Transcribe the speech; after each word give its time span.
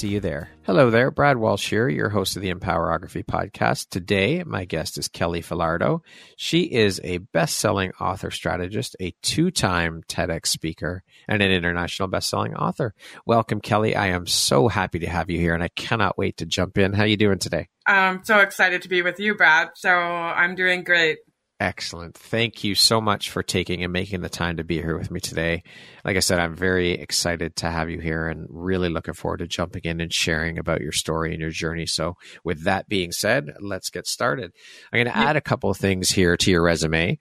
you 0.07 0.19
there. 0.19 0.49
Hello 0.63 0.89
there, 0.89 1.11
Brad 1.11 1.37
Walsh 1.37 1.69
here, 1.69 1.89
your 1.89 2.09
host 2.09 2.35
of 2.35 2.41
the 2.41 2.53
Empowerography 2.53 3.25
podcast. 3.25 3.89
Today, 3.89 4.43
my 4.43 4.65
guest 4.65 4.97
is 4.97 5.07
Kelly 5.07 5.41
Falardeau. 5.41 6.01
She 6.35 6.61
is 6.63 7.01
a 7.03 7.19
best-selling 7.19 7.91
author 7.99 8.31
strategist, 8.31 8.95
a 8.99 9.13
two-time 9.21 10.03
TEDx 10.07 10.47
speaker, 10.47 11.03
and 11.27 11.41
an 11.41 11.51
international 11.51 12.07
best-selling 12.07 12.55
author. 12.55 12.93
Welcome, 13.25 13.61
Kelly. 13.61 13.95
I 13.95 14.07
am 14.07 14.27
so 14.27 14.67
happy 14.67 14.99
to 14.99 15.07
have 15.07 15.29
you 15.29 15.39
here, 15.39 15.53
and 15.53 15.63
I 15.63 15.69
cannot 15.69 16.17
wait 16.17 16.37
to 16.37 16.45
jump 16.45 16.77
in. 16.77 16.93
How 16.93 17.03
are 17.03 17.07
you 17.07 17.17
doing 17.17 17.39
today? 17.39 17.67
I'm 17.85 18.23
so 18.23 18.39
excited 18.39 18.83
to 18.83 18.89
be 18.89 19.01
with 19.01 19.19
you, 19.19 19.35
Brad. 19.35 19.69
So 19.75 19.89
I'm 19.89 20.55
doing 20.55 20.83
great. 20.83 21.19
Excellent. 21.61 22.15
Thank 22.17 22.63
you 22.63 22.73
so 22.73 22.99
much 22.99 23.29
for 23.29 23.43
taking 23.43 23.83
and 23.83 23.93
making 23.93 24.21
the 24.21 24.29
time 24.29 24.57
to 24.57 24.63
be 24.63 24.81
here 24.81 24.97
with 24.97 25.11
me 25.11 25.19
today. 25.19 25.61
Like 26.03 26.17
I 26.17 26.19
said, 26.19 26.39
I'm 26.39 26.55
very 26.55 26.93
excited 26.93 27.55
to 27.57 27.69
have 27.69 27.87
you 27.87 27.99
here 27.99 28.27
and 28.27 28.47
really 28.49 28.89
looking 28.89 29.13
forward 29.13 29.37
to 29.41 29.47
jumping 29.47 29.83
in 29.83 30.01
and 30.01 30.11
sharing 30.11 30.57
about 30.57 30.81
your 30.81 30.91
story 30.91 31.33
and 31.33 31.39
your 31.39 31.51
journey. 31.51 31.85
So, 31.85 32.17
with 32.43 32.63
that 32.63 32.89
being 32.89 33.11
said, 33.11 33.53
let's 33.59 33.91
get 33.91 34.07
started. 34.07 34.53
I'm 34.91 35.03
going 35.03 35.13
to 35.13 35.15
add 35.15 35.35
a 35.35 35.41
couple 35.41 35.69
of 35.69 35.77
things 35.77 36.09
here 36.09 36.35
to 36.35 36.49
your 36.49 36.63
resume. 36.63 37.19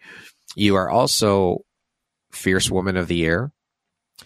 You 0.56 0.76
are 0.76 0.88
also 0.88 1.58
Fierce 2.32 2.70
Woman 2.70 2.96
of 2.96 3.08
the 3.08 3.16
Year. 3.16 3.52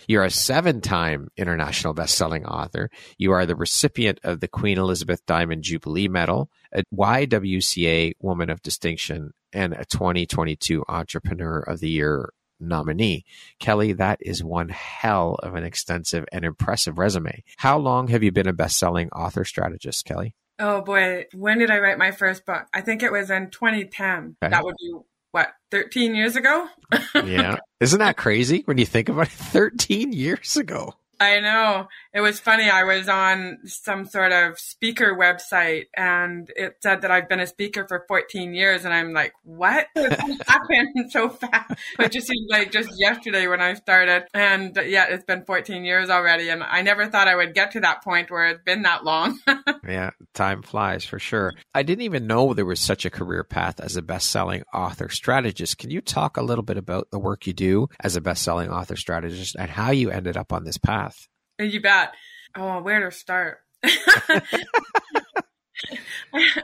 You're 0.06 0.22
a 0.22 0.30
seven 0.30 0.80
time 0.80 1.26
international 1.36 1.92
best-selling 1.92 2.46
author. 2.46 2.88
You 3.18 3.32
are 3.32 3.46
the 3.46 3.56
recipient 3.56 4.20
of 4.22 4.38
the 4.38 4.48
Queen 4.48 4.78
Elizabeth 4.78 5.26
Diamond 5.26 5.64
Jubilee 5.64 6.06
Medal, 6.06 6.50
a 6.72 6.84
YWCA 6.94 8.12
Woman 8.20 8.50
of 8.50 8.62
Distinction, 8.62 9.32
and 9.54 9.72
a 9.72 9.84
2022 9.84 10.84
Entrepreneur 10.88 11.60
of 11.60 11.80
the 11.80 11.88
Year 11.88 12.30
nominee. 12.60 13.24
Kelly, 13.58 13.92
that 13.94 14.18
is 14.20 14.42
one 14.42 14.68
hell 14.68 15.36
of 15.42 15.54
an 15.54 15.64
extensive 15.64 16.24
and 16.32 16.44
impressive 16.44 16.98
resume. 16.98 17.42
How 17.56 17.78
long 17.78 18.08
have 18.08 18.22
you 18.22 18.32
been 18.32 18.48
a 18.48 18.52
best-selling 18.52 19.10
author 19.10 19.44
strategist, 19.44 20.04
Kelly? 20.04 20.34
Oh 20.58 20.82
boy, 20.82 21.26
when 21.32 21.58
did 21.58 21.70
I 21.70 21.78
write 21.78 21.98
my 21.98 22.12
first 22.12 22.46
book? 22.46 22.66
I 22.72 22.80
think 22.80 23.02
it 23.02 23.10
was 23.10 23.30
in 23.30 23.50
2010. 23.50 24.36
Okay. 24.42 24.50
That 24.50 24.64
would 24.64 24.76
be 24.80 24.94
what, 25.32 25.48
13 25.72 26.14
years 26.14 26.36
ago? 26.36 26.68
yeah. 27.14 27.56
Isn't 27.80 27.98
that 27.98 28.16
crazy 28.16 28.62
when 28.66 28.78
you 28.78 28.86
think 28.86 29.08
about 29.08 29.26
it? 29.26 29.32
13 29.32 30.12
years 30.12 30.56
ago. 30.56 30.94
I 31.18 31.40
know. 31.40 31.88
It 32.14 32.20
was 32.20 32.38
funny. 32.38 32.70
I 32.70 32.84
was 32.84 33.08
on 33.08 33.58
some 33.64 34.04
sort 34.04 34.30
of 34.30 34.56
speaker 34.56 35.16
website 35.16 35.86
and 35.96 36.48
it 36.54 36.76
said 36.80 37.02
that 37.02 37.10
I've 37.10 37.28
been 37.28 37.40
a 37.40 37.46
speaker 37.46 37.86
for 37.88 38.04
14 38.06 38.54
years. 38.54 38.84
And 38.84 38.94
I'm 38.94 39.12
like, 39.12 39.32
what? 39.42 39.88
Happened 39.96 41.10
so 41.10 41.28
fast. 41.28 41.74
It 41.98 42.12
just 42.12 42.28
seemed 42.28 42.48
like 42.48 42.70
just 42.70 42.88
yesterday 42.96 43.48
when 43.48 43.60
I 43.60 43.74
started. 43.74 44.28
And 44.32 44.78
yeah, 44.86 45.06
it's 45.08 45.24
been 45.24 45.44
14 45.44 45.84
years 45.84 46.08
already. 46.08 46.50
And 46.50 46.62
I 46.62 46.82
never 46.82 47.08
thought 47.08 47.26
I 47.26 47.34
would 47.34 47.52
get 47.52 47.72
to 47.72 47.80
that 47.80 48.04
point 48.04 48.30
where 48.30 48.46
it's 48.46 48.62
been 48.62 48.82
that 48.82 49.02
long. 49.02 49.40
yeah, 49.84 50.10
time 50.34 50.62
flies 50.62 51.04
for 51.04 51.18
sure. 51.18 51.52
I 51.74 51.82
didn't 51.82 52.02
even 52.02 52.28
know 52.28 52.54
there 52.54 52.64
was 52.64 52.80
such 52.80 53.04
a 53.04 53.10
career 53.10 53.42
path 53.42 53.80
as 53.80 53.96
a 53.96 54.02
best 54.02 54.30
selling 54.30 54.62
author 54.72 55.08
strategist. 55.08 55.78
Can 55.78 55.90
you 55.90 56.00
talk 56.00 56.36
a 56.36 56.42
little 56.42 56.62
bit 56.62 56.76
about 56.76 57.10
the 57.10 57.18
work 57.18 57.48
you 57.48 57.52
do 57.52 57.88
as 57.98 58.14
a 58.14 58.20
best 58.20 58.44
selling 58.44 58.70
author 58.70 58.94
strategist 58.94 59.56
and 59.58 59.68
how 59.68 59.90
you 59.90 60.10
ended 60.10 60.36
up 60.36 60.52
on 60.52 60.62
this 60.62 60.78
path? 60.78 61.26
You 61.58 61.80
bet. 61.80 62.14
Oh, 62.56 62.82
where 62.82 63.00
to 63.00 63.10
start? 63.14 63.58
I 63.84 64.40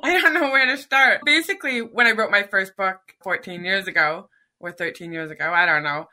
don't 0.03 0.35
know 0.35 0.51
where 0.51 0.67
to 0.67 0.77
start. 0.77 1.21
Basically, 1.25 1.81
when 1.81 2.07
I 2.07 2.13
wrote 2.13 2.31
my 2.31 2.43
first 2.45 2.77
book 2.77 2.99
14 3.23 3.65
years 3.65 3.87
ago, 3.87 4.29
or 4.61 4.73
13 4.73 5.13
years 5.13 5.31
ago, 5.31 5.53
I 5.53 5.67
don't 5.67 5.83
know. 5.83 6.07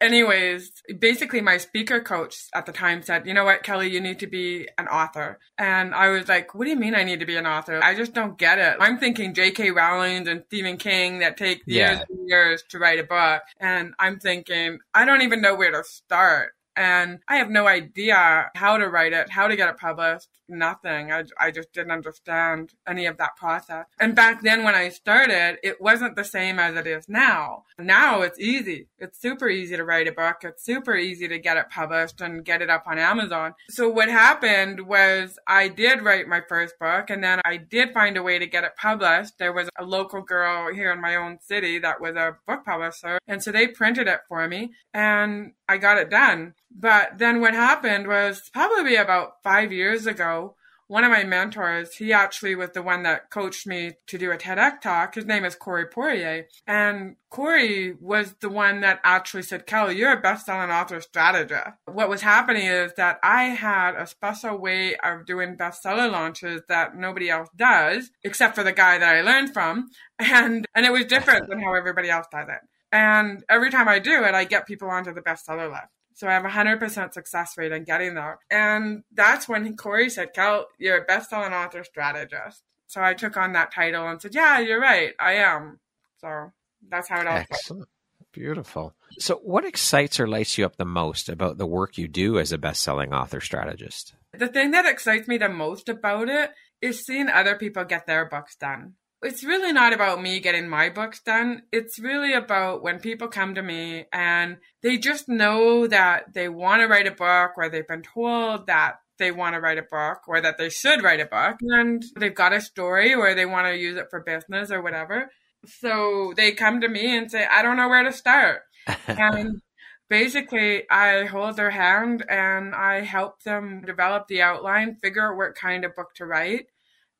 Anyways, 0.00 0.70
basically, 0.98 1.40
my 1.40 1.56
speaker 1.56 2.00
coach 2.00 2.36
at 2.52 2.66
the 2.66 2.72
time 2.72 3.02
said, 3.02 3.26
You 3.26 3.32
know 3.32 3.44
what, 3.44 3.62
Kelly, 3.62 3.90
you 3.90 4.00
need 4.00 4.18
to 4.18 4.26
be 4.26 4.68
an 4.76 4.88
author. 4.88 5.38
And 5.56 5.94
I 5.94 6.08
was 6.08 6.28
like, 6.28 6.54
What 6.54 6.64
do 6.64 6.70
you 6.70 6.76
mean 6.76 6.94
I 6.94 7.04
need 7.04 7.20
to 7.20 7.26
be 7.26 7.36
an 7.36 7.46
author? 7.46 7.80
I 7.82 7.94
just 7.94 8.12
don't 8.12 8.36
get 8.36 8.58
it. 8.58 8.76
I'm 8.80 8.98
thinking 8.98 9.32
J.K. 9.32 9.70
Rowling 9.70 10.28
and 10.28 10.42
Stephen 10.46 10.76
King 10.76 11.20
that 11.20 11.36
take 11.36 11.62
years 11.66 12.00
and 12.10 12.28
years 12.28 12.64
to 12.70 12.78
write 12.78 12.98
a 12.98 13.04
book. 13.04 13.42
And 13.60 13.94
I'm 13.98 14.18
thinking, 14.18 14.78
I 14.92 15.04
don't 15.04 15.22
even 15.22 15.40
know 15.40 15.54
where 15.54 15.70
to 15.70 15.84
start 15.84 16.53
and 16.76 17.20
I 17.28 17.36
have 17.36 17.50
no 17.50 17.66
idea 17.66 18.50
how 18.54 18.78
to 18.78 18.88
write 18.88 19.12
it, 19.12 19.30
how 19.30 19.48
to 19.48 19.56
get 19.56 19.68
it 19.68 19.78
published, 19.78 20.28
nothing. 20.48 21.12
I, 21.12 21.24
I 21.40 21.50
just 21.50 21.72
didn't 21.72 21.92
understand 21.92 22.74
any 22.86 23.06
of 23.06 23.16
that 23.18 23.36
process. 23.36 23.86
And 23.98 24.14
back 24.14 24.42
then 24.42 24.64
when 24.64 24.74
I 24.74 24.88
started, 24.88 25.58
it 25.62 25.80
wasn't 25.80 26.16
the 26.16 26.24
same 26.24 26.58
as 26.58 26.76
it 26.76 26.86
is 26.86 27.08
now. 27.08 27.64
Now 27.78 28.22
it's 28.22 28.38
easy. 28.38 28.88
It's 28.98 29.20
super 29.20 29.48
easy 29.48 29.76
to 29.76 29.84
write 29.84 30.08
a 30.08 30.12
book. 30.12 30.38
It's 30.42 30.64
super 30.64 30.96
easy 30.96 31.28
to 31.28 31.38
get 31.38 31.56
it 31.56 31.70
published 31.70 32.20
and 32.20 32.44
get 32.44 32.62
it 32.62 32.70
up 32.70 32.84
on 32.86 32.98
Amazon. 32.98 33.54
So 33.70 33.88
what 33.88 34.08
happened 34.08 34.86
was 34.86 35.38
I 35.46 35.68
did 35.68 36.02
write 36.02 36.28
my 36.28 36.42
first 36.48 36.78
book 36.78 37.10
and 37.10 37.22
then 37.22 37.40
I 37.44 37.56
did 37.56 37.92
find 37.92 38.16
a 38.16 38.22
way 38.22 38.38
to 38.38 38.46
get 38.46 38.64
it 38.64 38.76
published. 38.76 39.38
There 39.38 39.52
was 39.52 39.68
a 39.78 39.84
local 39.84 40.22
girl 40.22 40.72
here 40.72 40.92
in 40.92 41.00
my 41.00 41.16
own 41.16 41.38
city 41.40 41.78
that 41.78 42.00
was 42.00 42.16
a 42.16 42.36
book 42.46 42.64
publisher. 42.64 43.18
And 43.26 43.42
so 43.42 43.52
they 43.52 43.68
printed 43.68 44.08
it 44.08 44.20
for 44.28 44.46
me 44.48 44.72
and 44.92 45.52
I 45.68 45.78
got 45.78 45.98
it 45.98 46.10
done. 46.10 46.54
But 46.70 47.18
then 47.18 47.40
what 47.40 47.54
happened 47.54 48.06
was 48.06 48.50
probably 48.52 48.96
about 48.96 49.42
five 49.42 49.72
years 49.72 50.06
ago, 50.06 50.56
one 50.86 51.04
of 51.04 51.10
my 51.10 51.24
mentors, 51.24 51.94
he 51.96 52.12
actually 52.12 52.54
was 52.54 52.70
the 52.70 52.82
one 52.82 53.04
that 53.04 53.30
coached 53.30 53.66
me 53.66 53.92
to 54.06 54.18
do 54.18 54.30
a 54.30 54.36
TEDx 54.36 54.82
talk. 54.82 55.14
His 55.14 55.24
name 55.24 55.44
is 55.44 55.54
Corey 55.54 55.86
Poirier. 55.86 56.46
And 56.66 57.16
Corey 57.30 57.94
was 57.98 58.34
the 58.40 58.50
one 58.50 58.80
that 58.80 59.00
actually 59.02 59.44
said, 59.44 59.66
Kelly, 59.66 59.96
you're 59.96 60.12
a 60.12 60.20
best-selling 60.20 60.70
author 60.70 61.00
strategist. 61.00 61.70
What 61.86 62.10
was 62.10 62.20
happening 62.20 62.66
is 62.66 62.92
that 62.96 63.18
I 63.22 63.44
had 63.44 63.94
a 63.94 64.06
special 64.06 64.58
way 64.58 64.96
of 64.96 65.24
doing 65.24 65.56
bestseller 65.56 66.10
launches 66.10 66.60
that 66.68 66.96
nobody 66.96 67.30
else 67.30 67.48
does, 67.56 68.10
except 68.22 68.54
for 68.54 68.62
the 68.62 68.72
guy 68.72 68.98
that 68.98 69.16
I 69.16 69.22
learned 69.22 69.52
from. 69.52 69.88
And, 70.20 70.64
and 70.76 70.86
it 70.86 70.92
was 70.92 71.06
different 71.06 71.48
than 71.48 71.60
how 71.60 71.74
everybody 71.74 72.08
else 72.08 72.26
does 72.30 72.46
it. 72.48 72.60
And 72.94 73.44
every 73.48 73.72
time 73.72 73.88
I 73.88 73.98
do 73.98 74.22
it, 74.22 74.34
I 74.34 74.44
get 74.44 74.68
people 74.68 74.88
onto 74.88 75.12
the 75.12 75.20
bestseller 75.20 75.68
list. 75.68 75.90
So 76.14 76.28
I 76.28 76.32
have 76.34 76.44
a 76.44 76.48
100% 76.48 77.12
success 77.12 77.58
rate 77.58 77.72
in 77.72 77.82
getting 77.82 78.14
there. 78.14 78.38
And 78.48 79.02
that's 79.12 79.48
when 79.48 79.76
Corey 79.76 80.08
said, 80.08 80.32
Kel, 80.32 80.68
you're 80.78 80.98
a 80.98 81.04
best-selling 81.04 81.52
author 81.52 81.82
strategist. 81.82 82.62
So 82.86 83.02
I 83.02 83.14
took 83.14 83.36
on 83.36 83.54
that 83.54 83.72
title 83.72 84.06
and 84.06 84.22
said, 84.22 84.32
yeah, 84.32 84.60
you're 84.60 84.80
right. 84.80 85.12
I 85.18 85.32
am. 85.32 85.80
So 86.18 86.52
that's 86.88 87.08
how 87.08 87.20
it 87.20 87.26
all 87.26 87.38
Excellent. 87.38 87.88
Beautiful. 88.30 88.94
So 89.18 89.40
what 89.42 89.64
excites 89.64 90.20
or 90.20 90.28
lights 90.28 90.56
you 90.56 90.64
up 90.64 90.76
the 90.76 90.84
most 90.84 91.28
about 91.28 91.58
the 91.58 91.66
work 91.66 91.98
you 91.98 92.06
do 92.06 92.38
as 92.38 92.52
a 92.52 92.58
best-selling 92.58 93.12
author 93.12 93.40
strategist? 93.40 94.14
The 94.32 94.46
thing 94.46 94.70
that 94.70 94.86
excites 94.86 95.26
me 95.26 95.38
the 95.38 95.48
most 95.48 95.88
about 95.88 96.28
it 96.28 96.52
is 96.80 97.04
seeing 97.04 97.28
other 97.28 97.56
people 97.56 97.82
get 97.82 98.06
their 98.06 98.24
books 98.26 98.54
done 98.54 98.94
it's 99.24 99.44
really 99.44 99.72
not 99.72 99.92
about 99.92 100.20
me 100.20 100.40
getting 100.40 100.68
my 100.68 100.90
books 100.90 101.20
done. 101.20 101.62
It's 101.72 101.98
really 101.98 102.32
about 102.32 102.82
when 102.82 102.98
people 103.00 103.28
come 103.28 103.54
to 103.54 103.62
me 103.62 104.04
and 104.12 104.58
they 104.82 104.98
just 104.98 105.28
know 105.28 105.86
that 105.86 106.34
they 106.34 106.48
want 106.48 106.82
to 106.82 106.88
write 106.88 107.06
a 107.06 107.10
book 107.12 107.52
or 107.56 107.68
they've 107.68 107.86
been 107.86 108.02
told 108.02 108.66
that 108.66 108.96
they 109.18 109.30
want 109.30 109.54
to 109.54 109.60
write 109.60 109.78
a 109.78 109.82
book 109.82 110.18
or 110.26 110.40
that 110.40 110.58
they 110.58 110.68
should 110.68 111.02
write 111.02 111.20
a 111.20 111.26
book 111.26 111.56
and 111.60 112.04
they've 112.18 112.34
got 112.34 112.52
a 112.52 112.60
story 112.60 113.14
or 113.14 113.34
they 113.34 113.46
want 113.46 113.66
to 113.66 113.76
use 113.76 113.96
it 113.96 114.08
for 114.10 114.20
business 114.20 114.70
or 114.70 114.82
whatever. 114.82 115.30
So 115.66 116.34
they 116.36 116.52
come 116.52 116.80
to 116.80 116.88
me 116.88 117.16
and 117.16 117.30
say, 117.30 117.46
I 117.50 117.62
don't 117.62 117.76
know 117.76 117.88
where 117.88 118.02
to 118.02 118.12
start. 118.12 118.62
and 119.06 119.62
basically 120.10 120.88
I 120.90 121.24
hold 121.24 121.56
their 121.56 121.70
hand 121.70 122.24
and 122.28 122.74
I 122.74 123.00
help 123.00 123.42
them 123.42 123.82
develop 123.86 124.28
the 124.28 124.42
outline, 124.42 124.96
figure 125.02 125.30
out 125.30 125.36
what 125.36 125.54
kind 125.54 125.84
of 125.84 125.94
book 125.94 126.14
to 126.16 126.26
write, 126.26 126.66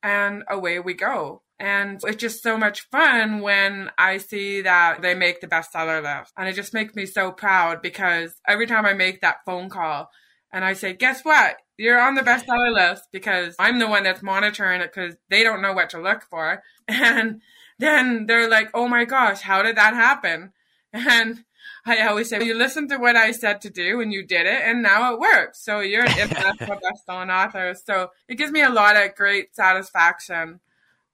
and 0.03 0.43
away 0.51 0.81
we 0.81 0.95
go. 0.95 1.44
And 1.59 2.01
it's 2.05 2.17
just 2.17 2.43
so 2.43 2.59
much 2.59 2.89
fun 2.91 3.41
when 3.41 3.91
I 3.97 4.19
see 4.19 4.63
that 4.63 5.03
they 5.03 5.15
make 5.15 5.41
the 5.41 5.47
bestseller 5.47 6.03
list. 6.03 6.33
And 6.37 6.49
it 6.49 6.55
just 6.55 6.75
makes 6.75 6.95
me 6.95 7.07
so 7.07 7.31
proud 7.31 7.81
because 7.81 8.35
every 8.47 8.67
time 8.67 8.85
I 8.85 8.93
make 8.93 9.21
that 9.21 9.45
phone 9.47 9.69
call 9.69 10.11
and 10.53 10.65
I 10.65 10.73
say, 10.73 10.95
guess 10.95 11.25
what? 11.25 11.57
You're 11.77 12.01
on 12.01 12.15
the 12.15 12.23
bestseller 12.23 12.73
list 12.73 13.05
because 13.13 13.55
I'm 13.59 13.79
the 13.79 13.89
one 13.89 14.03
that's 14.03 14.23
monitoring 14.23 14.81
it 14.81 14.93
because 14.93 15.15
they 15.31 15.45
don't 15.45 15.63
know 15.63 15.73
what 15.73 15.91
to 15.91 16.01
look 16.01 16.23
for. 16.23 16.63
And 16.89 17.41
then 17.79 18.27
they're 18.27 18.49
like, 18.49 18.71
oh 18.75 18.87
my 18.87 19.05
gosh, 19.05 19.41
how 19.41 19.63
did 19.63 19.77
that 19.77 19.95
happen? 19.95 20.53
And 20.93 21.45
I 21.87 22.07
always 22.07 22.29
say, 22.29 22.39
well, 22.39 22.47
you 22.47 22.55
listened 22.55 22.91
to 22.91 22.99
what 22.99 23.17
I 23.17 23.33
said 23.33 23.61
to 23.63 23.71
do 23.71 24.01
and 24.01 24.13
you 24.13 24.25
did 24.25 24.47
it 24.47 24.63
and 24.65 24.83
now 24.83 25.13
it 25.13 25.19
works. 25.19 25.63
So 25.65 25.81
you're 25.81 26.05
an 26.05 26.19
international 26.21 26.79
best-selling 26.81 27.31
author. 27.31 27.75
So 27.85 28.11
it 28.29 28.37
gives 28.37 28.53
me 28.53 28.63
a 28.63 28.71
lot 28.71 28.97
of 28.97 29.15
great 29.15 29.55
satisfaction 29.55 30.61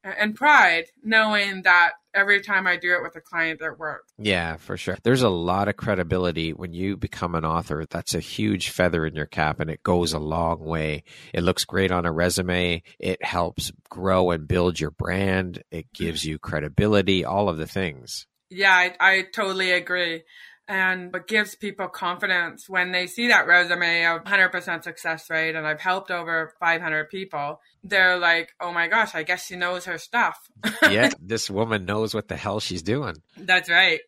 and 0.03 0.35
pride 0.35 0.87
knowing 1.03 1.63
that 1.63 1.93
every 2.15 2.41
time 2.43 2.67
I 2.67 2.77
do 2.77 2.95
it 2.95 3.03
with 3.03 3.17
a 3.17 3.21
client, 3.21 3.61
it 3.61 3.79
works. 3.79 4.13
Yeah, 4.19 4.57
for 4.57 4.77
sure. 4.77 4.97
There's 5.03 5.23
a 5.23 5.29
lot 5.29 5.69
of 5.69 5.77
credibility 5.77 6.53
when 6.53 6.73
you 6.73 6.97
become 6.97 7.35
an 7.35 7.45
author. 7.45 7.85
That's 7.89 8.15
a 8.15 8.21
huge 8.21 8.71
feather 8.71 9.07
in 9.07 9.15
your 9.15 9.27
cap 9.27 9.61
and 9.61 9.71
it 9.71 9.83
goes 9.83 10.13
a 10.13 10.19
long 10.19 10.61
way. 10.61 11.05
It 11.33 11.43
looks 11.43 11.65
great 11.65 11.93
on 11.93 12.07
a 12.07 12.13
resume. 12.13 12.83
It 12.99 13.25
helps 13.25 13.73
grow 13.89 14.31
and 14.31 14.49
build 14.49 14.81
your 14.81 14.91
brand. 14.91 15.63
It 15.71 15.93
gives 15.93 16.25
you 16.25 16.39
credibility, 16.39 17.25
all 17.25 17.49
of 17.49 17.59
the 17.59 17.67
things. 17.67 18.27
Yeah, 18.51 18.75
I, 18.75 18.97
I 18.99 19.23
totally 19.33 19.71
agree 19.71 20.23
and 20.71 21.11
but 21.11 21.27
gives 21.27 21.57
people 21.57 21.89
confidence 21.89 22.69
when 22.69 22.93
they 22.93 23.09
see 23.09 23.27
that 23.27 23.49
resume 23.49 24.07
of 24.07 24.23
100% 24.23 24.85
success 24.85 25.29
rate 25.29 25.57
and 25.57 25.67
I've 25.67 25.81
helped 25.81 26.13
over 26.13 26.55
500 26.61 27.11
people 27.11 27.61
they're 27.83 28.17
like 28.17 28.55
oh 28.61 28.73
my 28.73 28.87
gosh 28.87 29.15
I 29.15 29.25
guess 29.25 29.45
she 29.47 29.57
knows 29.57 29.85
her 29.85 29.99
stuff. 29.99 30.39
Yeah 30.83 31.11
this 31.21 31.51
woman 31.51 31.85
knows 31.85 32.15
what 32.15 32.29
the 32.29 32.37
hell 32.37 32.61
she's 32.61 32.83
doing. 32.83 33.17
That's 33.37 33.69
right. 33.69 34.01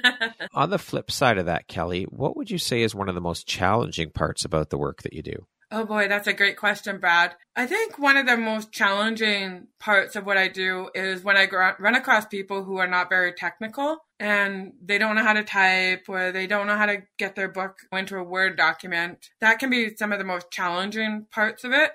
On 0.54 0.70
the 0.70 0.78
flip 0.78 1.10
side 1.10 1.38
of 1.38 1.46
that 1.46 1.68
Kelly 1.68 2.04
what 2.04 2.36
would 2.36 2.50
you 2.50 2.58
say 2.58 2.82
is 2.82 2.94
one 2.94 3.08
of 3.08 3.14
the 3.14 3.20
most 3.20 3.46
challenging 3.46 4.10
parts 4.10 4.44
about 4.44 4.70
the 4.70 4.78
work 4.78 5.02
that 5.02 5.12
you 5.12 5.22
do 5.22 5.46
Oh 5.70 5.84
boy, 5.84 6.08
that's 6.08 6.26
a 6.26 6.32
great 6.32 6.56
question, 6.56 6.98
Brad. 6.98 7.34
I 7.54 7.66
think 7.66 7.98
one 7.98 8.16
of 8.16 8.26
the 8.26 8.38
most 8.38 8.72
challenging 8.72 9.66
parts 9.78 10.16
of 10.16 10.24
what 10.24 10.38
I 10.38 10.48
do 10.48 10.88
is 10.94 11.22
when 11.22 11.36
I 11.36 11.46
run 11.78 11.94
across 11.94 12.24
people 12.24 12.64
who 12.64 12.78
are 12.78 12.86
not 12.86 13.10
very 13.10 13.32
technical 13.34 13.98
and 14.18 14.72
they 14.82 14.96
don't 14.96 15.14
know 15.14 15.24
how 15.24 15.34
to 15.34 15.44
type 15.44 16.06
or 16.08 16.32
they 16.32 16.46
don't 16.46 16.68
know 16.68 16.76
how 16.76 16.86
to 16.86 17.02
get 17.18 17.34
their 17.34 17.48
book 17.48 17.80
into 17.92 18.16
a 18.16 18.24
Word 18.24 18.56
document. 18.56 19.28
That 19.42 19.58
can 19.58 19.68
be 19.68 19.94
some 19.94 20.10
of 20.10 20.18
the 20.18 20.24
most 20.24 20.50
challenging 20.50 21.26
parts 21.30 21.64
of 21.64 21.72
it 21.72 21.92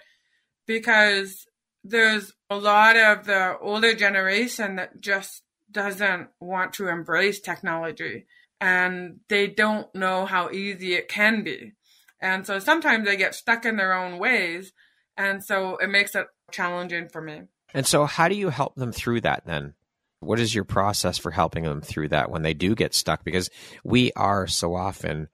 because 0.67 1.47
there's 1.83 2.31
a 2.51 2.57
lot 2.57 2.95
of 2.95 3.25
the 3.25 3.57
older 3.59 3.95
generation 3.95 4.75
that 4.75 5.01
just 5.01 5.41
doesn't 5.71 6.29
want 6.39 6.73
to 6.73 6.89
embrace 6.89 7.39
technology 7.39 8.27
and 8.61 9.19
they 9.29 9.47
don't 9.47 9.93
know 9.95 10.27
how 10.27 10.51
easy 10.51 10.93
it 10.93 11.09
can 11.09 11.43
be. 11.43 11.73
And 12.23 12.47
so 12.47 12.57
sometimes 12.57 13.05
they 13.05 13.17
get 13.17 13.35
stuck 13.35 13.65
in 13.65 13.75
their 13.75 13.93
own 13.93 14.17
ways. 14.17 14.71
And 15.17 15.43
so 15.43 15.75
it 15.77 15.89
makes 15.89 16.15
it 16.15 16.25
challenging 16.51 17.09
for 17.09 17.21
me. 17.21 17.41
And 17.73 17.85
so, 17.85 18.05
how 18.05 18.29
do 18.29 18.35
you 18.35 18.49
help 18.49 18.75
them 18.75 18.91
through 18.91 19.21
that 19.21 19.45
then? 19.45 19.73
What 20.19 20.39
is 20.39 20.55
your 20.55 20.63
process 20.63 21.17
for 21.17 21.31
helping 21.31 21.63
them 21.63 21.81
through 21.81 22.09
that 22.09 22.31
when 22.31 22.43
they 22.43 22.53
do 22.53 22.75
get 22.75 22.93
stuck? 22.93 23.25
Because 23.25 23.49
we 23.83 24.13
are 24.13 24.47
so 24.47 24.73
often 24.73 25.27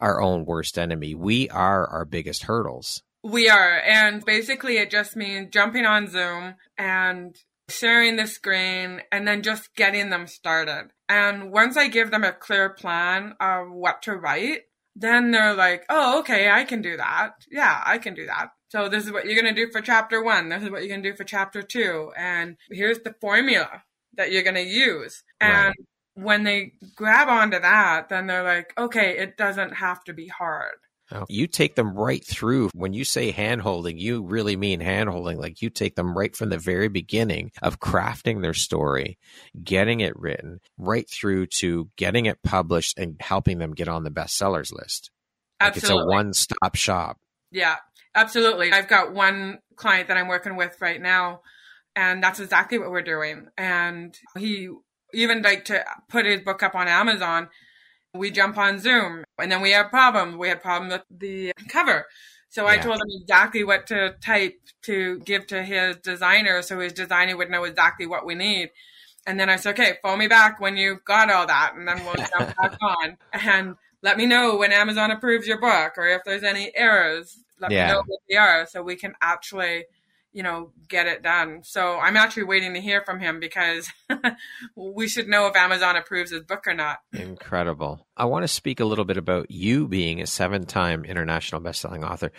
our 0.00 0.20
own 0.20 0.44
worst 0.44 0.78
enemy. 0.78 1.14
We 1.14 1.48
are 1.50 1.86
our 1.86 2.04
biggest 2.04 2.44
hurdles. 2.44 3.02
We 3.22 3.48
are. 3.48 3.78
And 3.78 4.24
basically, 4.24 4.78
it 4.78 4.90
just 4.90 5.14
means 5.14 5.50
jumping 5.52 5.86
on 5.86 6.08
Zoom 6.08 6.56
and 6.76 7.36
sharing 7.68 8.16
the 8.16 8.26
screen 8.26 9.02
and 9.12 9.28
then 9.28 9.42
just 9.42 9.74
getting 9.76 10.10
them 10.10 10.26
started. 10.26 10.88
And 11.08 11.52
once 11.52 11.76
I 11.76 11.86
give 11.86 12.10
them 12.10 12.24
a 12.24 12.32
clear 12.32 12.70
plan 12.70 13.34
of 13.38 13.70
what 13.70 14.02
to 14.02 14.16
write, 14.16 14.62
then 14.94 15.30
they're 15.30 15.54
like, 15.54 15.84
oh, 15.88 16.20
okay, 16.20 16.50
I 16.50 16.64
can 16.64 16.82
do 16.82 16.96
that. 16.96 17.32
Yeah, 17.50 17.82
I 17.84 17.98
can 17.98 18.14
do 18.14 18.26
that. 18.26 18.50
So 18.68 18.88
this 18.88 19.04
is 19.04 19.12
what 19.12 19.26
you're 19.26 19.40
going 19.40 19.54
to 19.54 19.66
do 19.66 19.70
for 19.70 19.80
chapter 19.80 20.22
one. 20.22 20.48
This 20.48 20.62
is 20.62 20.70
what 20.70 20.80
you're 20.80 20.88
going 20.88 21.02
to 21.02 21.10
do 21.10 21.16
for 21.16 21.24
chapter 21.24 21.62
two. 21.62 22.12
And 22.16 22.56
here's 22.70 23.00
the 23.00 23.14
formula 23.20 23.82
that 24.16 24.32
you're 24.32 24.42
going 24.42 24.54
to 24.54 24.62
use. 24.62 25.22
And 25.40 25.74
when 26.14 26.44
they 26.44 26.72
grab 26.94 27.28
onto 27.28 27.58
that, 27.58 28.08
then 28.08 28.26
they're 28.26 28.42
like, 28.42 28.72
okay, 28.78 29.18
it 29.18 29.36
doesn't 29.36 29.74
have 29.74 30.04
to 30.04 30.12
be 30.12 30.28
hard. 30.28 30.76
Oh. 31.12 31.26
You 31.28 31.46
take 31.46 31.74
them 31.74 31.94
right 31.94 32.24
through. 32.24 32.70
When 32.74 32.92
you 32.94 33.04
say 33.04 33.32
handholding, 33.32 33.98
you 33.98 34.22
really 34.22 34.56
mean 34.56 34.80
handholding. 34.80 35.36
Like 35.36 35.60
you 35.60 35.70
take 35.70 35.94
them 35.94 36.16
right 36.16 36.34
from 36.34 36.48
the 36.48 36.58
very 36.58 36.88
beginning 36.88 37.52
of 37.60 37.80
crafting 37.80 38.40
their 38.40 38.54
story, 38.54 39.18
getting 39.62 40.00
it 40.00 40.18
written, 40.18 40.60
right 40.78 41.08
through 41.08 41.46
to 41.46 41.90
getting 41.96 42.26
it 42.26 42.42
published 42.42 42.98
and 42.98 43.16
helping 43.20 43.58
them 43.58 43.74
get 43.74 43.88
on 43.88 44.04
the 44.04 44.10
bestsellers 44.10 44.72
list. 44.72 45.10
Like 45.60 45.76
it's 45.76 45.90
a 45.90 45.96
one 45.96 46.32
stop 46.32 46.74
shop. 46.74 47.18
Yeah, 47.50 47.76
absolutely. 48.14 48.72
I've 48.72 48.88
got 48.88 49.12
one 49.12 49.58
client 49.76 50.08
that 50.08 50.16
I'm 50.16 50.28
working 50.28 50.56
with 50.56 50.76
right 50.80 51.00
now, 51.00 51.42
and 51.94 52.22
that's 52.22 52.40
exactly 52.40 52.78
what 52.78 52.90
we're 52.90 53.02
doing. 53.02 53.48
And 53.58 54.16
he 54.36 54.70
even 55.14 55.42
like 55.42 55.66
to 55.66 55.84
put 56.08 56.24
his 56.24 56.40
book 56.40 56.62
up 56.62 56.74
on 56.74 56.88
Amazon 56.88 57.48
we 58.14 58.30
jump 58.30 58.58
on 58.58 58.78
Zoom 58.78 59.24
and 59.38 59.50
then 59.50 59.60
we 59.60 59.70
have 59.72 59.90
problems. 59.90 60.36
We 60.36 60.48
had 60.48 60.62
problems 60.62 60.92
with 60.92 61.20
the 61.20 61.52
cover. 61.68 62.06
So 62.48 62.64
yeah. 62.64 62.72
I 62.72 62.78
told 62.78 62.96
him 62.96 63.08
exactly 63.22 63.64
what 63.64 63.86
to 63.86 64.14
type 64.20 64.60
to 64.82 65.18
give 65.20 65.46
to 65.46 65.62
his 65.62 65.96
designer 65.96 66.60
so 66.60 66.78
his 66.80 66.92
designer 66.92 67.36
would 67.36 67.50
know 67.50 67.64
exactly 67.64 68.06
what 68.06 68.26
we 68.26 68.34
need. 68.34 68.70
And 69.26 69.38
then 69.38 69.48
I 69.48 69.56
said, 69.56 69.70
okay, 69.78 69.94
phone 70.02 70.18
me 70.18 70.26
back 70.26 70.60
when 70.60 70.76
you've 70.76 71.04
got 71.04 71.30
all 71.30 71.46
that 71.46 71.74
and 71.74 71.88
then 71.88 72.04
we'll 72.04 72.14
jump 72.14 72.54
back 72.60 72.76
on. 72.82 73.16
And 73.32 73.76
let 74.02 74.18
me 74.18 74.26
know 74.26 74.56
when 74.56 74.72
Amazon 74.72 75.10
approves 75.10 75.46
your 75.46 75.60
book 75.60 75.92
or 75.96 76.06
if 76.08 76.22
there's 76.24 76.42
any 76.42 76.72
errors. 76.74 77.38
Let 77.60 77.70
yeah. 77.70 77.86
me 77.86 77.92
know 77.92 78.02
what 78.06 78.20
they 78.28 78.36
are 78.36 78.66
so 78.66 78.82
we 78.82 78.96
can 78.96 79.14
actually 79.22 79.84
you 80.32 80.42
know, 80.42 80.72
get 80.88 81.06
it 81.06 81.22
done. 81.22 81.60
So 81.62 81.98
I'm 81.98 82.16
actually 82.16 82.44
waiting 82.44 82.74
to 82.74 82.80
hear 82.80 83.02
from 83.02 83.20
him 83.20 83.40
because 83.40 83.90
we 84.76 85.08
should 85.08 85.28
know 85.28 85.46
if 85.46 85.56
Amazon 85.56 85.96
approves 85.96 86.30
his 86.30 86.42
book 86.42 86.66
or 86.66 86.74
not. 86.74 86.98
Incredible. 87.12 88.06
I 88.16 88.26
want 88.26 88.42
to 88.42 88.48
speak 88.48 88.80
a 88.80 88.84
little 88.84 89.06
bit 89.06 89.16
about 89.16 89.50
you 89.50 89.88
being 89.88 90.20
a 90.20 90.26
seven 90.26 90.66
time 90.66 91.04
international 91.04 91.60
best-selling 91.60 92.04
author. 92.04 92.30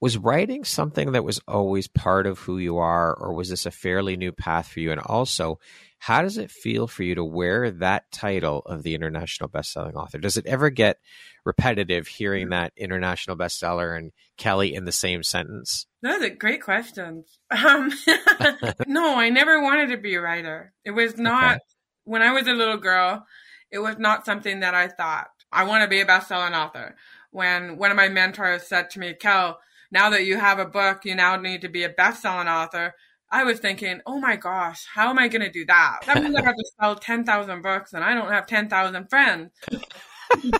Was 0.00 0.18
writing 0.18 0.64
something 0.64 1.12
that 1.12 1.24
was 1.24 1.40
always 1.48 1.88
part 1.88 2.26
of 2.26 2.38
who 2.40 2.58
you 2.58 2.78
are, 2.78 3.14
or 3.14 3.32
was 3.32 3.48
this 3.48 3.64
a 3.64 3.70
fairly 3.70 4.16
new 4.16 4.32
path 4.32 4.68
for 4.68 4.80
you? 4.80 4.90
And 4.90 5.00
also, 5.00 5.58
how 5.98 6.22
does 6.22 6.36
it 6.36 6.50
feel 6.50 6.86
for 6.86 7.02
you 7.04 7.14
to 7.14 7.24
wear 7.24 7.70
that 7.70 8.10
title 8.10 8.60
of 8.66 8.82
the 8.82 8.94
international 8.94 9.48
best-selling 9.48 9.94
author? 9.94 10.18
Does 10.18 10.36
it 10.36 10.46
ever 10.46 10.68
get 10.68 10.98
repetitive 11.46 12.08
hearing 12.08 12.50
that 12.50 12.72
international 12.76 13.36
bestseller 13.36 13.96
and 13.96 14.10
Kelly 14.36 14.74
in 14.74 14.84
the 14.84 14.92
same 14.92 15.22
sentence? 15.22 15.86
That's 16.02 16.24
a 16.24 16.30
great 16.30 16.62
question. 16.62 17.24
Um, 17.50 17.92
no, 18.86 19.16
I 19.16 19.30
never 19.30 19.62
wanted 19.62 19.90
to 19.90 19.96
be 19.96 20.16
a 20.16 20.20
writer. 20.20 20.72
It 20.84 20.90
was 20.90 21.16
not, 21.16 21.54
okay. 21.54 21.60
when 22.04 22.22
I 22.22 22.32
was 22.32 22.48
a 22.48 22.52
little 22.52 22.78
girl, 22.78 23.24
it 23.72 23.78
was 23.78 23.98
not 23.98 24.24
something 24.26 24.60
that 24.60 24.74
I 24.74 24.88
thought, 24.88 25.28
I 25.50 25.64
want 25.64 25.82
to 25.82 25.88
be 25.88 26.00
a 26.00 26.06
best-selling 26.06 26.54
author. 26.54 26.94
When 27.30 27.78
one 27.78 27.90
of 27.90 27.96
my 27.96 28.08
mentors 28.08 28.64
said 28.64 28.90
to 28.90 29.00
me, 29.00 29.14
Kel, 29.14 29.58
now 29.90 30.10
that 30.10 30.24
you 30.24 30.38
have 30.38 30.58
a 30.58 30.66
book, 30.66 31.04
you 31.04 31.14
now 31.14 31.36
need 31.36 31.62
to 31.62 31.68
be 31.68 31.82
a 31.82 31.88
best-selling 31.88 32.48
author. 32.48 32.94
I 33.30 33.44
was 33.44 33.58
thinking, 33.58 34.00
oh 34.06 34.18
my 34.18 34.36
gosh, 34.36 34.86
how 34.94 35.08
am 35.08 35.18
I 35.18 35.28
going 35.28 35.42
to 35.42 35.50
do 35.50 35.64
that? 35.66 36.00
That 36.06 36.22
means 36.22 36.36
I 36.36 36.44
have 36.44 36.54
to 36.54 36.70
sell 36.78 36.96
10,000 36.96 37.62
books 37.62 37.94
and 37.94 38.04
I 38.04 38.12
don't 38.12 38.30
have 38.30 38.46
10,000 38.46 39.08
friends. 39.08 39.52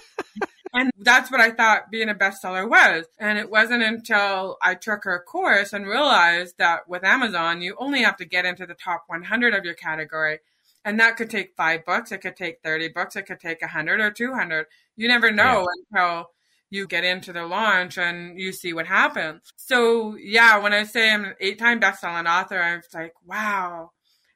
And 0.74 0.90
that's 0.98 1.30
what 1.30 1.40
I 1.40 1.50
thought 1.50 1.90
being 1.90 2.08
a 2.08 2.14
bestseller 2.14 2.68
was. 2.68 3.04
And 3.18 3.38
it 3.38 3.50
wasn't 3.50 3.82
until 3.82 4.56
I 4.62 4.74
took 4.74 5.04
her 5.04 5.22
course 5.22 5.72
and 5.72 5.86
realized 5.86 6.56
that 6.58 6.88
with 6.88 7.04
Amazon, 7.04 7.60
you 7.60 7.76
only 7.78 8.02
have 8.02 8.16
to 8.16 8.24
get 8.24 8.46
into 8.46 8.64
the 8.64 8.74
top 8.74 9.04
100 9.06 9.54
of 9.54 9.64
your 9.64 9.74
category. 9.74 10.38
And 10.84 10.98
that 10.98 11.16
could 11.16 11.30
take 11.30 11.54
five 11.56 11.84
books. 11.84 12.10
It 12.10 12.18
could 12.18 12.36
take 12.36 12.56
30 12.62 12.88
books. 12.88 13.16
It 13.16 13.26
could 13.26 13.40
take 13.40 13.60
100 13.60 14.00
or 14.00 14.10
200. 14.10 14.66
You 14.96 15.08
never 15.08 15.30
know 15.30 15.66
yeah. 15.92 16.00
until 16.00 16.30
you 16.70 16.86
get 16.86 17.04
into 17.04 17.32
the 17.32 17.46
launch 17.46 17.98
and 17.98 18.38
you 18.40 18.50
see 18.50 18.72
what 18.72 18.86
happens. 18.86 19.52
So 19.56 20.16
yeah, 20.16 20.56
when 20.58 20.72
I 20.72 20.84
say 20.84 21.10
I'm 21.10 21.24
an 21.24 21.34
eight 21.38 21.58
time 21.58 21.78
best-selling 21.78 22.26
author, 22.26 22.58
I'm 22.58 22.80
like, 22.94 23.12
wow, 23.26 23.90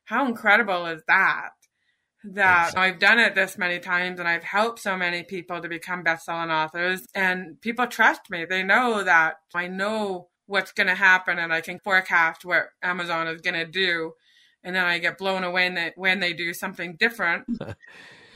how 0.05 0.27
incredible 0.27 0.85
is 0.87 1.03
that? 1.09 1.51
that 2.25 2.69
exactly. 2.69 2.83
I've 2.83 2.99
done 2.99 3.19
it 3.19 3.35
this 3.35 3.57
many 3.57 3.79
times 3.79 4.21
and 4.21 4.29
I've 4.29 4.45
helped 4.45 4.81
so 4.81 4.97
many 4.97 5.23
people 5.23 5.63
to 5.63 5.69
become 5.69 6.03
best-selling 6.03 6.51
authors 6.51 7.07
and 7.15 7.61
people 7.61 7.87
trust 7.87 8.29
me. 8.29 8.45
They 8.45 8.63
know 8.63 9.03
that 9.03 9.37
I 9.55 9.69
know 9.69 10.29
what's 10.45 10.73
going 10.73 10.89
to 10.89 10.95
happen 10.95 11.39
and 11.39 11.55
I 11.55 11.63
can 11.63 11.79
forecast 11.79 12.45
what 12.45 12.67
Amazon 12.83 13.29
is 13.29 13.41
going 13.41 13.55
to 13.55 13.65
do 13.65 14.13
and 14.67 14.77
then 14.77 14.85
I 14.85 14.99
get 14.99 15.17
blown 15.17 15.45
away 15.45 15.65
when 15.67 15.75
they, 15.75 15.93
when 15.97 16.21
they 16.21 16.35
do 16.35 16.53
something 16.53 16.97
different. 16.99 17.47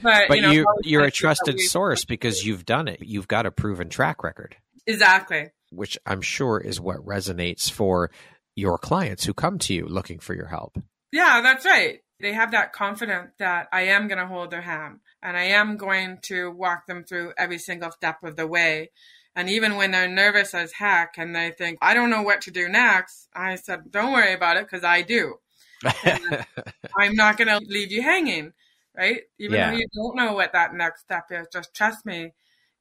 But, 0.02 0.28
but 0.28 0.36
you 0.38 0.42
know, 0.42 0.50
you, 0.50 0.66
you're 0.82 1.04
a 1.04 1.10
trusted 1.10 1.60
source 1.60 2.06
because 2.06 2.42
you've 2.42 2.64
done 2.64 2.88
it. 2.88 3.00
You've 3.02 3.28
got 3.28 3.44
a 3.44 3.50
proven 3.50 3.90
track 3.90 4.24
record, 4.24 4.56
Exactly. 4.86 5.50
which 5.70 5.98
I'm 6.06 6.22
sure 6.22 6.58
is 6.58 6.80
what 6.80 7.04
resonates 7.04 7.70
for 7.70 8.10
your 8.56 8.78
clients 8.78 9.24
who 9.24 9.34
come 9.34 9.58
to 9.58 9.74
you 9.74 9.86
looking 9.86 10.18
for 10.18 10.34
your 10.34 10.46
help. 10.46 10.78
Yeah, 11.12 11.42
that's 11.42 11.66
right. 11.66 12.00
They 12.18 12.32
have 12.32 12.52
that 12.52 12.72
confidence 12.72 13.32
that 13.38 13.68
I 13.72 13.82
am 13.82 14.08
going 14.08 14.18
to 14.18 14.26
hold 14.26 14.50
their 14.50 14.62
hand 14.62 15.00
and 15.22 15.36
I 15.36 15.44
am 15.44 15.76
going 15.76 16.18
to 16.22 16.50
walk 16.50 16.86
them 16.86 17.04
through 17.04 17.34
every 17.36 17.58
single 17.58 17.90
step 17.90 18.22
of 18.22 18.36
the 18.36 18.46
way. 18.46 18.90
And 19.36 19.48
even 19.48 19.76
when 19.76 19.90
they're 19.90 20.08
nervous 20.08 20.54
as 20.54 20.72
heck 20.72 21.18
and 21.18 21.34
they 21.34 21.50
think, 21.50 21.78
I 21.80 21.94
don't 21.94 22.10
know 22.10 22.22
what 22.22 22.40
to 22.42 22.50
do 22.50 22.68
next, 22.68 23.28
I 23.34 23.56
said, 23.56 23.90
don't 23.90 24.12
worry 24.12 24.32
about 24.32 24.56
it 24.56 24.64
because 24.64 24.82
I 24.82 25.02
do. 25.02 25.34
I'm 26.98 27.14
not 27.14 27.36
going 27.36 27.48
to 27.48 27.60
leave 27.66 27.92
you 27.92 28.02
hanging, 28.02 28.52
right? 28.96 29.22
Even 29.38 29.60
Yeah. 29.60 29.70
though 29.70 29.76
you 29.76 29.86
don't 29.94 30.16
know 30.16 30.32
what 30.34 30.52
that 30.52 30.74
next 30.74 31.02
step 31.02 31.24
is, 31.30 31.46
just 31.52 31.74
trust 31.74 32.04
me 32.04 32.32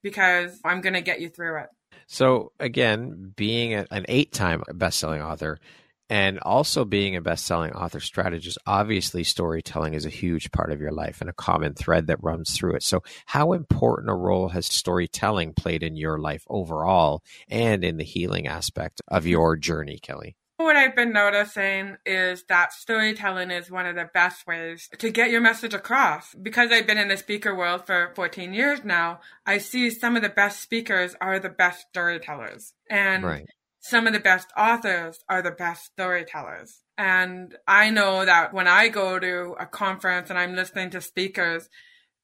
because 0.04 0.60
I'm 0.64 0.82
going 0.82 0.94
to 0.94 1.02
get 1.02 1.22
you 1.22 1.30
through 1.30 1.62
it. 1.62 1.70
So 2.08 2.52
again, 2.60 3.34
being 3.36 3.74
a- 3.74 3.88
an 3.92 4.06
eight-time 4.08 4.64
best-selling 4.74 5.22
author 5.22 5.60
and 6.10 6.40
also 6.40 6.86
being 6.86 7.16
a 7.16 7.22
best-selling 7.22 7.72
author 7.74 8.00
strategist, 8.00 8.58
obviously 8.66 9.24
storytelling 9.24 9.94
is 9.94 10.06
a 10.06 10.10
huge 10.10 10.52
part 10.52 10.72
of 10.72 10.82
your 10.82 10.92
life 10.92 11.22
and 11.22 11.30
a 11.30 11.34
common 11.34 11.76
thread 11.76 12.08
that 12.08 12.24
runs 12.24 12.58
through 12.58 12.76
it. 12.76 12.84
So 12.84 13.04
how 13.28 13.54
important 13.54 14.10
a 14.10 14.16
role 14.16 14.50
has 14.50 14.66
storytelling 14.66 15.54
played 15.54 15.84
in 15.84 15.96
your 15.96 16.18
life 16.18 16.44
overall 16.50 17.22
and 17.48 17.84
in 17.84 17.98
the 17.98 18.04
healing 18.04 18.48
aspect 18.48 19.02
of 19.08 19.28
your 19.28 19.56
journey, 19.56 20.00
Kelly? 20.02 20.36
What 20.60 20.76
I've 20.76 20.94
been 20.94 21.14
noticing 21.14 21.96
is 22.06 22.44
that 22.50 22.74
storytelling 22.74 23.50
is 23.50 23.72
one 23.72 23.86
of 23.86 23.96
the 23.96 24.10
best 24.14 24.46
ways 24.46 24.90
to 24.98 25.10
get 25.10 25.32
your 25.32 25.40
message 25.40 25.74
across. 25.74 26.36
Because 26.36 26.70
I've 26.70 26.86
been 26.86 26.98
in 26.98 27.08
the 27.08 27.16
speaker 27.16 27.56
world 27.56 27.86
for 27.86 28.12
14 28.14 28.54
years 28.54 28.84
now, 28.84 29.22
I 29.46 29.60
see 29.60 29.90
some 29.90 30.18
of 30.18 30.22
the 30.22 30.28
best 30.28 30.60
speakers 30.60 31.16
are 31.22 31.40
the 31.40 31.48
best 31.48 31.86
storytellers. 31.88 32.74
And 32.90 33.24
Right. 33.24 33.46
some 33.80 34.06
of 34.06 34.12
the 34.12 34.20
best 34.20 34.50
authors 34.58 35.24
are 35.30 35.42
the 35.42 35.52
best 35.52 35.86
storytellers. 35.86 36.84
And 36.98 37.58
I 37.66 37.90
know 37.90 38.26
that 38.26 38.52
when 38.54 38.68
I 38.68 38.90
go 38.90 39.18
to 39.18 39.56
a 39.58 39.66
conference 39.66 40.30
and 40.30 40.38
I'm 40.38 40.58
listening 40.58 40.90
to 40.90 41.00
speakers, 41.00 41.70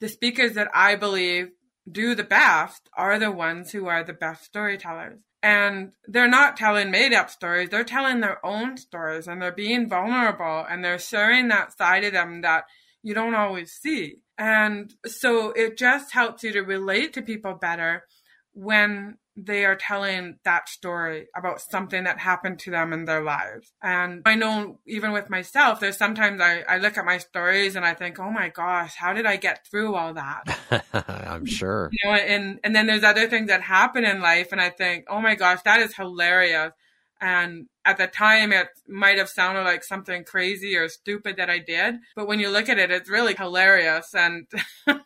the 0.01 0.09
speakers 0.09 0.55
that 0.55 0.69
I 0.73 0.97
believe 0.97 1.51
do 1.89 2.15
the 2.15 2.25
best 2.25 2.89
are 2.97 3.17
the 3.17 3.31
ones 3.31 3.71
who 3.71 3.87
are 3.87 4.03
the 4.03 4.11
best 4.11 4.43
storytellers. 4.43 5.21
And 5.45 5.91
they're 6.07 6.27
not 6.27 6.57
telling 6.57 6.89
made 6.89 7.13
up 7.13 7.29
stories, 7.29 7.69
they're 7.69 7.83
telling 7.83 8.19
their 8.19 8.43
own 8.43 8.77
stories 8.77 9.27
and 9.27 9.39
they're 9.39 9.51
being 9.51 9.87
vulnerable 9.87 10.65
and 10.67 10.83
they're 10.83 10.97
sharing 10.97 11.49
that 11.49 11.77
side 11.77 12.03
of 12.03 12.13
them 12.13 12.41
that 12.41 12.63
you 13.03 13.13
don't 13.13 13.35
always 13.35 13.71
see. 13.71 14.15
And 14.39 14.91
so 15.05 15.51
it 15.51 15.77
just 15.77 16.11
helps 16.13 16.41
you 16.41 16.51
to 16.53 16.61
relate 16.61 17.13
to 17.13 17.21
people 17.21 17.53
better 17.53 18.05
when 18.53 19.19
they 19.37 19.65
are 19.65 19.75
telling 19.75 20.37
that 20.45 20.69
story 20.69 21.27
about 21.35 21.59
something 21.59 22.05
that 22.05 22.19
happened 22.19 22.59
to 22.59 22.71
them 22.71 22.93
in 22.93 23.05
their 23.05 23.21
lives. 23.21 23.73
And 23.81 24.21
I 24.25 24.35
know 24.35 24.79
even 24.85 25.11
with 25.11 25.29
myself, 25.29 25.79
there's 25.79 25.97
sometimes 25.97 26.39
I, 26.39 26.63
I 26.67 26.77
look 26.77 26.97
at 26.97 27.03
my 27.05 27.17
stories 27.17 27.75
and 27.75 27.85
I 27.85 27.93
think, 27.93 28.17
oh 28.19 28.31
my 28.31 28.49
gosh, 28.49 28.95
how 28.95 29.13
did 29.13 29.25
I 29.25 29.35
get 29.35 29.67
through 29.69 29.95
all 29.95 30.13
that? 30.13 30.57
I'm 31.29 31.45
sure. 31.45 31.89
you 31.91 32.09
know, 32.09 32.15
and 32.15 32.59
and 32.63 32.73
then 32.73 32.87
there's 32.87 33.03
other 33.03 33.27
things 33.27 33.47
that 33.47 33.61
happen 33.61 34.05
in 34.05 34.21
life, 34.21 34.51
and 34.51 34.61
I 34.61 34.69
think, 34.69 35.05
oh 35.09 35.19
my 35.19 35.35
gosh, 35.35 35.61
that 35.63 35.81
is 35.81 35.95
hilarious. 35.95 36.71
And 37.19 37.67
at 37.83 37.97
the 37.97 38.07
time, 38.07 38.51
it 38.51 38.67
might 38.87 39.17
have 39.17 39.29
sounded 39.29 39.63
like 39.63 39.83
something 39.83 40.23
crazy 40.23 40.75
or 40.75 40.87
stupid 40.89 41.37
that 41.37 41.49
I 41.49 41.59
did, 41.59 41.95
but 42.15 42.27
when 42.27 42.39
you 42.39 42.49
look 42.49 42.69
at 42.69 42.77
it, 42.77 42.91
it's 42.91 43.09
really 43.09 43.35
hilarious. 43.35 44.13
And, 44.13 44.47
and 44.87 45.03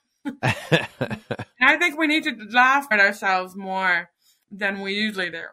I 1.62 1.78
think 1.78 1.98
we 1.98 2.08
need 2.08 2.24
to 2.24 2.36
laugh 2.52 2.88
at 2.92 3.00
ourselves 3.00 3.56
more 3.56 4.10
than 4.52 4.82
we 4.82 4.94
usually 4.94 5.30
do. 5.30 5.44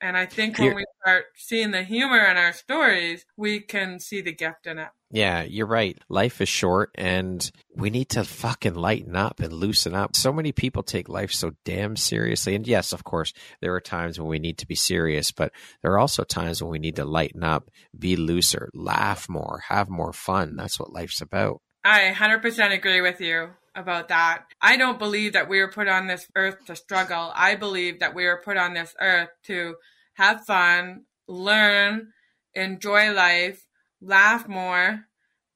And 0.00 0.18
I 0.18 0.26
think 0.26 0.58
when 0.58 0.66
You're- 0.66 0.76
we 0.76 0.84
start 1.02 1.26
seeing 1.34 1.70
the 1.70 1.82
humor 1.82 2.18
in 2.18 2.36
our 2.36 2.52
stories, 2.52 3.24
we 3.36 3.60
can 3.60 4.00
see 4.00 4.20
the 4.20 4.32
gift 4.32 4.66
in 4.66 4.78
it. 4.78 4.88
Yeah, 5.10 5.42
you're 5.44 5.68
right. 5.68 5.96
Life 6.08 6.40
is 6.42 6.48
short 6.48 6.90
and 6.96 7.50
we 7.74 7.88
need 7.88 8.10
to 8.10 8.24
fucking 8.24 8.74
lighten 8.74 9.16
up 9.16 9.40
and 9.40 9.52
loosen 9.52 9.94
up. 9.94 10.14
So 10.16 10.32
many 10.32 10.52
people 10.52 10.82
take 10.82 11.08
life 11.08 11.32
so 11.32 11.52
damn 11.64 11.96
seriously. 11.96 12.54
And 12.54 12.66
yes, 12.66 12.92
of 12.92 13.04
course, 13.04 13.32
there 13.62 13.72
are 13.74 13.80
times 13.80 14.18
when 14.18 14.28
we 14.28 14.40
need 14.40 14.58
to 14.58 14.66
be 14.66 14.74
serious, 14.74 15.30
but 15.30 15.52
there 15.82 15.92
are 15.92 15.98
also 16.00 16.24
times 16.24 16.60
when 16.62 16.72
we 16.72 16.80
need 16.80 16.96
to 16.96 17.04
lighten 17.04 17.44
up, 17.44 17.70
be 17.96 18.16
looser, 18.16 18.68
laugh 18.74 19.26
more, 19.28 19.62
have 19.68 19.88
more 19.88 20.12
fun. 20.12 20.56
That's 20.56 20.78
what 20.78 20.92
life's 20.92 21.20
about. 21.22 21.62
I 21.84 22.10
100% 22.10 22.72
agree 22.72 23.00
with 23.00 23.20
you 23.20 23.50
about 23.74 24.08
that. 24.08 24.44
I 24.60 24.76
don't 24.76 24.98
believe 24.98 25.32
that 25.32 25.48
we 25.48 25.60
were 25.60 25.70
put 25.70 25.88
on 25.88 26.06
this 26.06 26.26
earth 26.36 26.64
to 26.66 26.76
struggle. 26.76 27.32
I 27.34 27.54
believe 27.56 28.00
that 28.00 28.14
we 28.14 28.24
were 28.24 28.40
put 28.44 28.56
on 28.56 28.74
this 28.74 28.94
earth 29.00 29.30
to 29.44 29.76
have 30.14 30.44
fun, 30.44 31.04
learn, 31.26 32.12
enjoy 32.54 33.12
life, 33.12 33.64
laugh 34.00 34.46
more. 34.48 35.04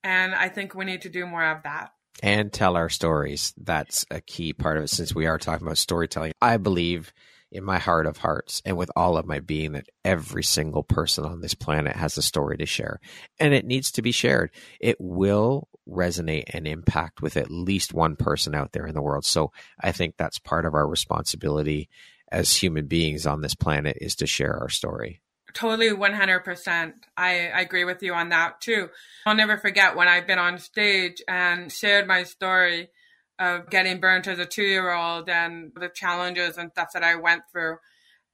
And 0.02 0.34
I 0.34 0.48
think 0.48 0.75
we 0.75 0.84
need 0.84 1.02
to 1.02 1.08
do 1.08 1.26
more 1.26 1.44
of 1.44 1.62
that. 1.64 1.90
and 2.22 2.52
tell 2.52 2.76
our 2.76 2.88
stories. 2.88 3.54
That's 3.56 4.04
a 4.10 4.20
key 4.20 4.52
part 4.52 4.76
of 4.76 4.84
it 4.84 4.88
since 4.88 5.14
we 5.14 5.26
are 5.26 5.38
talking 5.38 5.66
about 5.66 5.78
storytelling. 5.78 6.32
I 6.42 6.56
believe 6.56 7.12
in 7.50 7.64
my 7.64 7.78
heart 7.78 8.06
of 8.06 8.18
hearts 8.18 8.60
and 8.64 8.76
with 8.76 8.90
all 8.96 9.16
of 9.16 9.25
my 9.26 9.40
being 9.40 9.72
that 9.72 9.88
every 10.04 10.42
single 10.42 10.82
person 10.82 11.25
on 11.25 11.40
this 11.40 11.54
planet 11.54 11.96
has 11.96 12.18
a 12.18 12.22
story 12.22 12.58
to 12.58 12.66
share 12.66 13.00
and 13.38 13.54
it 13.54 13.64
needs 13.64 13.92
to 13.92 14.02
be 14.02 14.12
shared. 14.12 14.50
It 14.80 14.96
will 14.98 15.68
resonate 15.88 16.45
and 16.52 16.66
impact 16.66 17.23
with 17.23 17.37
at 17.37 17.50
least 17.50 17.95
one 17.95 18.16
person 18.16 18.54
out 18.54 18.73
there 18.73 18.87
in 18.87 18.95
the 18.95 19.02
world. 19.02 19.25
So 19.25 19.52
I 19.80 19.92
think 19.92 20.16
that's 20.16 20.38
part 20.38 20.66
of 20.66 20.75
our 20.75 20.87
responsibility 20.87 21.88
as 22.30 22.57
human 22.57 22.87
beings 22.87 23.26
on 23.26 23.40
this 23.40 23.54
planet 23.54 23.97
is 24.00 24.14
to 24.16 24.26
share 24.26 24.59
our 24.59 24.68
story. 24.68 25.21
Totally 25.54 25.88
100%. 25.88 26.92
I, 27.16 27.49
I 27.49 27.61
agree 27.61 27.85
with 27.85 28.02
you 28.02 28.12
on 28.12 28.28
that 28.28 28.61
too. 28.61 28.90
I'll 29.26 29.35
never 29.35 29.57
forget 29.57 29.97
when 29.97 30.09
I've 30.09 30.26
been 30.26 30.38
on 30.38 30.59
stage 30.59 31.23
and 31.26 31.73
shared 31.73 32.07
my 32.07 32.25
story 32.25 32.90
of 33.38 33.71
getting 33.71 34.00
burnt 34.00 34.26
as 34.26 34.38
a 34.38 34.47
two 34.47 34.62
year 34.62 34.92
old 34.92 35.28
and 35.28 35.73
the 35.75 35.88
challenges 35.88 36.59
and 36.59 36.71
stuff 36.73 36.92
that 36.92 37.04
I 37.04 37.14
went 37.14 37.42
through. 37.50 37.76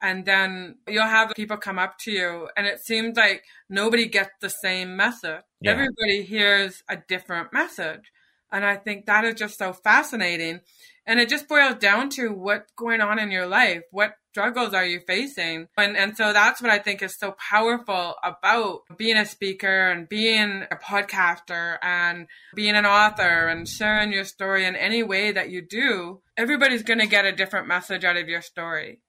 And 0.04 0.26
then 0.26 0.76
you'll 0.86 1.04
have 1.04 1.32
people 1.34 1.56
come 1.56 1.78
up 1.78 1.96
to 2.00 2.12
you, 2.12 2.48
and 2.58 2.66
it 2.66 2.80
seems 2.80 3.16
like 3.16 3.42
nobody 3.70 4.06
gets 4.06 4.32
the 4.42 4.50
same 4.50 4.96
message. 4.96 5.40
Yeah. 5.62 5.70
Everybody 5.70 6.22
hears 6.22 6.82
a 6.90 6.98
different 7.08 7.54
message. 7.54 8.12
And 8.52 8.66
I 8.66 8.76
think 8.76 9.06
that 9.06 9.24
is 9.24 9.34
just 9.34 9.56
so 9.56 9.72
fascinating. 9.72 10.60
And 11.06 11.20
it 11.20 11.30
just 11.30 11.48
boils 11.48 11.76
down 11.76 12.10
to 12.10 12.28
what's 12.28 12.70
going 12.76 13.00
on 13.00 13.18
in 13.18 13.30
your 13.30 13.46
life. 13.46 13.82
What 13.92 14.12
struggles 14.30 14.74
are 14.74 14.84
you 14.84 15.00
facing? 15.06 15.68
And, 15.78 15.96
and 15.96 16.14
so 16.18 16.34
that's 16.34 16.60
what 16.60 16.70
I 16.70 16.80
think 16.80 17.02
is 17.02 17.18
so 17.18 17.34
powerful 17.38 18.14
about 18.22 18.80
being 18.98 19.16
a 19.16 19.24
speaker 19.24 19.90
and 19.90 20.06
being 20.06 20.64
a 20.70 20.76
podcaster 20.76 21.78
and 21.82 22.26
being 22.54 22.76
an 22.76 22.84
author 22.84 23.48
and 23.48 23.66
sharing 23.66 24.12
your 24.12 24.24
story 24.24 24.66
in 24.66 24.76
any 24.76 25.02
way 25.02 25.32
that 25.32 25.48
you 25.48 25.62
do. 25.62 26.20
Everybody's 26.36 26.82
going 26.82 27.00
to 27.00 27.06
get 27.06 27.24
a 27.24 27.32
different 27.32 27.68
message 27.68 28.04
out 28.04 28.18
of 28.18 28.28
your 28.28 28.42
story. 28.42 29.00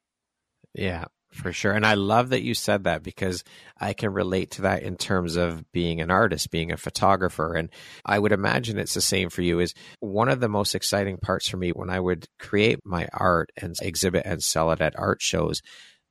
Yeah, 0.75 1.05
for 1.32 1.53
sure. 1.53 1.72
And 1.72 1.86
I 1.86 1.94
love 1.94 2.29
that 2.29 2.44
you 2.44 2.53
said 2.53 2.84
that 2.84 3.01
because 3.01 3.44
I 3.79 3.94
can 3.94 4.12
relate 4.13 4.51
to 4.51 4.63
that 4.63 4.84
in 4.84 4.98
terms 4.98 5.38
of 5.38 5.72
being 5.72 6.01
an 6.01 6.12
artist, 6.12 6.51
being 6.51 6.72
a 6.72 6.77
photographer. 6.77 7.53
And 7.53 7.70
I 8.05 8.20
would 8.20 8.34
imagine 8.34 8.77
it's 8.77 8.94
the 8.94 9.01
same 9.01 9.29
for 9.29 9.41
you. 9.41 9.60
Is 9.60 9.74
one 10.01 10.29
of 10.29 10.41
the 10.41 10.50
most 10.50 10.75
exciting 10.75 11.17
parts 11.17 11.48
for 11.48 11.58
me 11.58 11.70
when 11.70 11.89
I 11.89 12.00
would 12.00 12.27
create 12.39 12.79
my 12.84 13.08
art 13.13 13.51
and 13.58 13.75
exhibit 13.82 14.24
and 14.25 14.44
sell 14.44 14.72
it 14.72 14.82
at 14.82 15.00
art 15.00 15.22
shows. 15.22 15.62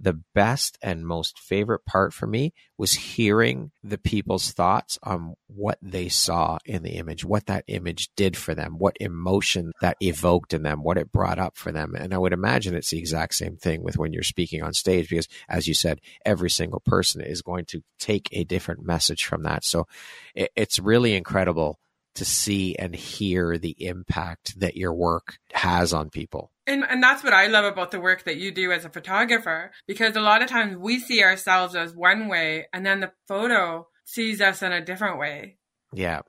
The 0.01 0.21
best 0.35 0.77
and 0.83 1.07
most 1.07 1.39
favorite 1.39 1.87
part 1.87 2.13
for 2.13 2.27
me 2.27 2.53
was 2.77 2.93
hearing 2.95 3.71
the 3.83 3.97
people's 3.97 4.51
thoughts 4.51 4.99
on 5.03 5.35
what 5.47 5.79
they 5.81 6.09
saw 6.09 6.59
in 6.65 6.83
the 6.83 6.97
image, 6.97 7.25
what 7.25 7.47
that 7.47 7.65
image 7.69 8.11
did 8.17 8.37
for 8.37 8.55
them, 8.55 8.75
what 8.79 8.97
emotion 9.01 9.73
that 9.81 9.97
evoked 10.01 10.53
in 10.53 10.63
them, 10.63 10.83
what 10.83 10.99
it 10.99 11.13
brought 11.13 11.39
up 11.39 11.57
for 11.57 11.71
them. 11.71 11.95
And 11.95 12.13
I 12.13 12.19
would 12.19 12.33
imagine 12.33 12.75
it's 12.75 12.91
the 12.91 12.99
exact 12.99 13.35
same 13.35 13.57
thing 13.57 13.83
with 13.83 13.97
when 13.97 14.13
you're 14.13 14.25
speaking 14.25 14.63
on 14.63 14.73
stage, 14.75 15.09
because 15.09 15.29
as 15.49 15.69
you 15.69 15.75
said, 15.75 16.01
every 16.25 16.51
single 16.51 16.81
person 16.81 17.21
is 17.21 17.41
going 17.41 17.65
to 17.67 17.83
take 17.99 18.29
a 18.33 18.45
different 18.45 18.85
message 18.85 19.25
from 19.25 19.45
that. 19.45 19.65
So 19.65 19.87
it, 20.35 20.51
it's 20.57 20.79
really 20.79 21.15
incredible 21.15 21.79
to 22.17 22.25
see 22.25 22.77
and 22.77 22.95
hear 22.95 23.59
the 23.59 23.77
impact 23.79 24.59
that 24.61 24.77
your 24.77 24.93
work 24.93 25.39
has 25.53 25.93
on 25.93 26.11
people. 26.11 26.51
And, 26.67 26.85
and 26.89 27.03
that's 27.03 27.23
what 27.23 27.35
I 27.35 27.47
love 27.47 27.65
about 27.65 27.91
the 27.91 28.01
work 28.01 28.25
that 28.25 28.39
you 28.39 28.51
do 28.51 28.73
as 28.73 28.85
a 28.85 28.91
photographer, 28.91 29.71
because 29.87 30.17
a 30.17 30.21
lot 30.21 30.43
of 30.43 30.49
times 30.49 30.77
we 30.77 30.99
see 30.99 31.23
ourselves 31.23 31.75
as 31.75 31.95
one 31.95 32.29
way 32.29 32.67
and 32.73 32.87
then 32.87 33.01
the 33.01 33.13
photo 33.29 33.87
sees 34.05 34.41
us 34.41 34.63
in 34.63 34.73
a 34.73 34.85
different 34.85 35.19
way. 35.19 35.59
Yeah. 35.93 36.21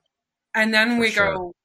And 0.53 0.73
then 0.73 0.97
we 0.97 1.11
sure. 1.11 1.33
go, 1.33 1.55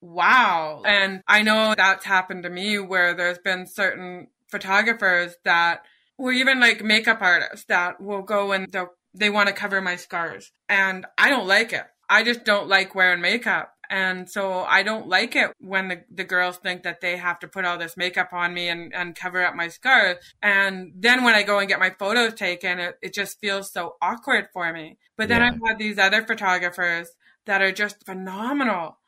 wow. 0.00 0.82
And 0.84 1.22
I 1.26 1.42
know 1.42 1.74
that's 1.76 2.04
happened 2.04 2.42
to 2.42 2.50
me 2.50 2.78
where 2.78 3.14
there's 3.14 3.38
been 3.38 3.66
certain 3.66 4.28
photographers 4.48 5.34
that, 5.44 5.82
or 6.18 6.32
even 6.32 6.60
like 6.60 6.82
makeup 6.82 7.18
artists 7.20 7.66
that 7.66 8.00
will 8.00 8.22
go 8.22 8.52
and 8.52 8.74
they 9.14 9.30
want 9.30 9.48
to 9.48 9.54
cover 9.54 9.80
my 9.80 9.96
scars. 9.96 10.52
And 10.68 11.06
I 11.16 11.30
don't 11.30 11.46
like 11.46 11.72
it. 11.72 11.84
I 12.08 12.22
just 12.22 12.44
don't 12.44 12.68
like 12.68 12.94
wearing 12.94 13.20
makeup. 13.20 13.72
And 13.90 14.28
so 14.28 14.60
I 14.60 14.82
don't 14.82 15.08
like 15.08 15.36
it 15.36 15.52
when 15.58 15.88
the, 15.88 16.02
the 16.10 16.24
girls 16.24 16.56
think 16.58 16.82
that 16.82 17.00
they 17.00 17.16
have 17.16 17.38
to 17.40 17.48
put 17.48 17.64
all 17.64 17.78
this 17.78 17.96
makeup 17.96 18.32
on 18.32 18.54
me 18.54 18.68
and, 18.68 18.94
and 18.94 19.14
cover 19.14 19.44
up 19.44 19.54
my 19.54 19.68
scars. 19.68 20.16
And 20.42 20.92
then 20.96 21.24
when 21.24 21.34
I 21.34 21.42
go 21.42 21.58
and 21.58 21.68
get 21.68 21.80
my 21.80 21.90
photos 21.90 22.34
taken, 22.34 22.78
it, 22.78 22.98
it 23.02 23.14
just 23.14 23.40
feels 23.40 23.72
so 23.72 23.96
awkward 24.02 24.48
for 24.52 24.72
me. 24.72 24.98
But 25.16 25.28
then 25.28 25.40
Yeah. 25.40 25.48
I've 25.52 25.68
had 25.68 25.78
these 25.78 25.98
other 25.98 26.22
photographers 26.24 27.10
that 27.46 27.62
are 27.62 27.72
just 27.72 28.04
phenomenal. 28.04 28.98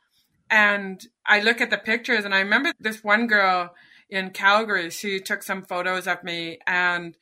And 0.50 1.04
I 1.26 1.40
look 1.40 1.60
at 1.60 1.70
the 1.70 1.78
pictures 1.78 2.24
and 2.24 2.34
I 2.34 2.40
remember 2.40 2.72
this 2.80 3.04
one 3.04 3.26
girl 3.26 3.74
in 4.08 4.30
Calgary, 4.30 4.90
she 4.90 5.20
took 5.20 5.42
some 5.42 5.62
photos 5.62 6.06
of 6.06 6.24
me 6.24 6.58
and 6.66 7.16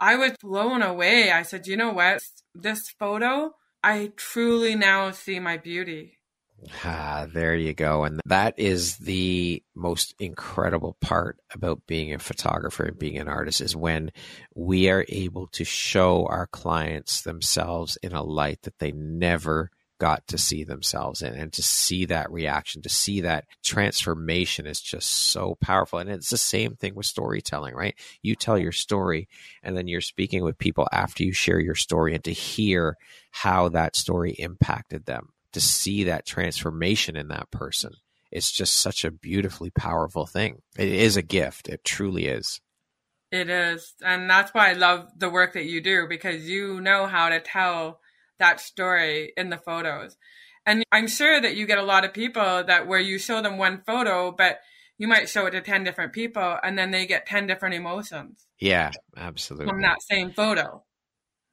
I 0.00 0.16
was 0.16 0.32
blown 0.40 0.82
away. 0.82 1.30
I 1.30 1.42
said, 1.42 1.66
you 1.66 1.76
know 1.76 1.92
what? 1.92 2.22
This 2.54 2.88
photo, 2.90 3.54
I 3.82 4.12
truly 4.16 4.74
now 4.74 5.12
see 5.12 5.38
my 5.38 5.56
beauty. 5.56 6.13
Ah, 6.84 7.26
there 7.32 7.54
you 7.54 7.74
go. 7.74 8.04
And 8.04 8.20
that 8.26 8.58
is 8.58 8.96
the 8.98 9.62
most 9.74 10.14
incredible 10.18 10.96
part 11.00 11.38
about 11.52 11.86
being 11.86 12.12
a 12.12 12.18
photographer 12.18 12.84
and 12.84 12.98
being 12.98 13.18
an 13.18 13.28
artist 13.28 13.60
is 13.60 13.76
when 13.76 14.12
we 14.54 14.88
are 14.88 15.04
able 15.08 15.46
to 15.48 15.64
show 15.64 16.26
our 16.26 16.46
clients 16.46 17.22
themselves 17.22 17.96
in 18.02 18.12
a 18.12 18.22
light 18.22 18.62
that 18.62 18.78
they 18.78 18.92
never 18.92 19.70
got 19.98 20.26
to 20.26 20.38
see 20.38 20.64
themselves 20.64 21.22
in. 21.22 21.34
And 21.34 21.52
to 21.52 21.62
see 21.62 22.06
that 22.06 22.30
reaction 22.30 22.82
to 22.82 22.88
see 22.88 23.20
that 23.22 23.46
transformation 23.62 24.66
is 24.66 24.80
just 24.80 25.08
so 25.08 25.56
powerful. 25.60 25.98
And 25.98 26.10
it's 26.10 26.30
the 26.30 26.36
same 26.36 26.74
thing 26.74 26.94
with 26.94 27.06
storytelling 27.06 27.74
right? 27.74 27.94
You 28.20 28.34
tell 28.34 28.58
your 28.58 28.72
story 28.72 29.28
and 29.62 29.76
then 29.76 29.86
you're 29.88 30.00
speaking 30.00 30.42
with 30.42 30.58
people 30.58 30.88
after 30.92 31.22
you 31.22 31.32
share 31.32 31.60
your 31.60 31.74
story 31.74 32.14
and 32.14 32.24
to 32.24 32.32
hear 32.32 32.96
how 33.30 33.68
that 33.70 33.96
story 33.96 34.32
impacted 34.32 35.06
them 35.06 35.33
to 35.54 35.60
see 35.60 36.04
that 36.04 36.26
transformation 36.26 37.16
in 37.16 37.28
that 37.28 37.50
person 37.50 37.92
it's 38.30 38.52
just 38.52 38.74
such 38.74 39.04
a 39.04 39.10
beautifully 39.10 39.70
powerful 39.70 40.26
thing 40.26 40.58
it 40.76 40.88
is 40.88 41.16
a 41.16 41.22
gift 41.22 41.68
it 41.68 41.82
truly 41.84 42.26
is 42.26 42.60
It 43.32 43.48
is. 43.50 43.94
And 44.00 44.30
that's 44.30 44.54
why 44.54 44.70
I 44.70 44.74
love 44.74 45.08
the 45.16 45.28
work 45.30 45.54
that 45.54 45.64
you 45.64 45.80
do 45.80 46.06
because 46.08 46.48
you 46.48 46.80
know 46.80 47.06
how 47.06 47.30
to 47.30 47.40
tell 47.40 47.98
that 48.38 48.60
story 48.60 49.32
in 49.36 49.50
the 49.50 49.58
photos. 49.58 50.16
And 50.66 50.84
I'm 50.92 51.08
sure 51.08 51.40
that 51.40 51.56
you 51.56 51.66
get 51.66 51.78
a 51.78 51.82
lot 51.82 52.04
of 52.04 52.12
people 52.12 52.62
that 52.64 52.86
where 52.86 53.00
you 53.00 53.18
show 53.18 53.42
them 53.42 53.58
one 53.58 53.82
photo, 53.84 54.30
but 54.30 54.60
you 54.98 55.08
might 55.08 55.28
show 55.28 55.46
it 55.46 55.50
to 55.52 55.60
10 55.60 55.82
different 55.82 56.12
people 56.12 56.56
and 56.62 56.78
then 56.78 56.92
they 56.92 57.06
get 57.06 57.26
10 57.26 57.48
different 57.48 57.74
emotions 57.74 58.46
yeah 58.60 58.92
absolutely 59.16 59.66
from 59.66 59.82
that 59.82 60.00
same 60.02 60.30
photo. 60.30 60.84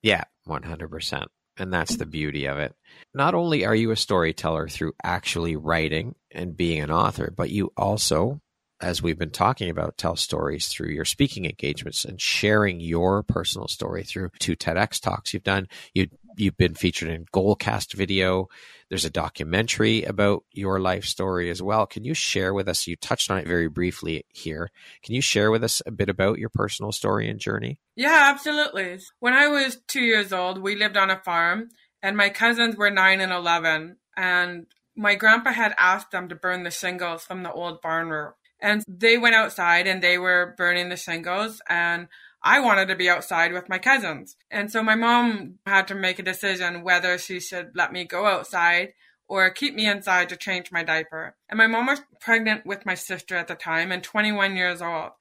Yeah, 0.03 0.23
100%. 0.47 1.25
And 1.57 1.71
that's 1.71 1.97
the 1.97 2.05
beauty 2.05 2.45
of 2.45 2.57
it. 2.57 2.73
Not 3.13 3.35
only 3.35 3.65
are 3.65 3.75
you 3.75 3.91
a 3.91 3.95
storyteller 3.95 4.67
through 4.67 4.93
actually 5.03 5.55
writing 5.55 6.15
and 6.31 6.55
being 6.55 6.81
an 6.81 6.91
author, 6.91 7.33
but 7.35 7.49
you 7.49 7.71
also, 7.75 8.39
as 8.81 9.01
we've 9.01 9.19
been 9.19 9.31
talking 9.31 9.69
about, 9.69 9.97
tell 9.97 10.15
stories 10.15 10.67
through 10.67 10.89
your 10.89 11.05
speaking 11.05 11.45
engagements 11.45 12.05
and 12.05 12.19
sharing 12.19 12.79
your 12.79 13.21
personal 13.23 13.67
story 13.67 14.03
through 14.03 14.29
two 14.39 14.55
TEDx 14.55 14.99
talks 14.99 15.33
you've 15.33 15.43
done. 15.43 15.67
You 15.93 16.07
you've 16.41 16.57
been 16.57 16.73
featured 16.73 17.09
in 17.09 17.25
Goalcast 17.33 17.93
video. 17.93 18.49
There's 18.89 19.05
a 19.05 19.09
documentary 19.09 20.03
about 20.03 20.43
your 20.51 20.79
life 20.79 21.05
story 21.05 21.49
as 21.49 21.61
well. 21.61 21.85
Can 21.85 22.03
you 22.03 22.13
share 22.13 22.53
with 22.53 22.67
us? 22.67 22.87
You 22.87 22.95
touched 22.95 23.29
on 23.31 23.37
it 23.37 23.47
very 23.47 23.69
briefly 23.69 24.25
here. 24.29 24.71
Can 25.03 25.15
you 25.15 25.21
share 25.21 25.51
with 25.51 25.63
us 25.63 25.81
a 25.85 25.91
bit 25.91 26.09
about 26.09 26.39
your 26.39 26.49
personal 26.49 26.91
story 26.91 27.29
and 27.29 27.39
journey? 27.39 27.79
Yeah, 27.95 28.31
absolutely. 28.33 28.99
When 29.19 29.33
I 29.33 29.47
was 29.47 29.77
two 29.87 30.01
years 30.01 30.33
old, 30.33 30.61
we 30.61 30.75
lived 30.75 30.97
on 30.97 31.09
a 31.09 31.19
farm, 31.19 31.69
and 32.01 32.17
my 32.17 32.29
cousins 32.29 32.75
were 32.75 32.89
nine 32.89 33.21
and 33.21 33.31
11. 33.31 33.97
And 34.17 34.65
my 34.95 35.15
grandpa 35.15 35.51
had 35.51 35.75
asked 35.77 36.11
them 36.11 36.27
to 36.29 36.35
burn 36.35 36.63
the 36.63 36.71
shingles 36.71 37.23
from 37.23 37.43
the 37.43 37.51
old 37.51 37.81
barn 37.81 38.09
roof. 38.09 38.33
And 38.59 38.83
they 38.87 39.17
went 39.17 39.35
outside 39.35 39.87
and 39.87 40.03
they 40.03 40.17
were 40.17 40.53
burning 40.57 40.89
the 40.89 40.97
shingles. 40.97 41.61
And 41.67 42.07
I 42.43 42.59
wanted 42.59 42.87
to 42.87 42.95
be 42.95 43.09
outside 43.09 43.53
with 43.53 43.69
my 43.69 43.77
cousins. 43.77 44.35
And 44.49 44.71
so 44.71 44.81
my 44.81 44.95
mom 44.95 45.59
had 45.65 45.87
to 45.89 45.95
make 45.95 46.19
a 46.19 46.23
decision 46.23 46.83
whether 46.83 47.17
she 47.17 47.39
should 47.39 47.71
let 47.75 47.91
me 47.91 48.03
go 48.03 48.25
outside 48.25 48.93
or 49.27 49.49
keep 49.49 49.75
me 49.75 49.87
inside 49.87 50.29
to 50.29 50.35
change 50.35 50.71
my 50.71 50.83
diaper. 50.83 51.35
And 51.49 51.57
my 51.57 51.67
mom 51.67 51.85
was 51.85 52.01
pregnant 52.19 52.65
with 52.65 52.85
my 52.85 52.95
sister 52.95 53.35
at 53.35 53.47
the 53.47 53.55
time 53.55 53.91
and 53.91 54.03
21 54.03 54.57
years 54.57 54.81
old. 54.81 55.11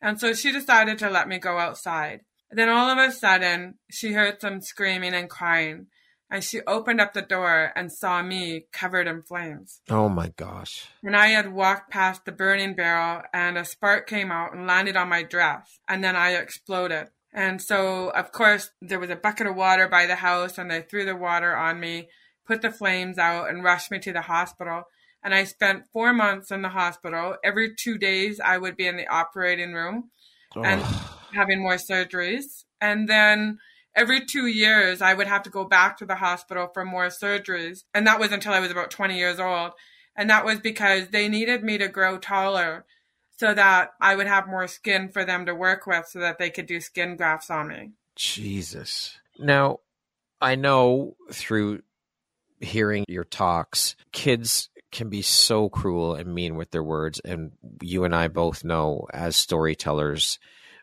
And 0.00 0.20
so 0.20 0.34
she 0.34 0.52
decided 0.52 0.98
to 0.98 1.10
let 1.10 1.28
me 1.28 1.38
go 1.38 1.58
outside. 1.58 2.20
Then 2.50 2.68
all 2.68 2.88
of 2.88 2.98
a 2.98 3.10
sudden, 3.10 3.74
she 3.90 4.12
heard 4.12 4.40
some 4.40 4.60
screaming 4.60 5.14
and 5.14 5.28
crying. 5.28 5.86
And 6.30 6.42
she 6.42 6.60
opened 6.62 7.00
up 7.00 7.12
the 7.12 7.22
door 7.22 7.72
and 7.76 7.92
saw 7.92 8.22
me 8.22 8.66
covered 8.72 9.06
in 9.06 9.22
flames. 9.22 9.80
Oh 9.88 10.08
my 10.08 10.32
gosh. 10.36 10.88
And 11.02 11.16
I 11.16 11.28
had 11.28 11.52
walked 11.52 11.90
past 11.90 12.24
the 12.24 12.32
burning 12.32 12.74
barrel, 12.74 13.22
and 13.32 13.56
a 13.56 13.64
spark 13.64 14.08
came 14.08 14.32
out 14.32 14.52
and 14.52 14.66
landed 14.66 14.96
on 14.96 15.08
my 15.08 15.22
dress. 15.22 15.78
And 15.88 16.02
then 16.02 16.16
I 16.16 16.30
exploded. 16.32 17.08
And 17.32 17.62
so, 17.62 18.08
of 18.10 18.32
course, 18.32 18.70
there 18.80 18.98
was 18.98 19.10
a 19.10 19.16
bucket 19.16 19.46
of 19.46 19.54
water 19.54 19.88
by 19.88 20.06
the 20.06 20.16
house, 20.16 20.58
and 20.58 20.70
they 20.70 20.82
threw 20.82 21.04
the 21.04 21.14
water 21.14 21.54
on 21.54 21.78
me, 21.78 22.08
put 22.46 22.62
the 22.62 22.70
flames 22.70 23.18
out, 23.18 23.48
and 23.48 23.62
rushed 23.62 23.90
me 23.90 23.98
to 24.00 24.12
the 24.12 24.22
hospital. 24.22 24.84
And 25.22 25.34
I 25.34 25.44
spent 25.44 25.84
four 25.92 26.12
months 26.12 26.50
in 26.50 26.62
the 26.62 26.70
hospital. 26.70 27.36
Every 27.44 27.74
two 27.74 27.98
days, 27.98 28.40
I 28.40 28.58
would 28.58 28.76
be 28.76 28.86
in 28.86 28.96
the 28.96 29.08
operating 29.08 29.74
room 29.74 30.10
and 30.56 30.82
having 31.34 31.60
more 31.60 31.76
surgeries. 31.76 32.64
And 32.80 33.08
then 33.08 33.58
every 33.96 34.24
two 34.24 34.46
years, 34.46 35.00
I 35.00 35.14
would 35.14 35.26
have 35.26 35.42
to 35.44 35.50
go 35.50 35.64
back 35.64 35.96
to 35.98 36.06
the 36.06 36.16
hospital 36.16 36.68
for 36.72 36.84
more 36.84 37.06
surgeries. 37.06 37.84
And 37.94 38.06
that 38.06 38.20
was 38.20 38.30
until 38.30 38.52
I 38.52 38.60
was 38.60 38.70
about 38.70 38.90
20 38.90 39.16
years 39.16 39.40
old. 39.40 39.72
And 40.14 40.30
that 40.30 40.44
was 40.44 40.60
because 40.60 41.08
they 41.08 41.28
needed 41.28 41.64
me 41.64 41.78
to 41.78 41.88
grow 41.88 42.18
taller 42.18 42.84
so 43.38 43.52
that 43.52 43.90
I 44.00 44.14
would 44.14 44.26
have 44.26 44.46
more 44.46 44.66
skin 44.66 45.08
for 45.08 45.24
them 45.24 45.46
to 45.46 45.54
work 45.54 45.86
with 45.86 46.06
so 46.06 46.20
that 46.20 46.38
they 46.38 46.50
could 46.50 46.66
do 46.66 46.80
skin 46.80 47.16
grafts 47.16 47.50
on 47.50 47.68
me. 47.68 47.92
Jesus. 48.14 49.18
Now, 49.38 49.80
I 50.40 50.54
know 50.54 51.16
through 51.32 51.82
hearing 52.60 53.04
your 53.08 53.24
talks, 53.24 53.96
kids 54.12 54.70
can 54.90 55.10
be 55.10 55.20
so 55.20 55.68
cruel 55.68 56.14
and 56.14 56.34
mean 56.34 56.56
with 56.56 56.70
their 56.70 56.82
words. 56.82 57.20
And 57.24 57.52
you 57.82 58.04
and 58.04 58.14
I 58.14 58.28
both 58.28 58.64
know 58.64 59.06
as 59.12 59.36
storytellers, 59.36 60.38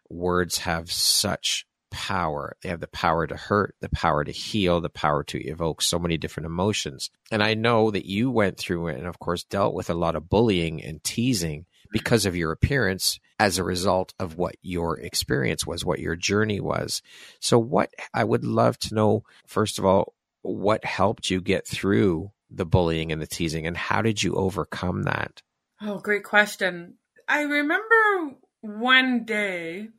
words 0.10 0.60
have 0.60 0.92
such 0.92 1.66
power. 1.94 2.58
They 2.62 2.70
have 2.70 2.80
the 2.80 2.88
power 2.88 3.28
to 3.28 3.36
hurt, 3.36 3.76
the 3.80 3.90
power 3.90 4.24
to 4.24 4.32
heal, 4.32 4.82
the 4.82 4.90
power 4.90 5.24
to 5.26 5.38
evoke 5.40 5.82
so 5.82 6.00
many 6.00 6.18
different 6.18 6.48
emotions. 6.48 7.12
And 7.32 7.44
I 7.44 7.54
know 7.54 7.92
that 7.92 8.06
you 8.06 8.32
went 8.32 8.58
through 8.58 8.88
and, 8.88 9.06
of 9.06 9.20
course, 9.20 9.44
dealt 9.44 9.76
with 9.76 9.92
a 9.92 9.94
lot 9.94 10.16
of 10.16 10.28
bullying 10.28 10.84
and 10.84 11.04
teasing 11.04 11.66
because 11.92 12.26
of 12.26 12.36
your 12.36 12.52
appearance 12.52 13.20
as 13.40 13.60
a 13.60 13.64
result 13.64 14.16
of 14.20 14.38
what 14.38 14.56
your 14.64 15.00
experience 15.00 15.68
was, 15.68 15.86
what 15.86 16.00
your 16.00 16.16
journey 16.16 16.60
was. 16.60 17.04
So, 17.40 17.60
what 17.60 17.94
I 18.12 18.24
would 18.24 18.44
love 18.44 18.80
to 18.80 18.96
know, 18.96 19.24
first 19.46 19.78
of 19.78 19.86
all, 19.86 20.16
what 20.42 20.84
helped 20.84 21.30
you 21.30 21.40
get 21.40 21.68
through 21.68 22.32
the 22.50 22.66
bullying 22.66 23.12
and 23.12 23.22
the 23.22 23.28
teasing, 23.28 23.68
and 23.68 23.78
how 23.78 24.02
did 24.02 24.24
you 24.24 24.34
overcome 24.34 25.04
that? 25.04 25.44
Oh, 25.80 26.00
great 26.00 26.24
question. 26.24 26.96
I 27.30 27.42
remember 27.42 28.36
one 28.62 29.26
day 29.26 29.90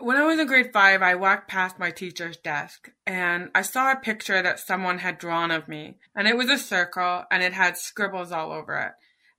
when 0.00 0.16
I 0.16 0.24
was 0.24 0.38
in 0.38 0.46
grade 0.46 0.72
five, 0.72 1.02
I 1.02 1.14
walked 1.14 1.48
past 1.48 1.78
my 1.78 1.90
teacher's 1.90 2.36
desk 2.36 2.90
and 3.06 3.50
I 3.54 3.62
saw 3.62 3.92
a 3.92 3.96
picture 3.96 4.42
that 4.42 4.58
someone 4.58 4.98
had 4.98 5.18
drawn 5.18 5.50
of 5.50 5.68
me. 5.68 5.96
And 6.14 6.26
it 6.26 6.36
was 6.36 6.48
a 6.48 6.58
circle 6.58 7.24
and 7.30 7.42
it 7.42 7.52
had 7.52 7.76
scribbles 7.76 8.32
all 8.32 8.52
over 8.52 8.76
it. 8.78 8.92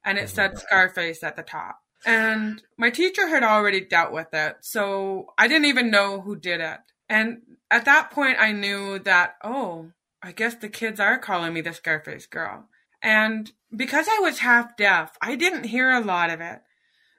And 0.04 0.18
it 0.18 0.24
oh 0.24 0.28
said 0.28 0.58
Scarface 0.58 1.24
at 1.24 1.36
the 1.36 1.44
top. 1.44 1.80
And 2.06 2.62
my 2.78 2.90
teacher 2.92 3.28
had 3.28 3.44
already 3.44 3.82
dealt 3.82 4.14
with 4.14 4.34
it. 4.34 4.58
So 4.62 5.34
I 5.38 5.48
didn't 5.48 5.66
even 5.66 5.90
know 5.90 6.22
who 6.22 6.36
did 6.36 6.62
it. 6.62 6.80
And 7.10 7.42
at 7.72 7.86
that 7.86 8.12
point, 8.12 8.38
I 8.40 8.52
knew 8.52 9.00
that, 9.00 9.36
oh, 9.44 9.92
I 10.22 10.32
guess 10.32 10.56
the 10.56 10.70
kids 10.70 11.00
are 11.00 11.18
calling 11.18 11.54
me 11.54 11.62
the 11.62 11.74
Scarface 11.74 12.28
girl. 12.28 12.66
And 13.02 13.52
because 13.76 14.08
I 14.10 14.20
was 14.20 14.40
half 14.40 14.78
deaf, 14.78 15.18
I 15.22 15.36
didn't 15.36 15.66
hear 15.66 15.92
a 15.92 16.00
lot 16.00 16.30
of 16.30 16.42
it. 16.42 16.62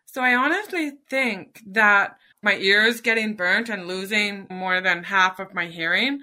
So 0.07 0.23
I 0.23 0.35
honestly 0.35 0.93
think 1.11 1.61
that 1.67 2.17
my 2.43 2.57
ears 2.57 3.01
getting 3.01 3.35
burnt 3.35 3.69
and 3.69 3.87
losing 3.87 4.47
more 4.51 4.81
than 4.81 5.05
half 5.05 5.39
of 5.39 5.55
my 5.55 5.67
hearing, 5.67 6.21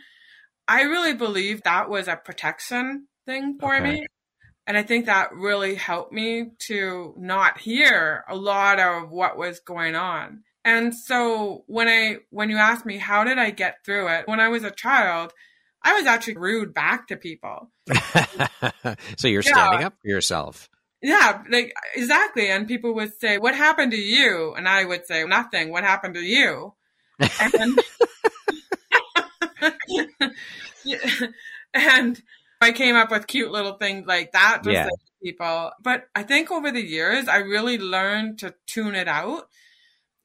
I 0.67 0.84
really 0.84 1.13
believe 1.13 1.63
that 1.63 1.89
was 1.89 2.08
a 2.08 2.15
protection 2.15 3.08
thing 3.26 3.58
for 3.60 3.76
Okay. 3.76 3.93
me. 3.93 4.06
And 4.65 4.78
I 4.78 4.84
think 4.84 5.06
that 5.08 5.34
really 5.34 5.76
helped 5.76 6.13
me 6.13 6.52
to 6.67 7.13
not 7.17 7.60
hear 7.60 8.23
a 8.30 8.36
lot 8.36 8.80
of 8.80 9.10
what 9.10 9.38
was 9.38 9.60
going 9.60 9.95
on. 9.95 10.43
And 10.63 10.95
so 10.95 11.65
when 11.67 11.89
I 11.89 12.19
when 12.30 12.49
you 12.49 12.56
asked 12.58 12.86
me 12.86 12.97
how 12.97 13.26
did 13.26 13.38
I 13.38 13.52
get 13.52 13.84
through 13.84 14.08
it, 14.08 14.28
when 14.28 14.39
I 14.39 14.47
was 14.47 14.63
a 14.63 14.71
child, 14.71 15.34
I 15.84 15.93
was 15.95 16.06
actually 16.06 16.38
rude 16.38 16.73
back 16.73 17.08
to 17.08 17.17
people. 17.17 17.69
so 19.17 19.28
you're 19.28 19.41
Yeah. 19.43 19.54
standing 19.54 19.84
up 19.84 19.95
for 20.02 20.08
yourself. 20.08 20.69
Yeah, 21.03 21.43
like 21.49 21.73
exactly. 21.95 22.49
And 22.49 22.65
people 22.67 22.93
would 22.95 23.19
say, 23.19 23.37
"What 23.37 23.55
happened 23.55 23.91
to 23.91 23.97
you?" 23.99 24.53
And 24.55 24.69
I 24.69 24.85
would 24.85 25.05
say, 25.05 25.25
"Nothing. 25.25 25.69
What 25.69 25.83
happened 25.83 26.13
to 26.15 26.21
you?" 26.21 26.73
And, 27.19 27.79
and 31.73 32.21
I 32.61 32.71
came 32.71 32.95
up 32.95 33.11
with 33.11 33.27
cute 33.27 33.51
little 33.51 33.73
things 33.73 34.05
like 34.07 34.31
that, 34.31 34.63
to 34.63 34.71
Yeah. 34.71 34.85
like 34.85 34.93
people. 35.21 35.71
But 35.81 36.07
I 36.15 36.23
think 36.23 36.51
over 36.51 36.71
the 36.71 36.81
years, 36.85 37.27
I 37.27 37.37
really 37.37 37.77
learned 37.77 38.39
to 38.39 38.55
tune 38.65 38.95
it 38.95 39.07
out. 39.07 39.49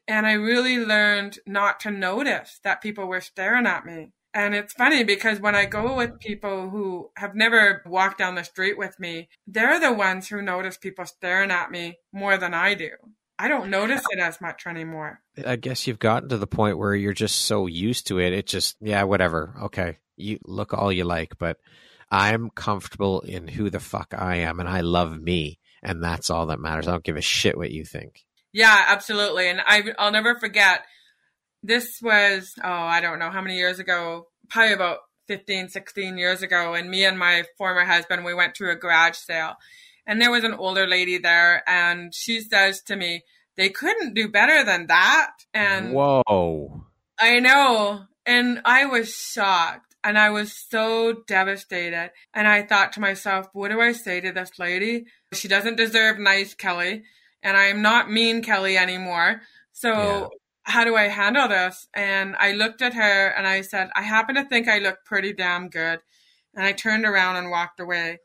And 0.06 0.26
I 0.26 0.32
really 0.32 0.78
learned 0.78 1.38
not 1.46 1.80
to 1.80 1.90
notice 1.90 2.60
that 2.64 2.80
people 2.80 3.06
were 3.06 3.20
staring 3.20 3.66
at 3.66 3.84
me. 3.84 4.12
And 4.38 4.54
it's 4.54 4.72
funny 4.72 5.02
because 5.02 5.40
when 5.40 5.56
I 5.56 5.64
go 5.64 5.96
with 5.96 6.20
people 6.20 6.70
who 6.70 7.10
have 7.16 7.34
never 7.34 7.82
walked 7.84 8.18
down 8.18 8.36
the 8.36 8.44
street 8.44 8.78
with 8.78 8.96
me, 9.00 9.28
they're 9.48 9.80
the 9.80 9.92
ones 9.92 10.28
who 10.28 10.40
notice 10.40 10.76
people 10.76 11.06
staring 11.06 11.50
at 11.50 11.72
me 11.72 11.98
more 12.12 12.38
than 12.38 12.54
I 12.54 12.74
do. 12.74 12.90
I 13.36 13.48
don't 13.48 13.68
notice 13.68 14.04
it 14.10 14.20
as 14.20 14.40
much 14.40 14.64
anymore. 14.64 15.22
I 15.44 15.56
guess 15.56 15.88
you've 15.88 15.98
gotten 15.98 16.28
to 16.28 16.36
the 16.36 16.46
point 16.46 16.78
where 16.78 16.94
you're 16.94 17.14
just 17.14 17.46
so 17.46 17.66
used 17.66 18.06
to 18.06 18.20
it. 18.20 18.32
It 18.32 18.46
just, 18.46 18.76
yeah, 18.80 19.02
whatever. 19.02 19.56
Okay. 19.62 19.98
You 20.16 20.38
look 20.44 20.72
all 20.72 20.92
you 20.92 21.02
like, 21.02 21.36
but 21.36 21.56
I'm 22.08 22.50
comfortable 22.50 23.22
in 23.22 23.48
who 23.48 23.70
the 23.70 23.80
fuck 23.80 24.14
I 24.16 24.36
am 24.36 24.60
and 24.60 24.68
I 24.68 24.82
love 24.82 25.20
me. 25.20 25.58
And 25.82 26.00
that's 26.00 26.30
all 26.30 26.46
that 26.46 26.60
matters. 26.60 26.86
I 26.86 26.92
don't 26.92 27.02
give 27.02 27.16
a 27.16 27.22
shit 27.22 27.58
what 27.58 27.72
you 27.72 27.84
think. 27.84 28.24
Yeah, 28.52 28.84
absolutely. 28.86 29.48
And 29.48 29.60
I, 29.66 29.82
I'll 29.98 30.12
never 30.12 30.36
forget 30.36 30.84
this 31.62 32.00
was, 32.02 32.54
oh, 32.62 32.68
I 32.68 33.00
don't 33.00 33.18
know 33.18 33.30
how 33.30 33.40
many 33.40 33.56
years 33.56 33.78
ago, 33.78 34.26
probably 34.48 34.72
about 34.72 34.98
15, 35.26 35.68
16 35.68 36.18
years 36.18 36.42
ago. 36.42 36.74
And 36.74 36.90
me 36.90 37.04
and 37.04 37.18
my 37.18 37.44
former 37.56 37.84
husband, 37.84 38.24
we 38.24 38.34
went 38.34 38.54
to 38.56 38.70
a 38.70 38.76
garage 38.76 39.16
sale 39.16 39.56
and 40.08 40.22
there 40.22 40.30
was 40.30 40.42
an 40.42 40.54
older 40.54 40.86
lady 40.86 41.18
there, 41.18 41.62
and 41.68 42.14
she 42.14 42.40
says 42.40 42.80
to 42.84 42.96
me, 42.96 43.24
they 43.58 43.68
couldn't 43.68 44.14
do 44.14 44.26
better 44.26 44.64
than 44.64 44.86
that. 44.86 45.32
And 45.52 45.92
whoa. 45.92 46.84
I 47.20 47.40
know. 47.40 48.04
And 48.24 48.62
I 48.64 48.86
was 48.86 49.14
shocked 49.14 49.94
and 50.02 50.16
I 50.16 50.30
was 50.30 50.54
so 50.54 51.12
devastated. 51.26 52.12
And 52.32 52.48
I 52.48 52.62
thought 52.62 52.94
to 52.94 53.00
myself, 53.00 53.48
what 53.52 53.70
do 53.70 53.80
I 53.82 53.92
say 53.92 54.20
to 54.22 54.32
this 54.32 54.58
lady? 54.58 55.04
She 55.34 55.48
doesn't 55.48 55.76
deserve 55.76 56.18
nice 56.18 56.54
Kelly. 56.54 57.02
And 57.42 57.56
I 57.56 57.64
am 57.64 57.82
not 57.82 58.10
mean 58.10 58.42
Kelly 58.42 58.78
anymore. 58.78 59.42
So 59.72 59.90
yeah. 59.90 60.26
How 60.68 60.84
do 60.84 60.96
I 60.96 61.08
handle 61.08 61.48
this? 61.48 61.88
And 61.94 62.36
I 62.38 62.52
looked 62.52 62.82
at 62.82 62.94
her 62.94 63.28
and 63.28 63.46
I 63.46 63.62
said, 63.62 63.88
I 63.96 64.02
happen 64.02 64.34
to 64.34 64.44
think 64.44 64.68
I 64.68 64.78
look 64.78 64.98
pretty 65.04 65.32
damn 65.32 65.68
good. 65.68 66.00
And 66.54 66.64
I 66.64 66.72
turned 66.72 67.04
around 67.04 67.36
and 67.36 67.50
walked 67.50 67.80
away. 67.80 68.18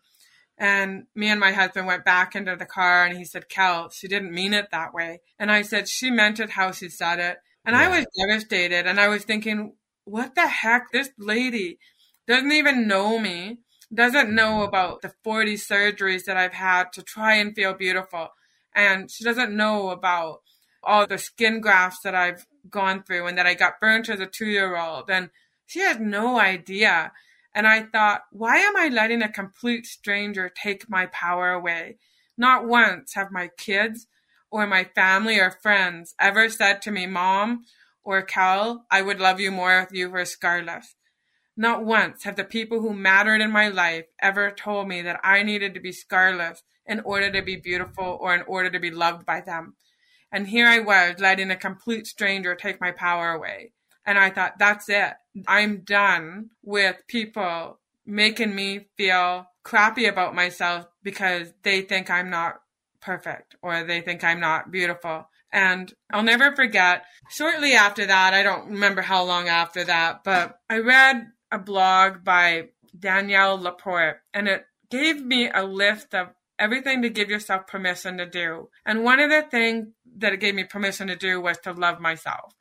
And 0.58 1.06
me 1.16 1.30
and 1.30 1.40
my 1.40 1.52
husband 1.52 1.88
went 1.88 2.06
back 2.06 2.36
into 2.36 2.56
the 2.56 2.66
car 2.66 3.06
and 3.06 3.18
he 3.18 3.26
said, 3.26 3.50
Kel, 3.50 3.90
she 3.90 4.08
didn't 4.08 4.34
mean 4.34 4.54
it 4.54 4.68
that 4.72 4.94
way. 4.94 5.22
And 5.40 5.52
I 5.52 5.62
said, 5.62 5.88
she 5.88 6.12
meant 6.12 6.40
it 6.40 6.52
how 6.52 6.72
she 6.72 6.90
said 6.90 7.20
it. 7.20 7.38
And 7.66 7.76
yeah. 7.76 7.84
I 7.84 7.98
was 7.98 8.06
devastated 8.20 8.86
and 8.86 9.00
I 9.00 9.08
was 9.08 9.24
thinking, 9.24 9.76
what 10.04 10.36
the 10.36 10.48
heck? 10.48 10.92
This 10.92 11.10
lady 11.18 11.80
doesn't 12.28 12.52
even 12.52 12.88
know 12.88 13.20
me, 13.20 13.60
doesn't 13.94 14.34
know 14.34 14.60
mm-hmm. 14.60 14.68
about 14.68 15.02
the 15.02 15.14
40 15.24 15.56
surgeries 15.56 16.26
that 16.26 16.38
I've 16.38 16.54
had 16.54 16.92
to 16.94 17.02
try 17.02 17.36
and 17.36 17.56
feel 17.56 17.74
beautiful. 17.74 18.30
And 18.76 19.10
she 19.10 19.24
doesn't 19.24 19.56
know 19.56 19.90
about 19.90 20.40
all 20.84 21.08
the 21.08 21.18
skin 21.18 21.62
grafts 21.62 22.00
that 22.04 22.16
I've 22.16 22.46
gone 22.70 23.04
through 23.04 23.28
and 23.28 23.38
that 23.38 23.48
I 23.48 23.54
got 23.54 23.80
burnt 23.80 24.10
as 24.10 24.20
a 24.20 24.26
two 24.26 24.46
year 24.46 24.78
old. 24.78 25.10
And 25.10 25.30
she 25.66 25.80
had 25.80 26.02
no 26.02 26.40
idea. 26.40 27.12
And 27.54 27.68
I 27.68 27.84
thought, 27.84 28.24
why 28.32 28.58
am 28.58 28.76
I 28.76 28.90
letting 28.90 29.22
a 29.22 29.32
complete 29.32 29.86
stranger 29.86 30.50
take 30.50 30.90
my 30.90 31.06
power 31.08 31.52
away? 31.52 31.98
Not 32.38 32.66
once 32.66 33.14
have 33.14 33.32
my 33.32 33.50
kids 33.58 34.08
or 34.50 34.66
my 34.66 34.84
family 34.84 35.40
or 35.40 35.52
friends 35.52 36.16
ever 36.20 36.50
said 36.50 36.82
to 36.84 36.92
me, 36.92 37.06
Mom 37.06 37.66
or 38.04 38.22
Kel, 38.22 38.86
I 38.90 39.02
would 39.02 39.20
love 39.20 39.40
you 39.40 39.52
more 39.52 39.80
if 39.80 39.92
you 39.92 40.10
were 40.10 40.26
scarless. 40.26 40.96
Not 41.56 41.86
once 41.86 42.24
have 42.24 42.36
the 42.36 42.44
people 42.44 42.82
who 42.82 42.94
mattered 42.94 43.40
in 43.40 43.52
my 43.52 43.68
life 43.68 44.06
ever 44.20 44.52
told 44.52 44.88
me 44.88 45.04
that 45.04 45.20
I 45.24 45.44
needed 45.44 45.76
to 45.76 45.80
be 45.80 45.92
scarless 45.92 46.64
in 46.86 47.00
order 47.02 47.32
to 47.32 47.42
be 47.42 47.56
beautiful 47.56 48.18
or 48.20 48.34
in 48.34 48.42
order 48.44 48.70
to 48.72 48.80
be 48.80 48.92
loved 48.92 49.26
by 49.26 49.42
them. 49.42 49.76
And 50.34 50.48
here 50.48 50.66
I 50.66 50.80
was 50.80 51.20
letting 51.20 51.52
a 51.52 51.56
complete 51.56 52.08
stranger 52.08 52.56
take 52.56 52.82
my 52.82 52.92
power 52.92 53.32
away. 53.32 53.72
And 54.06 54.18
I 54.18 54.32
thought, 54.32 54.58
that's 54.58 54.90
it. 54.90 55.14
I'm 55.48 55.82
done 55.82 56.50
with 56.64 56.98
people 57.08 57.80
making 58.06 58.54
me 58.54 58.88
feel 58.98 59.46
crappy 59.64 60.08
about 60.08 60.36
myself 60.36 60.88
because 61.04 61.54
they 61.62 61.82
think 61.82 62.10
I'm 62.10 62.30
not 62.30 62.56
perfect 63.00 63.56
or 63.62 63.84
they 63.84 64.02
think 64.02 64.24
I'm 64.24 64.40
not 64.40 64.72
beautiful. 64.72 65.30
And 65.52 65.94
I'll 66.12 66.24
never 66.24 66.56
forget, 66.56 67.04
shortly 67.30 67.74
after 67.74 68.08
that, 68.08 68.34
I 68.34 68.42
don't 68.42 68.70
remember 68.70 69.04
how 69.04 69.24
long 69.24 69.48
after 69.48 69.84
that, 69.84 70.24
but 70.24 70.58
I 70.68 70.80
read 70.80 71.28
a 71.52 71.60
blog 71.60 72.24
by 72.24 72.70
Danielle 72.98 73.62
Laporte 73.62 74.18
and 74.34 74.48
it 74.48 74.66
gave 74.90 75.24
me 75.24 75.52
a 75.54 75.64
lift 75.64 76.16
of 76.16 76.30
everything 76.60 77.02
to 77.02 77.10
give 77.10 77.30
yourself 77.30 77.68
permission 77.68 78.18
to 78.18 78.26
do. 78.26 78.70
And 78.86 79.04
one 79.04 79.20
of 79.20 79.30
the 79.30 79.42
things 79.42 79.88
that 80.18 80.34
it 80.34 80.40
gave 80.40 80.56
me 80.56 80.64
permission 80.64 81.08
to 81.08 81.16
do 81.16 81.42
was 81.42 81.58
to 81.60 81.72
love 81.72 82.00
myself. 82.00 82.54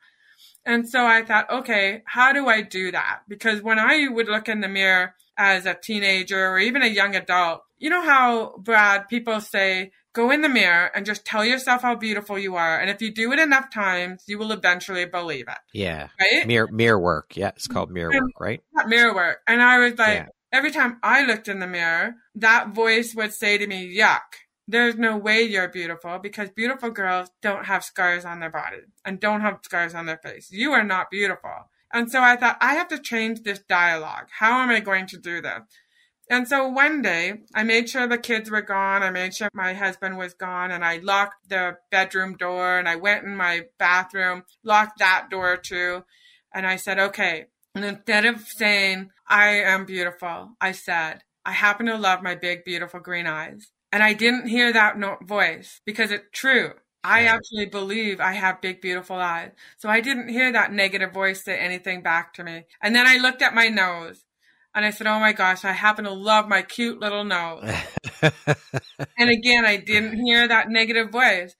And 0.65 0.87
so 0.87 1.05
I 1.05 1.23
thought, 1.23 1.49
okay, 1.49 2.03
how 2.05 2.31
do 2.31 2.47
I 2.47 2.61
do 2.61 2.91
that? 2.91 3.21
Because 3.27 3.61
when 3.61 3.79
I 3.79 4.07
would 4.07 4.27
look 4.27 4.47
in 4.47 4.61
the 4.61 4.69
mirror 4.69 5.13
as 5.37 5.65
a 5.65 5.73
teenager 5.73 6.47
or 6.49 6.59
even 6.59 6.81
a 6.81 6.87
young 6.87 7.15
adult, 7.15 7.63
you 7.77 7.89
know 7.89 8.01
how, 8.01 8.55
Brad, 8.59 9.09
people 9.09 9.41
say, 9.41 9.91
go 10.13 10.31
in 10.31 10.41
the 10.41 10.47
mirror 10.47 10.89
and 10.95 11.05
just 11.05 11.25
tell 11.25 11.43
yourself 11.43 11.81
how 11.81 11.95
beautiful 11.95 12.39
you 12.39 12.55
are. 12.55 12.79
And 12.79 12.89
if 12.89 13.01
you 13.01 13.11
do 13.13 13.33
it 13.33 13.39
enough 13.39 13.73
times, 13.73 14.23
you 14.27 14.37
will 14.37 14.51
eventually 14.53 15.05
believe 15.05 15.47
it. 15.49 15.57
Yeah. 15.73 16.07
Right? 16.19 16.47
Mirror, 16.47 16.69
mirror 16.71 16.99
work. 16.99 17.35
Yeah. 17.35 17.49
It's 17.49 17.67
called 17.67 17.91
mirror 17.91 18.11
and 18.11 18.21
work, 18.21 18.39
right? 18.39 18.61
Mirror 18.87 19.15
work. 19.15 19.41
And 19.47 19.61
I 19.61 19.79
was 19.79 19.97
like, 19.97 20.19
yeah. 20.19 20.27
Every 20.53 20.71
time 20.71 20.99
I 21.03 21.25
looked 21.25 21.49
in 21.49 21.59
the 21.59 21.67
mirror, 21.67 22.15
that 22.35 22.69
voice 22.69 23.13
would 23.13 23.33
say 23.33 23.57
to 23.57 23.67
me, 23.67 23.97
yuck 23.97 24.21
there's 24.67 24.95
no 24.95 25.17
way 25.17 25.41
you're 25.43 25.67
beautiful 25.67 26.19
because 26.19 26.49
beautiful 26.49 26.89
girls 26.89 27.29
don't 27.41 27.65
have 27.65 27.83
scars 27.83 28.25
on 28.25 28.39
their 28.39 28.49
body 28.49 28.77
and 29.03 29.19
don't 29.19 29.41
have 29.41 29.59
scars 29.63 29.93
on 29.93 30.05
their 30.05 30.17
face. 30.17 30.49
You 30.51 30.71
are 30.71 30.83
not 30.83 31.11
beautiful. 31.11 31.69
And 31.91 32.09
so 32.09 32.21
I 32.21 32.35
thought, 32.37 32.57
I 32.61 32.75
have 32.75 32.87
to 32.89 32.97
change 32.97 33.41
this 33.41 33.59
dialogue. 33.59 34.27
How 34.39 34.61
am 34.61 34.69
I 34.69 34.79
going 34.79 35.05
to 35.07 35.17
do 35.17 35.41
this? 35.41 35.61
And 36.29 36.47
so 36.47 36.67
one 36.67 37.01
day 37.01 37.41
I 37.53 37.63
made 37.63 37.89
sure 37.89 38.07
the 38.07 38.17
kids 38.17 38.49
were 38.49 38.61
gone. 38.61 39.03
I 39.03 39.09
made 39.09 39.35
sure 39.35 39.49
my 39.53 39.73
husband 39.73 40.17
was 40.17 40.33
gone 40.33 40.71
and 40.71 40.83
I 40.83 40.97
locked 40.97 41.49
the 41.49 41.77
bedroom 41.91 42.37
door 42.37 42.79
and 42.79 42.87
I 42.87 42.95
went 42.95 43.25
in 43.25 43.35
my 43.35 43.63
bathroom, 43.77 44.43
locked 44.63 44.99
that 44.99 45.27
door 45.29 45.57
too. 45.57 46.03
And 46.53 46.65
I 46.65 46.77
said, 46.77 46.97
okay. 46.97 47.47
And 47.75 47.83
instead 47.83 48.25
of 48.25 48.41
saying, 48.41 49.09
I 49.27 49.47
am 49.49 49.85
beautiful, 49.85 50.51
I 50.61 50.71
said, 50.73 51.23
I 51.45 51.53
happen 51.53 51.87
to 51.87 51.97
love 51.97 52.21
my 52.21 52.35
big, 52.35 52.63
beautiful 52.63 52.99
green 52.99 53.25
eyes. 53.25 53.71
And 53.91 54.03
I 54.03 54.13
didn't 54.13 54.47
hear 54.47 54.71
that 54.71 54.97
no- 54.97 55.17
voice 55.21 55.81
because 55.85 56.11
it's 56.11 56.25
true. 56.31 56.73
I 57.03 57.23
actually 57.25 57.65
believe 57.65 58.21
I 58.21 58.33
have 58.33 58.61
big, 58.61 58.79
beautiful 58.79 59.17
eyes. 59.17 59.51
So 59.77 59.89
I 59.89 59.99
didn't 59.99 60.29
hear 60.29 60.51
that 60.51 60.71
negative 60.71 61.13
voice 61.13 61.43
say 61.43 61.57
anything 61.57 62.01
back 62.01 62.33
to 62.35 62.43
me. 62.43 62.65
And 62.81 62.95
then 62.95 63.05
I 63.05 63.17
looked 63.17 63.41
at 63.41 63.53
my 63.53 63.67
nose 63.67 64.23
and 64.73 64.85
I 64.85 64.89
said, 64.89 65.07
Oh 65.07 65.19
my 65.19 65.33
gosh, 65.33 65.65
I 65.65 65.73
happen 65.73 66.05
to 66.05 66.11
love 66.11 66.47
my 66.47 66.61
cute 66.61 66.99
little 66.99 67.25
nose. 67.25 67.69
and 68.21 69.29
again, 69.29 69.65
I 69.65 69.77
didn't 69.77 70.23
hear 70.23 70.47
that 70.47 70.69
negative 70.69 71.11
voice. 71.11 71.55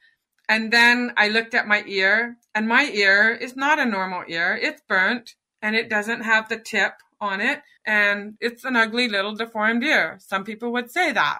And 0.48 0.72
then 0.72 1.12
I 1.18 1.28
looked 1.28 1.54
at 1.54 1.68
my 1.68 1.84
ear 1.88 2.38
and 2.56 2.68
my 2.68 2.86
ear 2.86 3.32
is 3.32 3.56
not 3.56 3.80
a 3.80 3.86
normal 3.86 4.24
ear. 4.28 4.58
It's 4.62 4.82
burnt 4.88 5.36
and 5.64 5.76
it 5.76 5.90
doesn't 5.90 6.22
have 6.22 6.50
the 6.50 6.58
tip 6.58 6.94
on 7.22 7.42
it. 7.42 7.62
And 7.88 8.36
it's 8.40 8.66
an 8.66 8.76
ugly 8.76 9.08
little 9.08 9.34
deformed 9.34 9.84
ear. 9.84 10.20
Some 10.20 10.44
people 10.44 10.72
would 10.74 10.92
say 10.92 11.12
that. 11.14 11.40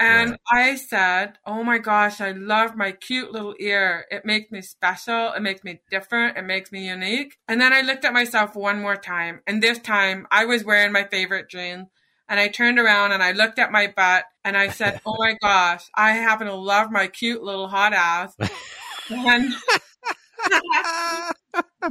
And 0.00 0.30
right. 0.30 0.40
I 0.50 0.76
said, 0.76 1.38
Oh 1.46 1.62
my 1.62 1.78
gosh, 1.78 2.20
I 2.20 2.32
love 2.32 2.76
my 2.76 2.92
cute 2.92 3.32
little 3.32 3.54
ear. 3.60 4.06
It 4.10 4.24
makes 4.24 4.50
me 4.50 4.62
special. 4.62 5.32
It 5.32 5.42
makes 5.42 5.62
me 5.62 5.80
different. 5.90 6.36
It 6.36 6.42
makes 6.42 6.72
me 6.72 6.88
unique. 6.88 7.36
And 7.48 7.60
then 7.60 7.72
I 7.72 7.82
looked 7.82 8.04
at 8.04 8.12
myself 8.12 8.56
one 8.56 8.80
more 8.80 8.96
time. 8.96 9.40
And 9.46 9.62
this 9.62 9.78
time 9.78 10.26
I 10.30 10.46
was 10.46 10.64
wearing 10.64 10.92
my 10.92 11.04
favorite 11.04 11.48
jeans. 11.50 11.88
And 12.28 12.40
I 12.40 12.48
turned 12.48 12.78
around 12.78 13.12
and 13.12 13.22
I 13.22 13.32
looked 13.32 13.58
at 13.58 13.70
my 13.70 13.92
butt 13.94 14.24
and 14.44 14.56
I 14.56 14.68
said, 14.68 15.00
Oh 15.04 15.16
my 15.18 15.36
gosh, 15.40 15.84
I 15.94 16.12
happen 16.12 16.46
to 16.46 16.54
love 16.54 16.90
my 16.90 17.08
cute 17.08 17.42
little 17.42 17.68
hot 17.68 17.92
ass. 17.92 18.34
and, 19.10 19.54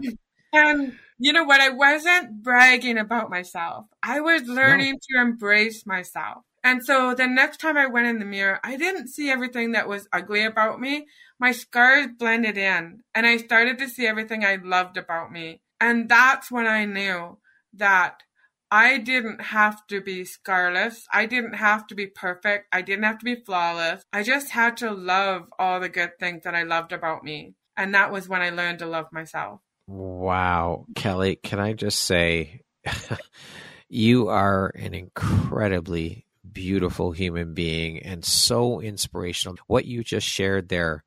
and 0.54 0.94
you 1.24 1.32
know 1.32 1.46
what? 1.46 1.62
I 1.62 1.70
wasn't 1.70 2.44
bragging 2.44 2.98
about 2.98 3.30
myself. 3.30 3.86
I 4.04 4.20
was 4.20 4.44
learning 4.44 5.00
no. 5.10 5.22
to 5.22 5.28
embrace 5.28 5.86
myself. 5.86 6.44
And 6.66 6.84
so 6.84 7.14
the 7.14 7.28
next 7.28 7.58
time 7.58 7.78
I 7.78 7.88
went 7.88 8.08
in 8.08 8.20
the 8.20 8.26
mirror, 8.26 8.60
I 8.62 8.76
didn't 8.76 9.08
see 9.08 9.30
everything 9.30 9.72
that 9.72 9.88
was 9.88 10.08
ugly 10.12 10.44
about 10.44 10.82
me. 10.82 11.06
My 11.40 11.54
scars 11.54 12.08
blended 12.20 12.58
in 12.58 13.04
and 13.16 13.26
I 13.26 13.38
started 13.38 13.80
to 13.80 13.88
see 13.88 14.06
everything 14.06 14.44
I 14.44 14.58
loved 14.62 14.98
about 14.98 15.32
me. 15.32 15.62
And 15.80 16.10
that's 16.10 16.52
when 16.52 16.68
I 16.68 16.84
knew 16.84 17.38
that 17.74 18.24
I 18.70 18.98
didn't 18.98 19.40
have 19.40 19.88
to 19.88 20.02
be 20.02 20.26
scarless. 20.26 21.04
I 21.14 21.26
didn't 21.26 21.54
have 21.54 21.88
to 21.88 21.96
be 21.96 22.08
perfect. 22.08 22.68
I 22.74 22.82
didn't 22.82 23.06
have 23.06 23.20
to 23.20 23.26
be 23.26 23.36
flawless. 23.36 24.04
I 24.12 24.24
just 24.24 24.50
had 24.50 24.76
to 24.78 24.92
love 24.92 25.48
all 25.58 25.80
the 25.80 25.88
good 25.88 26.20
things 26.20 26.44
that 26.44 26.56
I 26.56 26.64
loved 26.64 26.92
about 26.92 27.24
me. 27.24 27.56
And 27.78 27.96
that 27.96 28.12
was 28.12 28.28
when 28.28 28.42
I 28.42 28.50
learned 28.50 28.80
to 28.80 28.86
love 28.86 29.08
myself. 29.14 29.62
Wow. 29.88 30.86
Kelly, 30.96 31.36
can 31.36 31.60
I 31.60 31.74
just 31.74 32.00
say, 32.02 32.62
you 33.90 34.30
are 34.30 34.70
an 34.76 34.94
incredibly 34.94 36.26
beautiful 36.52 37.12
human 37.12 37.54
being 37.54 38.00
and 38.00 38.24
so 38.24 38.80
inspirational. 38.80 39.58
What 39.68 39.86
you 39.86 40.04
just 40.04 40.28
shared 40.28 40.70
there 40.70 41.04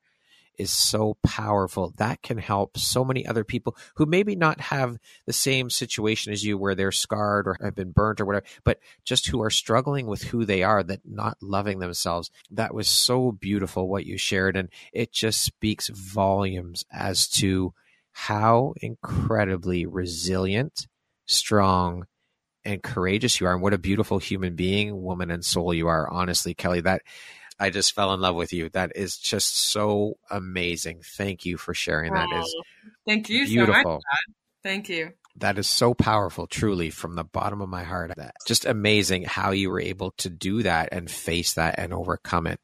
is 0.57 0.71
so 0.71 1.17
powerful. 1.23 1.93
That 1.97 2.21
can 2.23 2.37
help 2.37 2.77
so 2.77 3.05
many 3.05 3.25
other 3.25 3.43
people 3.43 3.77
who 3.95 4.05
maybe 4.05 4.35
not 4.35 4.59
have 4.59 4.97
the 5.25 5.33
same 5.33 5.69
situation 5.69 6.33
as 6.33 6.43
you 6.43 6.57
where 6.57 6.75
they're 6.75 6.91
scarred 6.91 7.47
or 7.47 7.57
have 7.61 7.75
been 7.75 7.91
burnt 7.91 8.19
or 8.19 8.25
whatever, 8.25 8.45
but 8.63 8.79
just 9.03 9.27
who 9.27 9.41
are 9.41 9.51
struggling 9.51 10.07
with 10.07 10.23
who 10.23 10.45
they 10.45 10.63
are, 10.63 10.81
that 10.83 11.01
not 11.05 11.37
loving 11.41 11.79
themselves. 11.79 12.31
That 12.49 12.73
was 12.73 12.87
so 12.87 13.31
beautiful 13.31 13.87
what 13.87 14.05
you 14.05 14.17
shared. 14.17 14.57
And 14.57 14.69
it 14.91 15.11
just 15.11 15.41
speaks 15.41 15.89
volumes 15.89 16.85
as 16.91 17.27
to 17.29 17.73
how 18.19 18.73
incredibly 18.81 19.85
resilient, 19.85 20.87
strong, 21.27 22.05
and 22.65 22.81
courageous 22.81 23.39
you 23.39 23.45
are 23.45 23.53
and 23.53 23.61
what 23.61 23.75
a 23.75 23.77
beautiful 23.77 24.17
human 24.17 24.55
being 24.55 25.03
woman 25.03 25.29
and 25.29 25.45
soul 25.45 25.71
you 25.73 25.87
are 25.87 26.09
honestly 26.11 26.53
kelly 26.53 26.81
that 26.81 27.01
I 27.59 27.69
just 27.69 27.93
fell 27.95 28.13
in 28.13 28.21
love 28.21 28.35
with 28.35 28.53
you. 28.53 28.69
That 28.69 28.91
is 28.95 29.17
just 29.17 29.57
so 29.57 30.17
amazing. 30.29 31.01
Thank 31.03 31.43
you 31.43 31.57
for 31.57 31.73
sharing. 31.73 32.13
That 32.13 32.29
is 32.31 32.55
oh, 32.55 32.63
thank 33.07 33.29
you 33.29 33.47
beautiful. 33.47 33.81
so 33.81 33.93
much. 33.93 34.35
Thank 34.63 34.89
you. 34.89 35.13
That 35.37 35.57
is 35.57 35.65
so 35.65 35.95
powerful, 35.95 36.45
truly, 36.45 36.91
from 36.91 37.15
the 37.15 37.23
bottom 37.23 37.61
of 37.61 37.69
my 37.69 37.83
heart. 37.83 38.11
That 38.15 38.35
Just 38.45 38.65
amazing 38.65 39.23
how 39.23 39.51
you 39.51 39.71
were 39.71 39.81
able 39.81 40.11
to 40.17 40.29
do 40.29 40.61
that 40.63 40.89
and 40.91 41.09
face 41.09 41.53
that 41.53 41.79
and 41.79 41.93
overcome 41.93 42.45
it. 42.45 42.59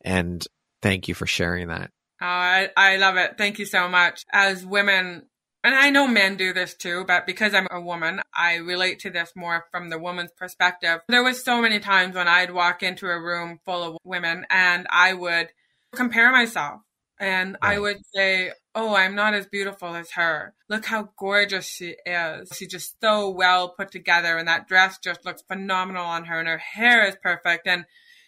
And 0.00 0.46
thank 0.80 1.08
you 1.08 1.14
for 1.14 1.26
sharing 1.26 1.66
that. 1.66 1.90
Oh, 2.20 2.26
I, 2.26 2.70
I 2.76 2.96
love 2.96 3.16
it. 3.16 3.36
Thank 3.36 3.58
you 3.58 3.66
so 3.66 3.88
much. 3.88 4.24
As 4.32 4.64
women, 4.64 5.26
and 5.62 5.74
I 5.74 5.90
know 5.90 6.06
men 6.06 6.36
do 6.36 6.52
this 6.52 6.74
too, 6.74 7.04
but 7.06 7.26
because 7.26 7.52
I'm 7.54 7.66
a 7.70 7.80
woman, 7.80 8.20
I 8.34 8.56
relate 8.56 9.00
to 9.00 9.10
this 9.10 9.32
more 9.36 9.66
from 9.70 9.90
the 9.90 9.98
woman's 9.98 10.32
perspective. 10.32 11.00
There 11.08 11.24
was 11.24 11.44
so 11.44 11.60
many 11.60 11.78
times 11.78 12.14
when 12.14 12.28
I'd 12.28 12.52
walk 12.52 12.82
into 12.82 13.06
a 13.06 13.20
room 13.20 13.60
full 13.64 13.82
of 13.82 13.98
women 14.04 14.46
and 14.48 14.86
I 14.90 15.12
would 15.12 15.48
compare 15.94 16.32
myself 16.32 16.80
and. 17.18 17.56
I 17.60 17.78
would 17.78 17.98
say, 18.14 18.52
Oh, 18.74 18.94
I'm 18.94 19.14
not 19.14 19.32
as 19.32 19.46
beautiful 19.46 19.94
as 19.94 20.12
her. 20.12 20.54
Look 20.68 20.84
how 20.84 21.08
gorgeous 21.18 21.66
she 21.66 21.96
is. 22.04 22.50
She's 22.54 22.68
just 22.68 22.96
so 23.00 23.30
well 23.30 23.70
put 23.70 23.90
together 23.90 24.36
and 24.36 24.46
that 24.48 24.68
dress 24.68 24.98
just 24.98 25.24
looks 25.24 25.42
phenomenal 25.42 26.04
on 26.04 26.26
her 26.26 26.38
and 26.38 26.46
her 26.48 26.58
hair 26.58 27.06
is 27.06 27.16
perfect 27.22 27.66
and 27.66 27.86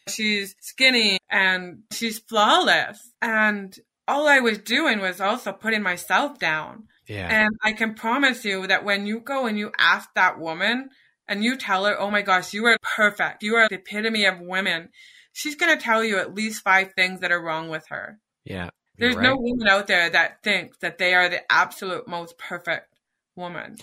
she's 0.09 0.55
skinny 0.61 1.19
and 1.31 1.83
she's 1.93 2.19
flawless. 2.19 3.13
And 3.23 3.77
all 4.07 4.27
I 4.27 4.41
was 4.41 4.59
doing 4.59 5.01
was 5.01 5.21
also 5.21 5.53
putting 5.53 5.83
myself 5.83 6.39
down. 6.39 6.85
Yeah. 7.07 7.29
And 7.31 7.51
I 7.63 7.73
can 7.73 7.95
promise 7.95 8.45
you 8.45 8.67
that 8.67 8.85
when 8.85 9.07
you 9.07 9.21
go 9.21 9.47
and 9.47 9.59
you 9.59 9.73
ask 9.79 10.09
that 10.15 10.39
woman 10.39 10.91
and 11.27 11.45
you 11.45 11.57
tell 11.57 11.85
her, 11.85 11.99
oh 11.99 12.11
my 12.11 12.23
gosh, 12.23 12.53
you 12.53 12.65
are 12.67 12.77
perfect. 12.83 13.43
You 13.43 13.57
are 13.57 13.69
the 13.69 13.77
epitome 13.77 14.25
of 14.25 14.41
women. 14.41 14.91
She's 15.33 15.57
going 15.57 15.77
to 15.77 15.83
tell 15.83 16.03
you 16.03 16.19
at 16.19 16.35
least 16.35 16.65
five 16.65 16.93
things 16.95 17.21
that 17.21 17.33
are 17.33 17.43
wrong 17.43 17.69
with 17.69 17.87
her. 17.89 18.19
Yeah. 18.45 18.71
There's 18.97 19.15
right. 19.15 19.23
no 19.23 19.37
woman 19.37 19.69
out 19.69 19.87
there 19.87 20.11
that 20.11 20.43
thinks 20.43 20.79
that 20.79 20.99
they 20.99 21.15
are 21.15 21.29
the 21.29 21.51
absolute 21.51 22.09
most 22.09 22.37
perfect 22.37 22.93
woman. 23.37 23.77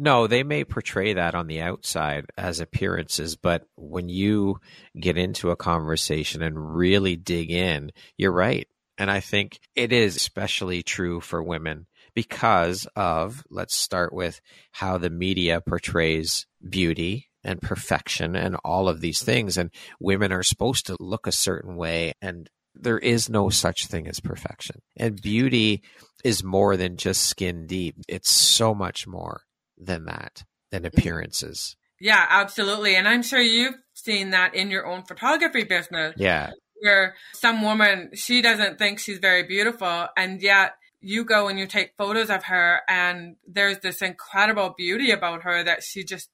No, 0.00 0.28
they 0.28 0.44
may 0.44 0.62
portray 0.62 1.14
that 1.14 1.34
on 1.34 1.48
the 1.48 1.60
outside 1.60 2.26
as 2.38 2.60
appearances, 2.60 3.34
but 3.34 3.64
when 3.74 4.08
you 4.08 4.60
get 4.98 5.18
into 5.18 5.50
a 5.50 5.56
conversation 5.56 6.40
and 6.40 6.76
really 6.76 7.16
dig 7.16 7.50
in, 7.50 7.90
you're 8.16 8.30
right. 8.30 8.68
And 8.96 9.10
I 9.10 9.18
think 9.18 9.58
it 9.74 9.92
is 9.92 10.14
especially 10.14 10.84
true 10.84 11.20
for 11.20 11.42
women 11.42 11.88
because 12.14 12.86
of, 12.94 13.42
let's 13.50 13.74
start 13.74 14.12
with 14.12 14.40
how 14.70 14.98
the 14.98 15.10
media 15.10 15.60
portrays 15.60 16.46
beauty 16.68 17.28
and 17.42 17.60
perfection 17.60 18.36
and 18.36 18.54
all 18.64 18.88
of 18.88 19.00
these 19.00 19.20
things. 19.20 19.58
And 19.58 19.70
women 19.98 20.30
are 20.30 20.44
supposed 20.44 20.86
to 20.86 20.96
look 21.00 21.26
a 21.26 21.32
certain 21.32 21.74
way. 21.74 22.12
And 22.22 22.48
there 22.72 22.98
is 23.00 23.28
no 23.28 23.50
such 23.50 23.86
thing 23.86 24.06
as 24.06 24.20
perfection. 24.20 24.80
And 24.96 25.20
beauty 25.20 25.82
is 26.22 26.44
more 26.44 26.76
than 26.76 26.98
just 26.98 27.26
skin 27.26 27.66
deep, 27.66 27.96
it's 28.06 28.30
so 28.30 28.76
much 28.76 29.04
more 29.08 29.42
than 29.78 30.04
that, 30.06 30.44
than 30.70 30.82
mm-hmm. 30.82 30.98
appearances. 30.98 31.76
Yeah, 32.00 32.24
absolutely. 32.28 32.94
And 32.94 33.08
I'm 33.08 33.22
sure 33.22 33.40
you've 33.40 33.74
seen 33.94 34.30
that 34.30 34.54
in 34.54 34.70
your 34.70 34.86
own 34.86 35.02
photography 35.04 35.64
business. 35.64 36.14
Yeah. 36.16 36.50
Where 36.80 37.16
some 37.32 37.62
woman, 37.62 38.10
she 38.14 38.40
doesn't 38.40 38.78
think 38.78 39.00
she's 39.00 39.18
very 39.18 39.42
beautiful, 39.42 40.06
and 40.16 40.40
yet 40.40 40.74
you 41.00 41.24
go 41.24 41.48
and 41.48 41.58
you 41.58 41.66
take 41.66 41.92
photos 41.96 42.30
of 42.30 42.44
her 42.44 42.80
and 42.88 43.36
there's 43.46 43.78
this 43.78 44.02
incredible 44.02 44.74
beauty 44.76 45.10
about 45.10 45.42
her 45.42 45.62
that 45.62 45.82
she 45.82 46.04
just 46.04 46.28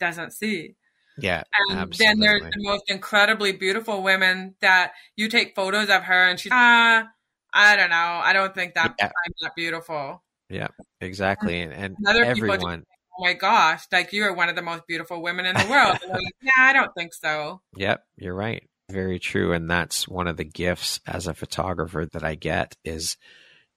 doesn't 0.00 0.32
see. 0.32 0.74
Yeah. 1.18 1.42
And 1.68 1.78
absolutely. 1.78 2.06
then 2.06 2.18
there's 2.20 2.42
the 2.42 2.62
most 2.62 2.84
incredibly 2.88 3.52
beautiful 3.52 4.02
women 4.02 4.54
that 4.60 4.92
you 5.16 5.28
take 5.28 5.54
photos 5.54 5.88
of 5.88 6.04
her 6.04 6.28
and 6.28 6.38
she's 6.38 6.52
ah, 6.52 7.06
I 7.52 7.76
don't 7.76 7.90
know. 7.90 7.96
I 7.96 8.32
don't 8.32 8.54
think 8.54 8.74
that 8.74 8.94
yeah. 8.98 9.06
I'm 9.06 9.32
that 9.42 9.54
beautiful. 9.56 10.22
Yeah, 10.48 10.68
exactly. 11.00 11.60
And, 11.60 11.72
and 11.72 11.96
other 12.06 12.24
everyone. 12.24 12.84
Oh 13.18 13.24
my 13.24 13.32
gosh, 13.32 13.84
like 13.90 14.12
you 14.12 14.24
are 14.24 14.32
one 14.32 14.48
of 14.48 14.54
the 14.54 14.62
most 14.62 14.86
beautiful 14.86 15.20
women 15.20 15.44
in 15.44 15.56
the 15.56 15.66
world. 15.68 15.98
like, 16.08 16.34
yeah, 16.40 16.50
I 16.56 16.72
don't 16.72 16.92
think 16.96 17.12
so. 17.12 17.60
Yep, 17.76 18.04
you're 18.16 18.34
right. 18.34 18.68
Very 18.90 19.18
true. 19.18 19.52
And 19.52 19.68
that's 19.68 20.06
one 20.06 20.28
of 20.28 20.36
the 20.36 20.44
gifts 20.44 21.00
as 21.06 21.26
a 21.26 21.34
photographer 21.34 22.06
that 22.12 22.24
I 22.24 22.36
get 22.36 22.76
is 22.84 23.16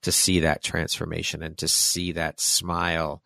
to 0.02 0.12
see 0.12 0.40
that 0.40 0.62
transformation 0.62 1.42
and 1.42 1.58
to 1.58 1.68
see 1.68 2.12
that 2.12 2.40
smile 2.40 3.22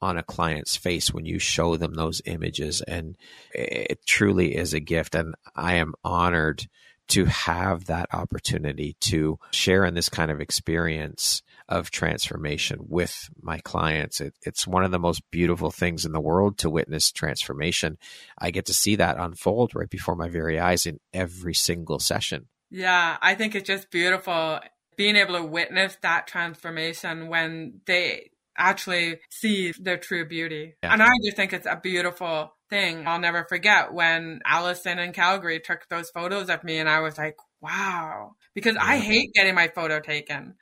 on 0.00 0.16
a 0.16 0.22
client's 0.22 0.76
face 0.76 1.12
when 1.12 1.26
you 1.26 1.38
show 1.38 1.76
them 1.76 1.94
those 1.94 2.22
images. 2.26 2.80
And 2.80 3.16
it 3.52 4.06
truly 4.06 4.54
is 4.54 4.72
a 4.72 4.80
gift. 4.80 5.14
And 5.14 5.34
I 5.54 5.74
am 5.74 5.94
honored 6.04 6.68
to 7.08 7.24
have 7.26 7.86
that 7.86 8.08
opportunity 8.12 8.96
to 9.00 9.38
share 9.52 9.84
in 9.84 9.94
this 9.94 10.08
kind 10.08 10.30
of 10.30 10.40
experience 10.40 11.42
of 11.68 11.90
transformation 11.90 12.78
with 12.88 13.28
my 13.40 13.58
clients. 13.58 14.20
It, 14.20 14.34
it's 14.42 14.66
one 14.66 14.84
of 14.84 14.90
the 14.90 14.98
most 14.98 15.22
beautiful 15.30 15.70
things 15.70 16.04
in 16.04 16.12
the 16.12 16.20
world 16.20 16.58
to 16.58 16.70
witness 16.70 17.10
transformation. 17.10 17.98
I 18.38 18.50
get 18.50 18.66
to 18.66 18.74
see 18.74 18.96
that 18.96 19.18
unfold 19.18 19.74
right 19.74 19.90
before 19.90 20.14
my 20.14 20.28
very 20.28 20.60
eyes 20.60 20.86
in 20.86 21.00
every 21.12 21.54
single 21.54 21.98
session. 21.98 22.46
Yeah, 22.70 23.16
I 23.20 23.34
think 23.34 23.54
it's 23.54 23.66
just 23.66 23.90
beautiful 23.90 24.60
being 24.96 25.16
able 25.16 25.34
to 25.34 25.44
witness 25.44 25.96
that 26.02 26.26
transformation 26.26 27.28
when 27.28 27.80
they 27.86 28.30
actually 28.56 29.20
see 29.30 29.72
their 29.72 29.98
true 29.98 30.26
beauty. 30.26 30.74
Yeah. 30.82 30.92
And 30.92 31.02
I 31.02 31.10
just 31.24 31.36
think 31.36 31.52
it's 31.52 31.66
a 31.66 31.78
beautiful 31.82 32.52
thing. 32.70 33.06
I'll 33.06 33.20
never 33.20 33.44
forget 33.44 33.92
when 33.92 34.40
Allison 34.44 34.98
in 34.98 35.12
Calgary 35.12 35.60
took 35.60 35.86
those 35.88 36.10
photos 36.10 36.48
of 36.48 36.64
me 36.64 36.78
and 36.78 36.88
I 36.88 37.00
was 37.00 37.18
like, 37.18 37.36
wow, 37.60 38.32
because 38.54 38.74
yeah. 38.74 38.84
I 38.84 38.98
hate 38.98 39.34
getting 39.34 39.54
my 39.54 39.68
photo 39.68 40.00
taken. 40.00 40.54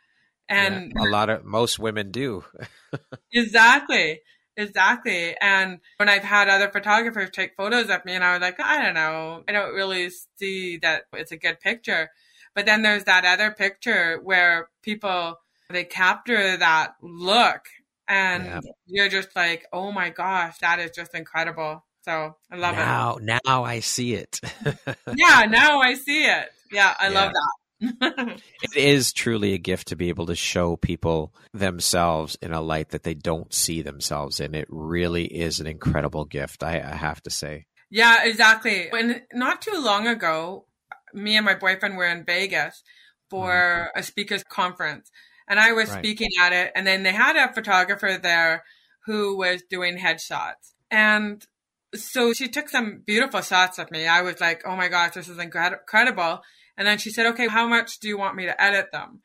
And 0.48 0.92
yeah, 0.94 1.02
a 1.02 1.06
lot 1.08 1.30
of 1.30 1.44
most 1.44 1.78
women 1.78 2.10
do. 2.10 2.44
exactly. 3.32 4.20
Exactly. 4.56 5.36
And 5.40 5.80
when 5.96 6.08
I've 6.08 6.22
had 6.22 6.48
other 6.48 6.70
photographers 6.70 7.30
take 7.30 7.56
photos 7.56 7.90
of 7.90 8.04
me 8.04 8.12
and 8.12 8.22
I 8.22 8.34
was 8.34 8.40
like, 8.40 8.60
I 8.60 8.82
don't 8.82 8.94
know, 8.94 9.42
I 9.48 9.52
don't 9.52 9.74
really 9.74 10.10
see 10.38 10.78
that 10.78 11.04
it's 11.12 11.32
a 11.32 11.36
good 11.36 11.60
picture. 11.60 12.10
But 12.54 12.66
then 12.66 12.82
there's 12.82 13.04
that 13.04 13.24
other 13.24 13.50
picture 13.50 14.20
where 14.22 14.68
people 14.82 15.38
they 15.70 15.84
capture 15.84 16.56
that 16.56 16.94
look 17.02 17.62
and 18.06 18.44
yeah. 18.44 18.60
you're 18.86 19.08
just 19.08 19.34
like, 19.34 19.66
oh 19.72 19.90
my 19.90 20.10
gosh, 20.10 20.58
that 20.58 20.78
is 20.78 20.92
just 20.92 21.14
incredible. 21.14 21.84
So 22.02 22.36
I 22.50 22.56
love 22.56 22.76
now, 22.76 23.16
it. 23.16 23.22
Now, 23.22 23.38
now 23.46 23.64
I 23.64 23.80
see 23.80 24.14
it. 24.14 24.38
yeah, 25.16 25.46
now 25.48 25.80
I 25.80 25.94
see 25.94 26.24
it. 26.24 26.50
Yeah, 26.70 26.94
I 26.98 27.08
yeah. 27.08 27.14
love 27.14 27.32
that. 27.32 27.52
it 28.62 28.76
is 28.76 29.12
truly 29.12 29.52
a 29.52 29.58
gift 29.58 29.88
to 29.88 29.96
be 29.96 30.08
able 30.08 30.26
to 30.26 30.34
show 30.34 30.76
people 30.76 31.34
themselves 31.52 32.36
in 32.40 32.52
a 32.52 32.60
light 32.60 32.90
that 32.90 33.02
they 33.02 33.14
don't 33.14 33.52
see 33.52 33.82
themselves 33.82 34.40
in. 34.40 34.54
It 34.54 34.68
really 34.70 35.24
is 35.24 35.60
an 35.60 35.66
incredible 35.66 36.24
gift, 36.24 36.62
I, 36.62 36.80
I 36.80 36.96
have 36.96 37.22
to 37.22 37.30
say. 37.30 37.66
Yeah, 37.90 38.24
exactly. 38.24 38.90
And 38.90 39.22
not 39.32 39.62
too 39.62 39.80
long 39.80 40.06
ago, 40.06 40.66
me 41.12 41.36
and 41.36 41.44
my 41.44 41.54
boyfriend 41.54 41.96
were 41.96 42.06
in 42.06 42.24
Vegas 42.24 42.82
for 43.30 43.50
mm-hmm. 43.50 43.98
a 43.98 44.02
speakers 44.02 44.44
conference 44.44 45.10
and 45.48 45.60
I 45.60 45.72
was 45.72 45.90
right. 45.90 45.98
speaking 45.98 46.30
at 46.40 46.52
it 46.52 46.72
and 46.74 46.86
then 46.86 47.02
they 47.02 47.12
had 47.12 47.36
a 47.36 47.52
photographer 47.52 48.18
there 48.20 48.64
who 49.06 49.36
was 49.36 49.62
doing 49.68 49.98
headshots 49.98 50.72
and 50.90 51.46
so 51.94 52.32
she 52.32 52.48
took 52.48 52.68
some 52.68 53.02
beautiful 53.06 53.40
shots 53.40 53.78
of 53.78 53.90
me. 53.90 54.06
I 54.06 54.22
was 54.22 54.40
like, 54.40 54.62
"Oh 54.66 54.76
my 54.76 54.88
gosh, 54.88 55.14
this 55.14 55.28
is 55.28 55.38
incredible." 55.38 56.42
And 56.76 56.86
then 56.86 56.98
she 56.98 57.10
said, 57.10 57.26
"Okay, 57.26 57.48
how 57.48 57.66
much 57.66 57.98
do 57.98 58.08
you 58.08 58.18
want 58.18 58.36
me 58.36 58.46
to 58.46 58.62
edit 58.62 58.90
them?" 58.92 59.20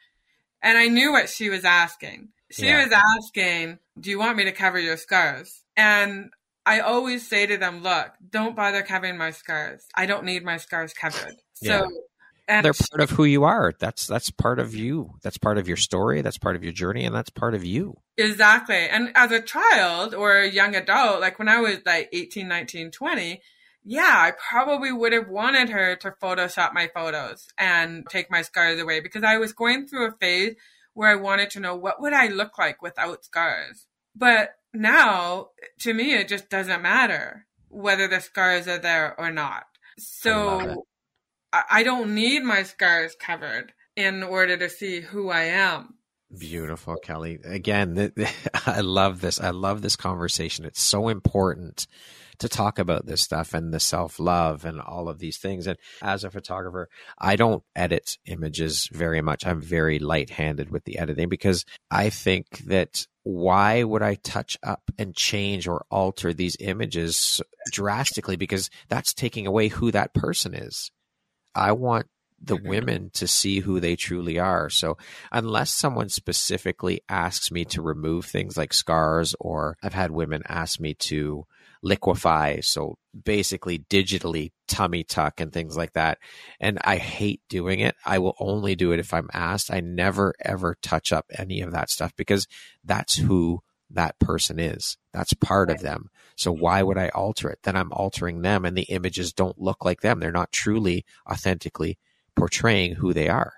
And 0.61 0.77
I 0.77 0.87
knew 0.87 1.11
what 1.11 1.29
she 1.29 1.49
was 1.49 1.65
asking. 1.65 2.29
She 2.51 2.67
yeah. 2.67 2.83
was 2.83 2.93
asking, 2.93 3.79
"Do 3.99 4.09
you 4.09 4.19
want 4.19 4.37
me 4.37 4.45
to 4.45 4.51
cover 4.51 4.79
your 4.79 4.97
scars?" 4.97 5.63
And 5.75 6.31
I 6.69 6.81
always 6.81 7.27
say 7.27 7.47
to 7.47 7.57
them, 7.57 7.81
look, 7.81 8.11
don't 8.29 8.55
bother 8.55 8.83
covering 8.83 9.17
my 9.17 9.31
scars. 9.31 9.87
I 9.95 10.05
don't 10.05 10.23
need 10.23 10.43
my 10.43 10.57
scars 10.57 10.93
covered. 10.93 11.35
So 11.53 11.87
yeah. 12.47 12.61
they're 12.61 12.73
part 12.73 13.01
of 13.01 13.09
who 13.09 13.23
you 13.23 13.43
are. 13.43 13.73
That's 13.79 14.05
that's 14.05 14.29
part 14.29 14.59
of 14.59 14.75
you. 14.75 15.15
That's 15.23 15.39
part 15.39 15.57
of 15.57 15.67
your 15.67 15.77
story. 15.77 16.21
That's 16.21 16.37
part 16.37 16.55
of 16.55 16.63
your 16.63 16.71
journey, 16.71 17.05
and 17.05 17.15
that's 17.15 17.31
part 17.31 17.55
of 17.55 17.65
you. 17.65 17.97
Exactly. 18.17 18.87
And 18.87 19.11
as 19.15 19.31
a 19.31 19.41
child 19.41 20.13
or 20.13 20.37
a 20.37 20.47
young 20.47 20.75
adult, 20.75 21.21
like 21.21 21.39
when 21.39 21.49
I 21.49 21.59
was 21.59 21.79
like 21.87 22.09
18, 22.13 22.47
19, 22.47 22.91
20, 22.91 23.41
yeah, 23.89 24.13
I 24.17 24.33
probably 24.51 24.91
would 24.91 25.13
have 25.13 25.29
wanted 25.29 25.69
her 25.69 25.95
to 25.95 26.13
Photoshop 26.21 26.75
my 26.75 26.91
photos 26.93 27.47
and 27.57 28.05
take 28.07 28.29
my 28.29 28.43
scars 28.43 28.79
away 28.79 28.99
because 28.99 29.23
I 29.23 29.37
was 29.37 29.51
going 29.51 29.87
through 29.87 30.09
a 30.09 30.11
phase 30.11 30.53
where 30.93 31.09
I 31.09 31.15
wanted 31.15 31.49
to 31.51 31.59
know 31.59 31.75
what 31.75 31.99
would 31.99 32.13
I 32.13 32.27
look 32.27 32.59
like 32.59 32.83
without 32.83 33.25
scars. 33.25 33.87
But 34.15 34.51
now, 34.75 35.47
to 35.79 35.95
me, 35.95 36.13
it 36.13 36.27
just 36.27 36.51
doesn't 36.51 36.83
matter 36.83 37.47
whether 37.67 38.07
the 38.07 38.19
scars 38.19 38.67
are 38.67 38.77
there 38.77 39.19
or 39.19 39.31
not. 39.31 39.63
So 39.97 40.85
I, 41.51 41.63
I 41.71 41.83
don't 41.83 42.13
need 42.13 42.43
my 42.43 42.61
scars 42.61 43.15
covered 43.19 43.73
in 43.95 44.21
order 44.21 44.55
to 44.55 44.69
see 44.69 45.01
who 45.01 45.31
I 45.31 45.45
am. 45.45 45.95
Beautiful, 46.37 46.95
Kelly. 46.97 47.39
Again, 47.43 48.13
I 48.65 48.81
love 48.81 49.21
this. 49.21 49.39
I 49.39 49.49
love 49.49 49.81
this 49.81 49.95
conversation. 49.95 50.65
It's 50.65 50.81
so 50.81 51.07
important 51.07 51.87
to 52.37 52.47
talk 52.47 52.79
about 52.79 53.05
this 53.05 53.21
stuff 53.21 53.53
and 53.53 53.73
the 53.73 53.79
self 53.79 54.19
love 54.19 54.63
and 54.63 54.79
all 54.79 55.09
of 55.09 55.19
these 55.19 55.37
things. 55.37 55.65
And 55.65 55.77
as 56.01 56.23
a 56.23 56.29
photographer, 56.29 56.87
I 57.17 57.35
don't 57.35 57.63
edit 57.75 58.17
images 58.25 58.89
very 58.91 59.21
much. 59.21 59.45
I'm 59.45 59.61
very 59.61 59.97
light 59.97 60.29
handed 60.29 60.69
with 60.69 60.85
the 60.85 60.99
editing 60.99 61.29
because 61.29 61.65
I 61.89 62.09
think 62.09 62.59
that 62.65 63.07
why 63.23 63.83
would 63.83 64.01
I 64.01 64.15
touch 64.15 64.57
up 64.63 64.83
and 64.97 65.15
change 65.15 65.67
or 65.67 65.85
alter 65.89 66.31
these 66.31 66.57
images 66.59 67.41
drastically? 67.71 68.35
Because 68.35 68.69
that's 68.87 69.13
taking 69.13 69.47
away 69.47 69.67
who 69.67 69.91
that 69.91 70.13
person 70.13 70.53
is. 70.53 70.91
I 71.55 71.71
want 71.73 72.07
the 72.41 72.55
women 72.55 73.09
to 73.13 73.27
see 73.27 73.59
who 73.59 73.79
they 73.79 73.95
truly 73.95 74.39
are. 74.39 74.69
So 74.69 74.97
unless 75.31 75.71
someone 75.71 76.09
specifically 76.09 77.01
asks 77.09 77.51
me 77.51 77.65
to 77.65 77.81
remove 77.81 78.25
things 78.25 78.57
like 78.57 78.73
scars, 78.73 79.35
or 79.39 79.77
I've 79.83 79.93
had 79.93 80.11
women 80.11 80.43
ask 80.47 80.79
me 80.79 80.93
to 80.95 81.45
liquefy, 81.81 82.59
so 82.61 82.97
basically 83.23 83.79
digitally 83.79 84.51
tummy 84.67 85.03
tuck 85.03 85.39
and 85.39 85.51
things 85.51 85.77
like 85.77 85.93
that. 85.93 86.17
And 86.59 86.77
I 86.83 86.97
hate 86.97 87.41
doing 87.49 87.79
it. 87.79 87.95
I 88.05 88.19
will 88.19 88.35
only 88.39 88.75
do 88.75 88.91
it 88.91 88.99
if 88.99 89.13
I'm 89.13 89.29
asked. 89.33 89.71
I 89.71 89.79
never 89.79 90.33
ever 90.43 90.77
touch 90.81 91.11
up 91.11 91.25
any 91.37 91.61
of 91.61 91.71
that 91.71 91.89
stuff 91.89 92.13
because 92.15 92.47
that's 92.83 93.15
who 93.15 93.61
that 93.91 94.19
person 94.19 94.59
is. 94.59 94.97
That's 95.13 95.33
part 95.33 95.71
of 95.71 95.81
them. 95.81 96.09
So 96.35 96.51
why 96.51 96.83
would 96.83 96.97
I 96.97 97.09
alter 97.09 97.49
it? 97.49 97.59
Then 97.63 97.75
I'm 97.75 97.91
altering 97.91 98.41
them 98.41 98.63
and 98.63 98.77
the 98.77 98.83
images 98.83 99.33
don't 99.33 99.59
look 99.59 99.83
like 99.83 100.01
them. 100.01 100.19
They're 100.19 100.31
not 100.31 100.51
truly 100.51 101.05
authentically 101.29 101.97
portraying 102.39 102.95
who 102.95 103.13
they 103.13 103.27
are. 103.27 103.53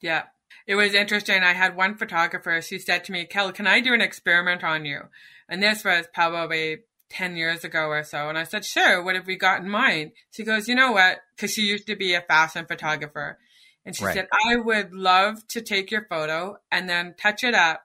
Yeah. 0.00 0.24
It 0.66 0.74
was 0.74 0.94
interesting. 0.94 1.42
I 1.42 1.54
had 1.54 1.76
one 1.76 1.96
photographer, 1.96 2.60
she 2.62 2.78
said 2.78 3.04
to 3.04 3.12
me, 3.12 3.24
Kel, 3.24 3.52
can 3.52 3.66
I 3.66 3.80
do 3.80 3.94
an 3.94 4.00
experiment 4.00 4.62
on 4.62 4.84
you? 4.84 5.02
And 5.48 5.62
this 5.62 5.84
was 5.84 6.06
probably 6.12 6.78
10 7.10 7.36
years 7.36 7.64
ago 7.64 7.86
or 7.86 8.04
so. 8.04 8.28
And 8.28 8.38
I 8.38 8.44
said, 8.44 8.64
sure. 8.64 9.02
What 9.02 9.16
have 9.16 9.26
we 9.26 9.36
got 9.36 9.60
in 9.60 9.68
mind? 9.68 10.12
She 10.30 10.44
goes, 10.44 10.68
you 10.68 10.74
know 10.74 10.92
what? 10.92 11.18
Cause 11.36 11.52
she 11.52 11.62
used 11.62 11.86
to 11.88 11.96
be 11.96 12.14
a 12.14 12.20
fashion 12.20 12.66
photographer. 12.66 13.38
And 13.84 13.96
she 13.96 14.04
right. 14.04 14.14
said, 14.14 14.28
I 14.46 14.56
would 14.56 14.92
love 14.92 15.46
to 15.48 15.60
take 15.60 15.90
your 15.90 16.06
photo 16.08 16.58
and 16.70 16.88
then 16.88 17.14
touch 17.18 17.42
it 17.42 17.54
up 17.54 17.82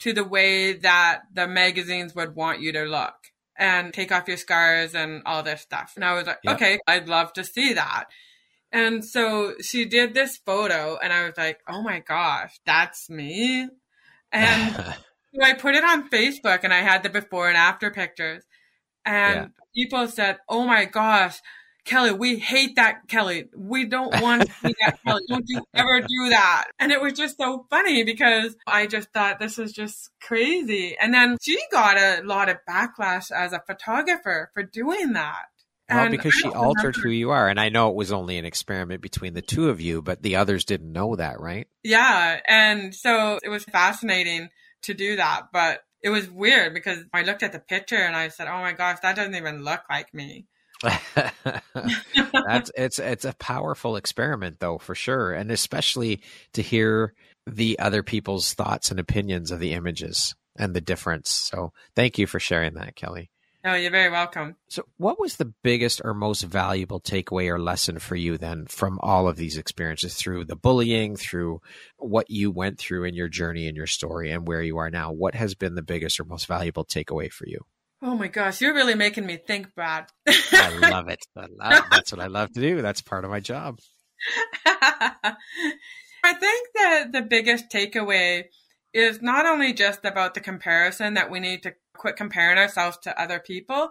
to 0.00 0.12
the 0.12 0.24
way 0.24 0.72
that 0.72 1.22
the 1.34 1.46
magazines 1.46 2.14
would 2.14 2.34
want 2.34 2.60
you 2.60 2.72
to 2.72 2.84
look 2.84 3.14
and 3.56 3.92
take 3.92 4.10
off 4.12 4.28
your 4.28 4.36
scars 4.36 4.94
and 4.94 5.22
all 5.26 5.42
this 5.42 5.60
stuff. 5.60 5.92
And 5.96 6.04
I 6.04 6.14
was 6.14 6.26
like, 6.26 6.38
yep. 6.44 6.56
okay, 6.56 6.78
I'd 6.86 7.08
love 7.08 7.32
to 7.34 7.44
see 7.44 7.74
that. 7.74 8.04
And 8.72 9.04
so 9.04 9.54
she 9.60 9.84
did 9.84 10.14
this 10.14 10.36
photo, 10.36 10.98
and 11.02 11.12
I 11.12 11.24
was 11.24 11.36
like, 11.36 11.60
oh 11.68 11.82
my 11.82 12.00
gosh, 12.00 12.60
that's 12.64 13.10
me. 13.10 13.68
And 14.30 14.74
so 15.34 15.42
I 15.42 15.54
put 15.54 15.74
it 15.74 15.84
on 15.84 16.08
Facebook, 16.08 16.60
and 16.62 16.72
I 16.72 16.80
had 16.80 17.02
the 17.02 17.10
before 17.10 17.48
and 17.48 17.56
after 17.56 17.90
pictures. 17.90 18.44
And 19.04 19.34
yeah. 19.34 19.48
people 19.74 20.06
said, 20.06 20.38
oh 20.48 20.64
my 20.64 20.84
gosh, 20.84 21.40
Kelly, 21.84 22.12
we 22.12 22.38
hate 22.38 22.76
that 22.76 23.08
Kelly. 23.08 23.48
We 23.56 23.86
don't 23.86 24.20
want 24.20 24.42
to 24.42 24.52
see 24.52 24.74
that 24.80 24.98
Kelly. 25.04 25.22
Don't 25.28 25.44
you 25.48 25.62
ever 25.74 26.00
do 26.00 26.28
that. 26.30 26.66
And 26.78 26.92
it 26.92 27.00
was 27.00 27.14
just 27.14 27.38
so 27.38 27.66
funny 27.70 28.04
because 28.04 28.54
I 28.66 28.86
just 28.86 29.12
thought 29.12 29.38
this 29.38 29.58
is 29.58 29.72
just 29.72 30.10
crazy. 30.20 30.96
And 31.00 31.12
then 31.12 31.36
she 31.40 31.58
got 31.72 31.96
a 31.96 32.22
lot 32.24 32.48
of 32.48 32.58
backlash 32.68 33.30
as 33.32 33.52
a 33.52 33.62
photographer 33.66 34.50
for 34.54 34.62
doing 34.62 35.14
that. 35.14 35.46
Well, 35.90 36.04
and 36.04 36.10
because 36.10 36.34
she 36.34 36.48
altered 36.48 36.96
remember. 36.96 37.00
who 37.00 37.10
you 37.10 37.30
are. 37.30 37.48
And 37.48 37.58
I 37.58 37.68
know 37.68 37.90
it 37.90 37.96
was 37.96 38.12
only 38.12 38.38
an 38.38 38.44
experiment 38.44 39.02
between 39.02 39.34
the 39.34 39.42
two 39.42 39.68
of 39.68 39.80
you, 39.80 40.02
but 40.02 40.22
the 40.22 40.36
others 40.36 40.64
didn't 40.64 40.92
know 40.92 41.16
that, 41.16 41.40
right? 41.40 41.66
Yeah. 41.82 42.40
And 42.46 42.94
so 42.94 43.38
it 43.42 43.48
was 43.48 43.64
fascinating 43.64 44.48
to 44.82 44.94
do 44.94 45.16
that. 45.16 45.48
But 45.52 45.82
it 46.02 46.10
was 46.10 46.30
weird 46.30 46.74
because 46.74 46.98
I 47.12 47.22
looked 47.22 47.42
at 47.42 47.52
the 47.52 47.58
picture 47.58 47.96
and 47.96 48.16
I 48.16 48.28
said, 48.28 48.48
oh 48.48 48.60
my 48.60 48.72
gosh, 48.72 48.98
that 49.02 49.16
doesn't 49.16 49.34
even 49.34 49.64
look 49.64 49.82
like 49.90 50.14
me. 50.14 50.46
That's 51.14 52.70
it's 52.74 52.98
it's 52.98 53.26
a 53.26 53.34
powerful 53.38 53.96
experiment 53.96 54.60
though 54.60 54.78
for 54.78 54.94
sure 54.94 55.30
and 55.30 55.50
especially 55.50 56.22
to 56.54 56.62
hear 56.62 57.12
the 57.46 57.78
other 57.78 58.02
people's 58.02 58.54
thoughts 58.54 58.90
and 58.90 58.98
opinions 58.98 59.50
of 59.50 59.60
the 59.60 59.72
images 59.72 60.34
and 60.56 60.74
the 60.74 60.80
difference. 60.80 61.30
So 61.30 61.72
thank 61.94 62.18
you 62.18 62.26
for 62.26 62.40
sharing 62.40 62.74
that, 62.74 62.96
Kelly. 62.96 63.30
Oh, 63.62 63.74
you're 63.74 63.90
very 63.90 64.10
welcome. 64.10 64.56
So, 64.68 64.84
what 64.96 65.20
was 65.20 65.36
the 65.36 65.52
biggest 65.62 66.00
or 66.02 66.14
most 66.14 66.42
valuable 66.42 66.98
takeaway 66.98 67.48
or 67.50 67.60
lesson 67.60 67.98
for 67.98 68.16
you 68.16 68.38
then 68.38 68.66
from 68.66 68.98
all 69.02 69.28
of 69.28 69.36
these 69.36 69.58
experiences 69.58 70.14
through 70.14 70.46
the 70.46 70.56
bullying, 70.56 71.16
through 71.16 71.60
what 71.98 72.30
you 72.30 72.50
went 72.50 72.78
through 72.78 73.04
in 73.04 73.14
your 73.14 73.28
journey 73.28 73.66
and 73.66 73.76
your 73.76 73.86
story 73.86 74.30
and 74.30 74.48
where 74.48 74.62
you 74.62 74.78
are 74.78 74.90
now? 74.90 75.12
What 75.12 75.34
has 75.34 75.54
been 75.54 75.74
the 75.74 75.82
biggest 75.82 76.18
or 76.18 76.24
most 76.24 76.46
valuable 76.46 76.86
takeaway 76.86 77.30
for 77.30 77.46
you? 77.46 77.60
Oh 78.02 78.14
my 78.14 78.28
gosh, 78.28 78.62
you're 78.62 78.74
really 78.74 78.94
making 78.94 79.26
me 79.26 79.36
think, 79.36 79.74
Brad. 79.74 80.06
I 80.26 80.78
love 80.90 81.08
it. 81.08 81.26
I 81.36 81.46
love, 81.50 81.84
that's 81.90 82.12
what 82.12 82.20
I 82.20 82.28
love 82.28 82.50
to 82.52 82.60
do. 82.60 82.80
That's 82.80 83.02
part 83.02 83.24
of 83.24 83.30
my 83.30 83.40
job. 83.40 83.78
I 84.64 86.34
think 86.34 86.68
that 86.74 87.12
the 87.12 87.22
biggest 87.22 87.68
takeaway 87.70 88.44
is 88.94 89.20
not 89.20 89.46
only 89.46 89.72
just 89.72 90.04
about 90.04 90.34
the 90.34 90.40
comparison 90.40 91.14
that 91.14 91.30
we 91.30 91.40
need 91.40 91.62
to 91.62 91.74
quit 92.00 92.16
comparing 92.16 92.58
ourselves 92.58 92.96
to 93.02 93.20
other 93.20 93.38
people. 93.38 93.90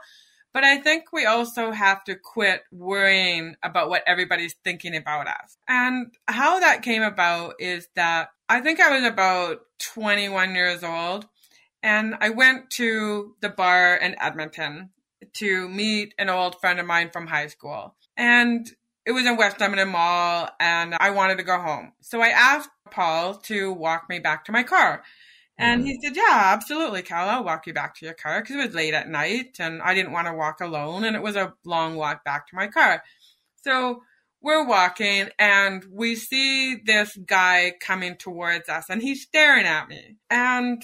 But 0.51 0.63
I 0.63 0.77
think 0.77 1.13
we 1.13 1.25
also 1.25 1.71
have 1.71 2.03
to 2.05 2.15
quit 2.15 2.63
worrying 2.71 3.55
about 3.61 3.89
what 3.89 4.01
everybody's 4.07 4.55
thinking 4.63 4.95
about 4.95 5.27
us. 5.27 5.57
And 5.67 6.07
how 6.27 6.59
that 6.59 6.81
came 6.81 7.03
about 7.03 7.53
is 7.59 7.87
that 7.95 8.29
I 8.49 8.61
think 8.61 8.79
I 8.79 8.97
was 8.99 9.07
about 9.07 9.59
21 9.93 10.55
years 10.55 10.83
old 10.83 11.27
and 11.83 12.15
I 12.19 12.31
went 12.31 12.71
to 12.71 13.35
the 13.41 13.49
bar 13.49 13.95
in 13.95 14.15
Edmonton 14.19 14.89
to 15.33 15.69
meet 15.69 16.15
an 16.17 16.29
old 16.29 16.59
friend 16.59 16.79
of 16.79 16.87
mine 16.87 17.11
from 17.11 17.27
high 17.27 17.47
school. 17.47 17.95
And 18.17 18.67
it 19.05 19.11
was 19.11 19.27
in 19.27 19.37
West 19.37 19.61
Edmonton 19.61 19.89
Mall 19.89 20.49
and 20.59 20.95
I 20.99 21.11
wanted 21.11 21.37
to 21.37 21.43
go 21.43 21.59
home. 21.59 21.93
So 22.01 22.21
I 22.21 22.29
asked 22.29 22.69
Paul 22.89 23.35
to 23.35 23.71
walk 23.71 24.05
me 24.09 24.17
back 24.17 24.45
to 24.45 24.51
my 24.51 24.63
car. 24.63 25.03
And 25.59 25.81
mm-hmm. 25.81 25.87
he 25.89 25.99
said, 26.01 26.15
Yeah, 26.15 26.53
absolutely, 26.53 27.01
Cal. 27.01 27.27
I'll 27.27 27.43
walk 27.43 27.67
you 27.67 27.73
back 27.73 27.95
to 27.95 28.05
your 28.05 28.15
car 28.15 28.41
because 28.41 28.55
it 28.55 28.65
was 28.65 28.73
late 28.73 28.93
at 28.93 29.09
night 29.09 29.57
and 29.59 29.81
I 29.81 29.93
didn't 29.93 30.13
want 30.13 30.27
to 30.27 30.33
walk 30.33 30.61
alone. 30.61 31.03
And 31.03 31.17
it 31.17 31.21
was 31.21 31.35
a 31.35 31.53
long 31.65 31.97
walk 31.97 32.23
back 32.23 32.47
to 32.47 32.55
my 32.55 32.67
car. 32.67 33.03
So 33.57 34.01
we're 34.41 34.65
walking 34.65 35.27
and 35.37 35.83
we 35.91 36.15
see 36.15 36.75
this 36.75 37.15
guy 37.17 37.73
coming 37.81 38.15
towards 38.15 38.69
us 38.69 38.85
and 38.89 39.01
he's 39.01 39.21
staring 39.21 39.65
at 39.65 39.89
me. 39.89 40.15
And 40.29 40.81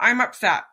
I'm 0.00 0.22
upset. 0.22 0.64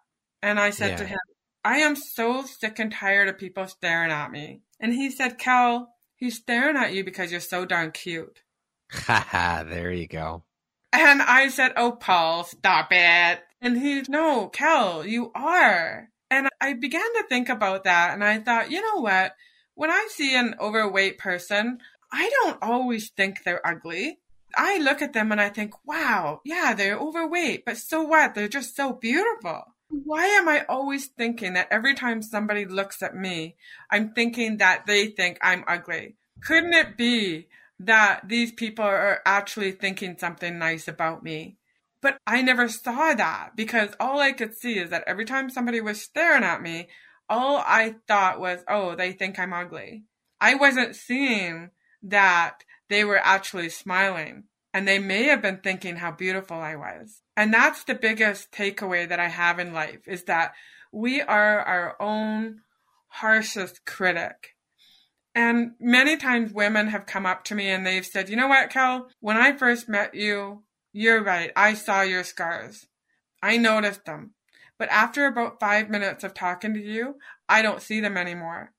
And 0.41 0.57
I 0.57 0.69
said 0.69 0.91
yeah. 0.91 0.97
to 0.97 1.05
him, 1.05 1.19
I 1.65 1.79
am 1.79 1.97
so 1.97 2.43
sick 2.43 2.79
and 2.79 2.91
tired 2.91 3.27
of 3.27 3.37
people 3.37 3.67
staring 3.67 4.11
at 4.11 4.31
me. 4.31 4.61
And 4.79 4.93
he 4.93 5.11
said, 5.11 5.37
Cal, 5.37 5.93
he's 6.15 6.37
staring 6.37 6.77
at 6.77 6.93
you 6.93 7.03
because 7.03 7.31
you're 7.31 7.41
so 7.41 7.65
darn 7.65 7.91
cute. 7.91 8.43
ha! 8.91 9.65
there 9.67 9.91
you 9.91 10.07
go. 10.07 10.43
And 10.93 11.21
I 11.21 11.49
said, 11.49 11.73
Oh, 11.77 11.93
Paul, 11.93 12.43
stop 12.43 12.87
it. 12.91 13.39
And 13.61 13.79
he, 13.79 14.03
no, 14.09 14.47
Kel, 14.47 15.05
you 15.05 15.31
are. 15.33 16.09
And 16.29 16.49
I 16.59 16.73
began 16.73 17.01
to 17.01 17.25
think 17.29 17.49
about 17.49 17.83
that. 17.83 18.13
And 18.13 18.23
I 18.23 18.39
thought, 18.39 18.71
you 18.71 18.81
know 18.81 19.01
what? 19.01 19.33
When 19.75 19.91
I 19.91 20.07
see 20.11 20.35
an 20.35 20.55
overweight 20.59 21.17
person, 21.17 21.79
I 22.11 22.29
don't 22.29 22.57
always 22.61 23.09
think 23.09 23.43
they're 23.43 23.65
ugly. 23.65 24.19
I 24.55 24.79
look 24.79 25.01
at 25.01 25.13
them 25.13 25.31
and 25.31 25.39
I 25.39 25.49
think, 25.49 25.73
wow, 25.85 26.41
yeah, 26.43 26.73
they're 26.73 26.97
overweight, 26.97 27.63
but 27.65 27.77
so 27.77 28.03
what? 28.03 28.35
They're 28.35 28.49
just 28.49 28.75
so 28.75 28.93
beautiful. 28.93 29.63
Why 29.89 30.25
am 30.25 30.47
I 30.47 30.65
always 30.67 31.07
thinking 31.07 31.53
that 31.53 31.67
every 31.71 31.95
time 31.95 32.21
somebody 32.21 32.65
looks 32.65 33.01
at 33.01 33.15
me, 33.15 33.55
I'm 33.89 34.13
thinking 34.13 34.57
that 34.57 34.85
they 34.85 35.07
think 35.07 35.37
I'm 35.41 35.63
ugly? 35.67 36.15
Couldn't 36.43 36.73
it 36.73 36.97
be 36.97 37.47
that 37.85 38.27
these 38.27 38.51
people 38.51 38.85
are 38.85 39.21
actually 39.25 39.71
thinking 39.71 40.17
something 40.17 40.57
nice 40.57 40.87
about 40.87 41.23
me. 41.23 41.57
But 42.01 42.17
I 42.25 42.41
never 42.41 42.67
saw 42.67 43.13
that 43.13 43.51
because 43.55 43.89
all 43.99 44.19
I 44.19 44.31
could 44.31 44.55
see 44.55 44.79
is 44.79 44.89
that 44.89 45.03
every 45.05 45.25
time 45.25 45.49
somebody 45.49 45.81
was 45.81 46.01
staring 46.01 46.43
at 46.43 46.61
me, 46.61 46.87
all 47.29 47.57
I 47.57 47.95
thought 48.07 48.39
was, 48.39 48.63
oh, 48.67 48.95
they 48.95 49.11
think 49.13 49.37
I'm 49.37 49.53
ugly. 49.53 50.03
I 50.39 50.55
wasn't 50.55 50.95
seeing 50.95 51.69
that 52.03 52.63
they 52.89 53.03
were 53.03 53.19
actually 53.19 53.69
smiling 53.69 54.45
and 54.73 54.87
they 54.87 54.99
may 54.99 55.23
have 55.23 55.41
been 55.41 55.57
thinking 55.57 55.97
how 55.97 56.11
beautiful 56.11 56.57
I 56.57 56.75
was. 56.75 57.21
And 57.37 57.53
that's 57.53 57.83
the 57.83 57.95
biggest 57.95 58.51
takeaway 58.51 59.07
that 59.07 59.19
I 59.19 59.27
have 59.27 59.59
in 59.59 59.73
life 59.73 60.07
is 60.07 60.23
that 60.23 60.53
we 60.91 61.21
are 61.21 61.59
our 61.59 62.01
own 62.01 62.61
harshest 63.07 63.85
critic. 63.85 64.50
And 65.33 65.71
many 65.79 66.17
times 66.17 66.53
women 66.53 66.87
have 66.87 67.05
come 67.05 67.25
up 67.25 67.43
to 67.45 67.55
me 67.55 67.69
and 67.69 67.85
they've 67.85 68.05
said, 68.05 68.29
you 68.29 68.35
know 68.35 68.47
what, 68.47 68.69
Kel, 68.69 69.07
when 69.19 69.37
I 69.37 69.55
first 69.55 69.87
met 69.87 70.13
you, 70.13 70.63
you're 70.91 71.23
right. 71.23 71.51
I 71.55 71.73
saw 71.73 72.01
your 72.01 72.23
scars. 72.23 72.87
I 73.41 73.57
noticed 73.57 74.05
them. 74.05 74.33
But 74.77 74.89
after 74.89 75.25
about 75.25 75.59
five 75.59 75.89
minutes 75.89 76.23
of 76.23 76.33
talking 76.33 76.73
to 76.73 76.81
you, 76.81 77.15
I 77.47 77.61
don't 77.61 77.81
see 77.81 77.99
them 77.99 78.17
anymore. 78.17 78.73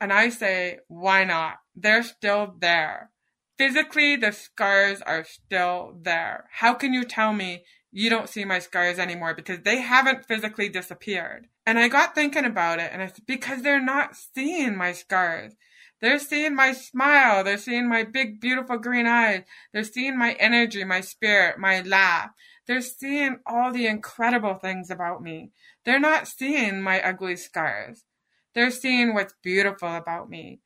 And 0.00 0.12
I 0.12 0.28
say, 0.28 0.78
why 0.88 1.24
not? 1.24 1.56
They're 1.74 2.04
still 2.04 2.54
there. 2.58 3.10
Physically, 3.58 4.16
the 4.16 4.30
scars 4.30 5.02
are 5.02 5.24
still 5.24 5.98
there. 6.00 6.44
How 6.52 6.74
can 6.74 6.94
you 6.94 7.04
tell 7.04 7.32
me 7.32 7.64
you 7.90 8.08
don't 8.08 8.28
see 8.28 8.44
my 8.44 8.60
scars 8.60 8.98
anymore? 8.98 9.34
Because 9.34 9.60
they 9.64 9.80
haven't 9.80 10.26
physically 10.26 10.68
disappeared. 10.68 11.48
And 11.66 11.78
I 11.78 11.88
got 11.88 12.14
thinking 12.14 12.44
about 12.44 12.78
it 12.78 12.90
and 12.92 13.02
I 13.02 13.08
said, 13.08 13.26
because 13.26 13.62
they're 13.62 13.82
not 13.84 14.14
seeing 14.14 14.76
my 14.76 14.92
scars. 14.92 15.54
They're 16.00 16.18
seeing 16.18 16.54
my 16.54 16.72
smile. 16.72 17.42
They're 17.42 17.58
seeing 17.58 17.88
my 17.88 18.04
big, 18.04 18.40
beautiful 18.40 18.78
green 18.78 19.06
eyes. 19.06 19.42
They're 19.72 19.84
seeing 19.84 20.18
my 20.18 20.32
energy, 20.34 20.84
my 20.84 21.00
spirit, 21.00 21.58
my 21.58 21.82
laugh. 21.82 22.30
They're 22.66 22.82
seeing 22.82 23.38
all 23.46 23.72
the 23.72 23.86
incredible 23.86 24.54
things 24.54 24.90
about 24.90 25.22
me. 25.22 25.50
They're 25.84 25.98
not 25.98 26.28
seeing 26.28 26.82
my 26.82 27.00
ugly 27.00 27.36
scars. 27.36 28.04
They're 28.54 28.70
seeing 28.70 29.14
what's 29.14 29.34
beautiful 29.42 29.94
about 29.94 30.28
me. 30.28 30.60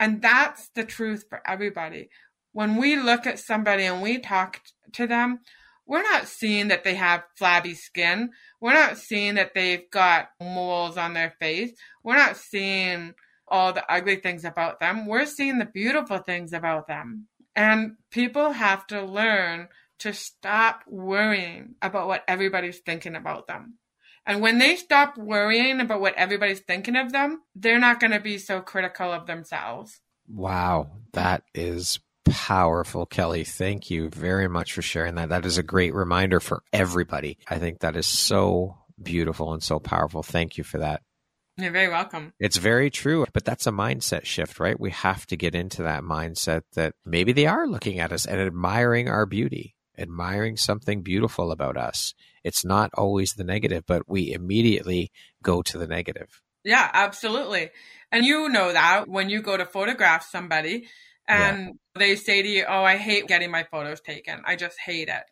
And 0.00 0.22
that's 0.22 0.70
the 0.74 0.84
truth 0.84 1.26
for 1.28 1.40
everybody. 1.46 2.08
When 2.52 2.76
we 2.76 2.96
look 2.96 3.26
at 3.26 3.38
somebody 3.38 3.84
and 3.84 4.02
we 4.02 4.18
talk 4.18 4.60
to 4.92 5.06
them, 5.06 5.40
we're 5.86 6.02
not 6.02 6.28
seeing 6.28 6.68
that 6.68 6.82
they 6.82 6.94
have 6.94 7.24
flabby 7.36 7.74
skin. 7.74 8.30
We're 8.60 8.72
not 8.72 8.96
seeing 8.96 9.34
that 9.34 9.54
they've 9.54 9.88
got 9.90 10.30
moles 10.40 10.96
on 10.96 11.12
their 11.12 11.34
face. 11.38 11.72
We're 12.02 12.16
not 12.16 12.36
seeing 12.36 13.14
all 13.48 13.72
the 13.72 13.84
ugly 13.92 14.16
things 14.16 14.44
about 14.44 14.80
them. 14.80 15.06
We're 15.06 15.26
seeing 15.26 15.58
the 15.58 15.66
beautiful 15.66 16.18
things 16.18 16.52
about 16.52 16.86
them. 16.86 17.26
And 17.56 17.96
people 18.10 18.50
have 18.50 18.86
to 18.88 19.02
learn 19.02 19.68
to 20.00 20.12
stop 20.12 20.82
worrying 20.88 21.76
about 21.80 22.08
what 22.08 22.24
everybody's 22.26 22.78
thinking 22.78 23.14
about 23.14 23.46
them. 23.46 23.78
And 24.26 24.40
when 24.40 24.58
they 24.58 24.76
stop 24.76 25.18
worrying 25.18 25.80
about 25.80 26.00
what 26.00 26.14
everybody's 26.14 26.60
thinking 26.60 26.96
of 26.96 27.12
them, 27.12 27.42
they're 27.54 27.78
not 27.78 28.00
going 28.00 28.10
to 28.12 28.20
be 28.20 28.38
so 28.38 28.60
critical 28.60 29.12
of 29.12 29.26
themselves. 29.26 30.00
Wow, 30.26 30.90
that 31.12 31.42
is 31.54 32.00
powerful, 32.24 33.04
Kelly. 33.04 33.44
Thank 33.44 33.90
you 33.90 34.08
very 34.08 34.48
much 34.48 34.72
for 34.72 34.82
sharing 34.82 35.16
that. 35.16 35.28
That 35.28 35.44
is 35.44 35.58
a 35.58 35.62
great 35.62 35.94
reminder 35.94 36.40
for 36.40 36.62
everybody. 36.72 37.38
I 37.46 37.58
think 37.58 37.80
that 37.80 37.96
is 37.96 38.06
so 38.06 38.78
beautiful 39.00 39.52
and 39.52 39.62
so 39.62 39.78
powerful. 39.78 40.22
Thank 40.22 40.56
you 40.56 40.64
for 40.64 40.78
that. 40.78 41.02
You're 41.56 41.70
very 41.70 41.88
welcome. 41.88 42.32
It's 42.40 42.56
very 42.56 42.90
true, 42.90 43.24
but 43.32 43.44
that's 43.44 43.66
a 43.66 43.70
mindset 43.70 44.24
shift, 44.24 44.58
right? 44.58 44.78
We 44.78 44.90
have 44.90 45.24
to 45.26 45.36
get 45.36 45.54
into 45.54 45.82
that 45.82 46.02
mindset 46.02 46.62
that 46.74 46.94
maybe 47.04 47.32
they 47.32 47.46
are 47.46 47.66
looking 47.68 48.00
at 48.00 48.12
us 48.12 48.26
and 48.26 48.40
admiring 48.40 49.08
our 49.08 49.24
beauty, 49.24 49.76
admiring 49.96 50.56
something 50.56 51.02
beautiful 51.02 51.52
about 51.52 51.76
us. 51.76 52.12
It's 52.42 52.64
not 52.64 52.90
always 52.94 53.34
the 53.34 53.44
negative, 53.44 53.84
but 53.86 54.08
we 54.08 54.32
immediately 54.32 55.12
go 55.44 55.62
to 55.62 55.78
the 55.78 55.86
negative. 55.86 56.42
Yeah, 56.64 56.90
absolutely. 56.92 57.70
And 58.10 58.24
you 58.24 58.48
know 58.48 58.72
that 58.72 59.08
when 59.08 59.30
you 59.30 59.40
go 59.40 59.56
to 59.56 59.64
photograph 59.64 60.26
somebody 60.28 60.88
and 61.28 61.66
yeah. 61.66 61.72
they 61.94 62.16
say 62.16 62.42
to 62.42 62.48
you, 62.48 62.64
Oh, 62.68 62.82
I 62.82 62.96
hate 62.96 63.28
getting 63.28 63.52
my 63.52 63.64
photos 63.70 64.00
taken. 64.00 64.42
I 64.44 64.56
just 64.56 64.76
hate 64.84 65.08
it. 65.08 65.24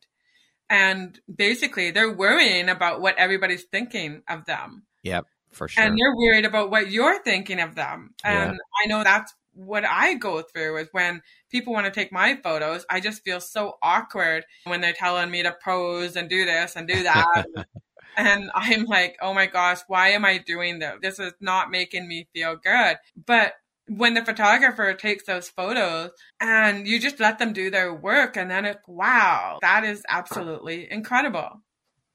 And 0.71 1.19
basically, 1.35 1.91
they're 1.91 2.15
worrying 2.15 2.69
about 2.69 3.01
what 3.01 3.19
everybody's 3.19 3.65
thinking 3.65 4.23
of 4.29 4.45
them. 4.47 4.85
Yep 5.03 5.27
for 5.53 5.69
sure. 5.69 5.83
And 5.83 5.99
they're 5.99 6.17
worried 6.17 6.45
about 6.45 6.71
what 6.71 6.91
you're 6.91 7.23
thinking 7.23 7.61
of 7.61 7.75
them. 7.75 8.15
And 8.25 8.53
yeah. 8.53 8.83
I 8.83 8.87
know 8.87 9.05
that's 9.05 9.35
what 9.55 9.85
I 9.85 10.15
go 10.15 10.43
through 10.43 10.79
is 10.79 10.89
when 10.93 11.23
people 11.51 11.73
want 11.73 11.87
to 11.87 11.93
take 11.93 12.13
my 12.13 12.37
photos, 12.43 12.87
I 12.89 13.01
just 13.01 13.23
feel 13.23 13.41
so 13.41 13.77
awkward 13.83 14.45
when 14.65 14.81
they're 14.81 14.93
telling 14.93 15.31
me 15.31 15.43
to 15.43 15.55
pose 15.63 16.17
and 16.17 16.29
do 16.29 16.45
this 16.45 16.77
and 16.77 16.89
do 16.89 17.03
that. 17.03 17.45
and 18.17 18.51
I'm 18.55 18.85
like, 18.85 19.17
oh 19.21 19.35
my 19.35 19.47
gosh, 19.47 19.81
why 19.89 20.11
am 20.11 20.25
I 20.25 20.39
doing 20.39 20.79
this? 20.79 20.95
This 21.03 21.19
is 21.19 21.33
not 21.41 21.71
making 21.71 22.09
me 22.09 22.29
feel 22.33 22.57
good. 22.57 22.97
But 23.27 23.55
when 23.89 24.15
the 24.15 24.25
photographer 24.25 24.95
takes 24.95 25.25
those 25.25 25.49
photos 25.49 26.11
and 26.41 26.87
you 26.87 26.99
just 26.99 27.21
let 27.21 27.39
them 27.39 27.53
do 27.53 27.71
their 27.71 27.93
work 27.93 28.37
and 28.37 28.51
then 28.51 28.65
it's 28.65 28.87
wow, 28.87 29.59
that 29.61 29.85
is 29.85 30.03
absolutely 30.09 30.91
incredible. 30.91 31.63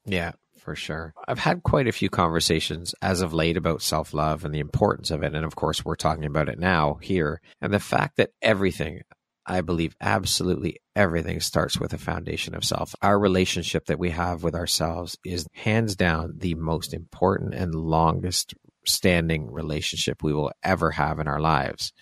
Yeah, 0.06 0.34
for 0.68 0.76
sure. 0.76 1.14
I've 1.26 1.40
had 1.40 1.64
quite 1.64 1.88
a 1.88 1.94
few 1.94 2.10
conversations 2.10 2.94
as 3.02 3.22
of 3.22 3.34
late 3.34 3.56
about 3.56 3.82
self 3.82 4.14
love 4.14 4.44
and 4.44 4.54
the 4.54 4.60
importance 4.60 5.12
of 5.12 5.24
it. 5.24 5.34
And 5.34 5.46
of 5.46 5.56
course, 5.56 5.86
we're 5.86 5.96
talking 5.96 6.26
about 6.26 6.50
it 6.50 6.60
now 6.60 6.96
here. 7.02 7.40
And 7.62 7.74
the 7.74 7.80
fact 7.80 8.18
that 8.18 8.32
everything, 8.42 9.04
I 9.46 9.62
believe 9.62 9.96
absolutely 10.02 10.82
everything 10.94 11.40
starts 11.40 11.80
with 11.80 11.94
a 11.94 11.98
foundation 11.98 12.54
of 12.54 12.66
self. 12.66 12.94
Our 13.02 13.18
relationship 13.18 13.86
that 13.86 13.98
we 13.98 14.10
have 14.10 14.44
with 14.44 14.56
ourselves 14.56 15.18
is 15.24 15.48
hands 15.54 15.96
down 15.96 16.34
the 16.36 16.56
most 16.56 16.94
important 16.94 17.54
and 17.54 17.74
longest 17.74 18.54
standing 18.86 19.50
relationship 19.50 20.22
we 20.22 20.34
will 20.34 20.52
ever 20.64 20.92
have 20.92 21.20
in 21.20 21.30
our 21.30 21.40
lives. 21.40 21.94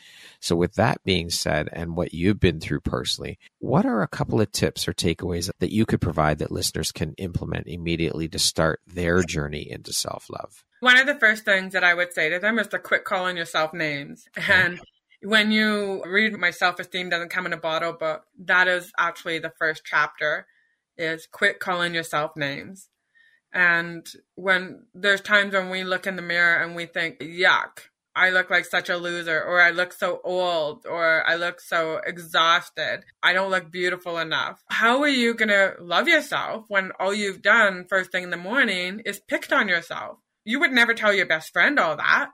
So, 0.46 0.56
with 0.56 0.76
that 0.76 1.04
being 1.04 1.32
said, 1.32 1.70
and 1.74 1.98
what 1.98 2.14
you've 2.14 2.40
been 2.40 2.60
through 2.60 2.82
personally, 2.82 3.40
what 3.58 3.84
are 3.84 4.04
a 4.04 4.08
couple 4.08 4.40
of 4.40 4.52
tips 4.52 4.88
or 4.88 4.94
takeaways 4.94 5.50
that 5.60 5.72
you 5.72 5.88
could 5.88 6.02
provide 6.02 6.38
that 6.38 6.52
listeners 6.52 6.92
can 6.92 7.16
implement 7.18 7.66
immediately 7.66 8.28
to 8.28 8.38
start 8.38 8.80
their 8.86 9.24
journey 9.24 9.68
into 9.68 9.92
self 9.92 10.28
love? 10.30 10.64
One 10.82 11.00
of 11.00 11.08
the 11.08 11.16
first 11.16 11.46
things 11.46 11.74
that 11.74 11.84
I 11.84 11.96
would 11.96 12.14
say 12.14 12.30
to 12.30 12.38
them 12.38 12.60
is 12.60 12.68
to 12.68 12.78
quit 12.78 13.06
calling 13.06 13.38
yourself 13.38 13.74
names. 13.74 14.26
And 14.48 14.80
when 15.24 15.52
you 15.52 16.04
read 16.06 16.38
My 16.38 16.52
Self 16.52 16.80
Esteem 16.80 17.10
Doesn't 17.10 17.30
Come 17.30 17.48
in 17.48 17.54
a 17.54 17.58
Bottle 17.58 17.94
book, 17.94 18.26
that 18.38 18.68
is 18.68 18.92
actually 19.00 19.40
the 19.40 19.54
first 19.58 19.82
chapter 19.84 20.46
is 20.96 21.28
quit 21.32 21.60
calling 21.60 21.96
yourself 21.96 22.38
names. 22.38 22.90
And 23.52 24.06
when 24.36 24.84
there's 24.94 25.22
times 25.22 25.56
when 25.56 25.72
we 25.72 25.84
look 25.84 26.06
in 26.06 26.18
the 26.18 26.22
mirror 26.22 26.62
and 26.62 26.76
we 26.76 26.86
think, 26.86 27.18
yuck, 27.18 27.80
I 28.16 28.30
look 28.30 28.50
like 28.50 28.66
such 28.66 28.90
a 28.90 28.98
loser, 28.98 29.44
or 29.44 29.62
I 29.62 29.72
look 29.72 29.92
so 29.92 30.22
old, 30.24 30.86
or 30.86 31.28
I 31.28 31.36
look 31.36 31.60
so 31.60 32.00
exhausted. 32.06 33.04
I 33.22 33.34
don't 33.34 33.52
look 33.52 33.72
beautiful 33.72 34.18
enough. 34.18 34.64
How 34.70 35.02
are 35.02 35.08
you 35.08 35.34
going 35.34 35.50
to 35.50 35.76
love 35.82 36.08
yourself 36.08 36.66
when 36.70 36.92
all 37.00 37.14
you've 37.14 37.42
done 37.42 37.86
first 37.90 38.12
thing 38.12 38.24
in 38.24 38.30
the 38.30 38.38
morning 38.38 39.02
is 39.06 39.20
picked 39.20 39.52
on 39.52 39.68
yourself? 39.68 40.20
You 40.46 40.60
would 40.62 40.72
never 40.72 40.94
tell 40.94 41.14
your 41.14 41.26
best 41.26 41.52
friend 41.52 41.78
all 41.78 41.98
that, 41.98 42.30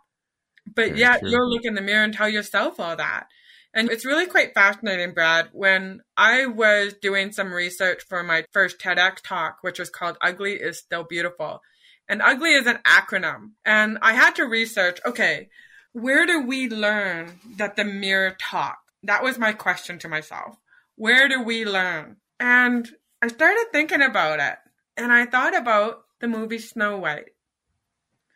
but 0.68 0.90
Very 0.90 1.00
yet 1.00 1.20
true. 1.22 1.30
you'll 1.32 1.50
look 1.50 1.66
in 1.66 1.76
the 1.76 1.82
mirror 1.82 2.04
and 2.04 2.14
tell 2.14 2.30
yourself 2.30 2.80
all 2.80 2.96
that. 2.96 3.26
And 3.74 3.90
it's 3.90 4.06
really 4.06 4.26
quite 4.28 4.54
fascinating, 4.54 5.14
Brad. 5.14 5.48
When 5.54 6.02
I 6.18 6.46
was 6.46 6.94
doing 7.02 7.32
some 7.32 7.54
research 7.54 8.04
for 8.08 8.22
my 8.22 8.44
first 8.52 8.80
TEDx 8.80 9.22
talk, 9.24 9.60
which 9.62 9.80
was 9.80 9.90
called 9.90 10.18
Ugly 10.22 10.56
is 10.56 10.78
Still 10.78 11.06
Beautiful. 11.06 11.62
And 12.10 12.22
ugly 12.22 12.52
is 12.52 12.68
an 12.68 12.80
acronym. 12.86 13.52
And 13.64 13.98
I 14.02 14.12
had 14.14 14.36
to 14.36 14.44
research, 14.44 15.00
okay, 15.06 15.48
where 15.94 16.26
do 16.26 16.42
we 16.42 16.70
learn 16.70 17.40
that 17.58 17.76
the 17.76 17.84
mirror 17.84 18.36
talks? 18.40 18.80
That 19.04 19.24
was 19.24 19.38
my 19.38 19.54
question 19.54 20.00
to 20.00 20.10
myself. 20.10 20.58
Where 20.96 21.28
do 21.28 21.42
we 21.42 21.66
learn? 21.66 22.18
And 22.40 22.90
I 23.22 23.28
started 23.28 23.68
thinking 23.72 24.02
about 24.02 24.40
it. 24.40 24.58
And 24.98 25.12
I 25.12 25.26
thought 25.26 25.58
about 25.58 26.04
the 26.20 26.28
movie 26.28 26.60
Snow 26.60 26.98
White. 26.98 27.32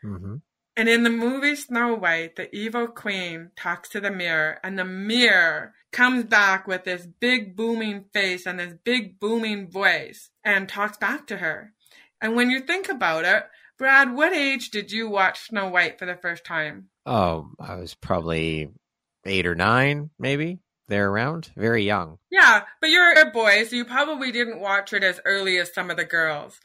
Mm-hmm. 0.04 0.38
And 0.78 0.90
in 0.90 1.04
the 1.04 1.10
movie 1.10 1.56
Snow 1.56 1.94
White, 1.94 2.36
the 2.36 2.54
evil 2.54 2.88
queen 2.88 3.52
talks 3.56 3.88
to 3.90 4.02
the 4.02 4.12
mirror, 4.12 4.60
and 4.64 4.78
the 4.78 4.84
mirror 4.84 5.74
comes 5.92 6.26
back 6.26 6.68
with 6.68 6.84
this 6.84 7.06
big 7.06 7.56
booming 7.56 8.06
face 8.12 8.46
and 8.46 8.60
this 8.60 8.74
big 8.84 9.18
booming 9.20 9.70
voice 9.70 10.32
and 10.44 10.68
talks 10.68 10.98
back 10.98 11.26
to 11.28 11.38
her. 11.38 11.72
And 12.20 12.36
when 12.36 12.50
you 12.50 12.60
think 12.60 12.90
about 12.90 13.24
it, 13.24 13.46
Brad, 13.78 14.14
what 14.14 14.34
age 14.34 14.70
did 14.70 14.92
you 14.92 15.10
watch 15.10 15.48
Snow 15.48 15.70
White 15.70 15.98
for 15.98 16.06
the 16.06 16.16
first 16.16 16.44
time? 16.44 16.90
Oh, 17.06 17.50
I 17.60 17.76
was 17.76 17.94
probably 17.94 18.70
eight 19.26 19.46
or 19.46 19.56
nine, 19.56 20.10
maybe 20.20 20.60
there 20.88 21.10
around. 21.10 21.52
Very 21.56 21.84
young. 21.84 22.18
Yeah, 22.30 22.64
but 22.82 22.90
you're 22.90 23.20
a 23.20 23.32
boy, 23.32 23.64
so 23.66 23.76
you 23.76 23.86
probably 23.86 24.32
didn't 24.32 24.60
watch 24.60 24.94
it 24.94 25.04
as 25.04 25.20
early 25.26 25.58
as 25.58 25.74
some 25.74 25.90
of 25.90 25.98
the 25.98 26.06
girls. 26.06 26.60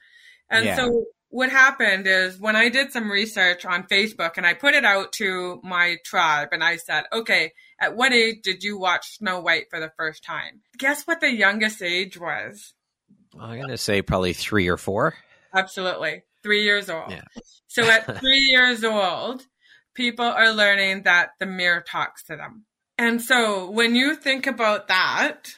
And 0.51 0.67
yeah. 0.67 0.77
so 0.77 1.05
what 1.31 1.51
happened 1.51 2.07
is 2.07 2.39
when 2.39 2.57
I 2.57 2.69
did 2.69 2.93
some 2.93 3.11
research 3.11 3.65
on 3.65 3.85
Facebook 3.85 4.33
and 4.37 4.47
I 4.47 4.55
put 4.55 4.75
it 4.75 4.85
out 4.85 5.13
to 5.13 5.61
my 5.63 5.97
tribe 6.05 6.49
and 6.53 6.63
I 6.63 6.77
said, 6.77 7.05
okay, 7.13 7.53
at 7.81 7.97
what 7.97 8.13
age 8.13 8.43
did 8.43 8.63
you 8.63 8.79
watch 8.79 9.17
Snow 9.19 9.41
White 9.41 9.67
for 9.71 9.81
the 9.81 9.93
first 9.97 10.25
time? 10.25 10.61
Guess 10.77 11.05
what 11.05 11.21
the 11.21 11.33
youngest 11.33 11.83
age 11.83 12.19
was? 12.19 12.75
I'm 13.39 13.57
going 13.57 13.69
to 13.69 13.79
say 13.79 14.03
probably 14.03 14.33
three 14.33 14.69
or 14.69 14.77
four. 14.77 15.15
Absolutely. 15.55 16.25
Three 16.43 16.65
years 16.65 16.91
old. 16.91 17.11
Yeah. 17.11 17.23
So 17.69 17.85
at 17.85 18.19
three 18.21 18.49
years 18.51 18.83
old, 18.83 19.47
people 19.95 20.25
are 20.25 20.53
learning 20.53 21.03
that 21.03 21.31
the 21.39 21.47
mirror 21.47 21.81
talks 21.87 22.23
to 22.25 22.37
them. 22.37 22.65
And 22.99 23.23
so 23.23 23.71
when 23.71 23.95
you 23.95 24.15
think 24.15 24.47
about 24.47 24.89
that, 24.89 25.55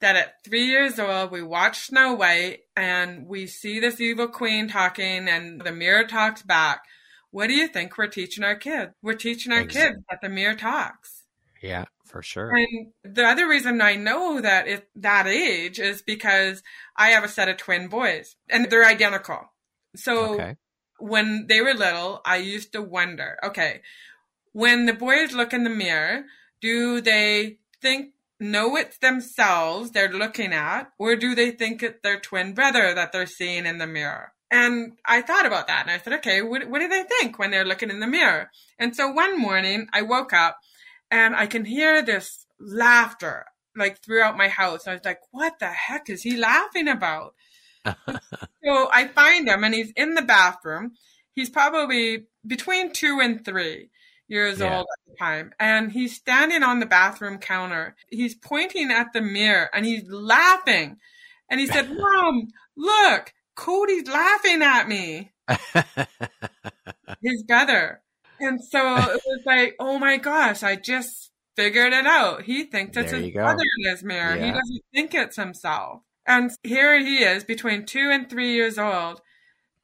that 0.00 0.16
at 0.16 0.44
three 0.44 0.66
years 0.66 0.98
old, 0.98 1.30
we 1.30 1.42
watch 1.42 1.86
Snow 1.86 2.14
White 2.14 2.60
and 2.76 3.26
we 3.26 3.46
see 3.46 3.80
this 3.80 4.00
evil 4.00 4.28
queen 4.28 4.68
talking 4.68 5.28
and 5.28 5.60
the 5.60 5.72
mirror 5.72 6.04
talks 6.04 6.42
back. 6.42 6.82
What 7.30 7.46
do 7.46 7.54
you 7.54 7.68
think 7.68 7.96
we're 7.96 8.08
teaching 8.08 8.44
our 8.44 8.56
kids? 8.56 8.92
We're 9.02 9.14
teaching 9.14 9.52
our 9.52 9.60
exactly. 9.60 9.94
kids 9.94 10.04
that 10.10 10.20
the 10.20 10.28
mirror 10.28 10.54
talks. 10.54 11.22
Yeah, 11.62 11.84
for 12.04 12.22
sure. 12.22 12.54
And 12.54 12.92
the 13.02 13.24
other 13.24 13.48
reason 13.48 13.80
I 13.80 13.94
know 13.94 14.40
that 14.40 14.68
at 14.68 14.86
that 14.96 15.26
age 15.26 15.78
is 15.78 16.02
because 16.02 16.62
I 16.96 17.10
have 17.10 17.24
a 17.24 17.28
set 17.28 17.48
of 17.48 17.56
twin 17.56 17.88
boys 17.88 18.36
and 18.48 18.68
they're 18.68 18.84
identical. 18.84 19.40
So 19.96 20.34
Okay. 20.34 20.56
When 20.98 21.46
they 21.48 21.60
were 21.60 21.74
little, 21.74 22.20
I 22.24 22.36
used 22.36 22.72
to 22.72 22.82
wonder, 22.82 23.36
okay, 23.42 23.82
when 24.52 24.86
the 24.86 24.92
boys 24.92 25.32
look 25.32 25.52
in 25.52 25.64
the 25.64 25.70
mirror, 25.70 26.24
do 26.60 27.00
they 27.00 27.58
think 27.80 28.14
know 28.40 28.76
it's 28.76 28.98
themselves 28.98 29.90
they're 29.90 30.12
looking 30.12 30.52
at, 30.52 30.90
or 30.98 31.16
do 31.16 31.34
they 31.34 31.50
think 31.50 31.82
it's 31.82 32.00
their 32.02 32.20
twin 32.20 32.54
brother 32.54 32.94
that 32.94 33.12
they're 33.12 33.26
seeing 33.26 33.66
in 33.66 33.78
the 33.78 33.86
mirror? 33.86 34.32
And 34.50 34.92
I 35.04 35.22
thought 35.22 35.46
about 35.46 35.66
that 35.66 35.82
and 35.82 35.90
I 35.90 35.98
said, 35.98 36.12
okay, 36.14 36.40
what, 36.40 36.68
what 36.68 36.80
do 36.80 36.88
they 36.88 37.02
think 37.02 37.38
when 37.38 37.50
they're 37.50 37.64
looking 37.64 37.90
in 37.90 38.00
the 38.00 38.06
mirror? 38.06 38.50
And 38.78 38.94
so 38.94 39.10
one 39.10 39.38
morning 39.38 39.88
I 39.92 40.02
woke 40.02 40.32
up 40.32 40.58
and 41.10 41.34
I 41.34 41.46
can 41.46 41.64
hear 41.64 42.02
this 42.02 42.46
laughter 42.60 43.46
like 43.76 44.00
throughout 44.00 44.36
my 44.36 44.48
house. 44.48 44.86
I 44.86 44.92
was 44.92 45.04
like, 45.04 45.20
what 45.32 45.58
the 45.58 45.66
heck 45.66 46.08
is 46.08 46.22
he 46.22 46.36
laughing 46.36 46.86
about? 46.86 47.34
So 47.84 48.88
I 48.92 49.08
find 49.08 49.48
him 49.48 49.62
and 49.64 49.74
he's 49.74 49.92
in 49.96 50.14
the 50.14 50.22
bathroom. 50.22 50.92
He's 51.34 51.50
probably 51.50 52.24
between 52.46 52.92
two 52.92 53.20
and 53.22 53.44
three 53.44 53.90
years 54.28 54.58
Yeah. 54.60 54.78
old 54.78 54.86
at 54.90 55.10
the 55.12 55.16
time. 55.18 55.52
And 55.60 55.92
he's 55.92 56.14
standing 56.16 56.62
on 56.62 56.80
the 56.80 56.86
bathroom 56.86 57.38
counter. 57.38 57.94
He's 58.10 58.34
pointing 58.34 58.90
at 58.90 59.12
the 59.12 59.20
mirror 59.20 59.68
and 59.74 59.84
he's 59.84 60.08
laughing. 60.08 60.96
And 61.50 61.60
he 61.60 61.66
said, 61.66 61.90
Mom, 61.96 62.48
look, 62.76 63.32
Cody's 63.54 64.08
laughing 64.08 64.62
at 64.62 64.88
me, 64.88 65.32
his 67.22 67.42
brother. 67.46 68.00
And 68.40 68.60
so 68.64 68.96
it 68.96 69.20
was 69.24 69.42
like, 69.46 69.76
oh 69.78 69.98
my 69.98 70.16
gosh, 70.16 70.62
I 70.62 70.76
just 70.76 71.30
figured 71.54 71.92
it 71.92 72.06
out. 72.06 72.42
He 72.42 72.64
thinks 72.64 72.96
it's 72.96 73.12
There 73.12 73.20
his 73.20 73.32
brother 73.32 73.62
in 73.78 73.90
his 73.90 74.02
mirror. 74.02 74.34
He 74.34 74.50
doesn't 74.50 74.82
think 74.92 75.14
it's 75.14 75.36
himself. 75.36 76.02
And 76.26 76.50
here 76.62 76.98
he 76.98 77.18
is, 77.22 77.44
between 77.44 77.84
two 77.86 78.10
and 78.10 78.28
three 78.28 78.54
years 78.54 78.78
old, 78.78 79.20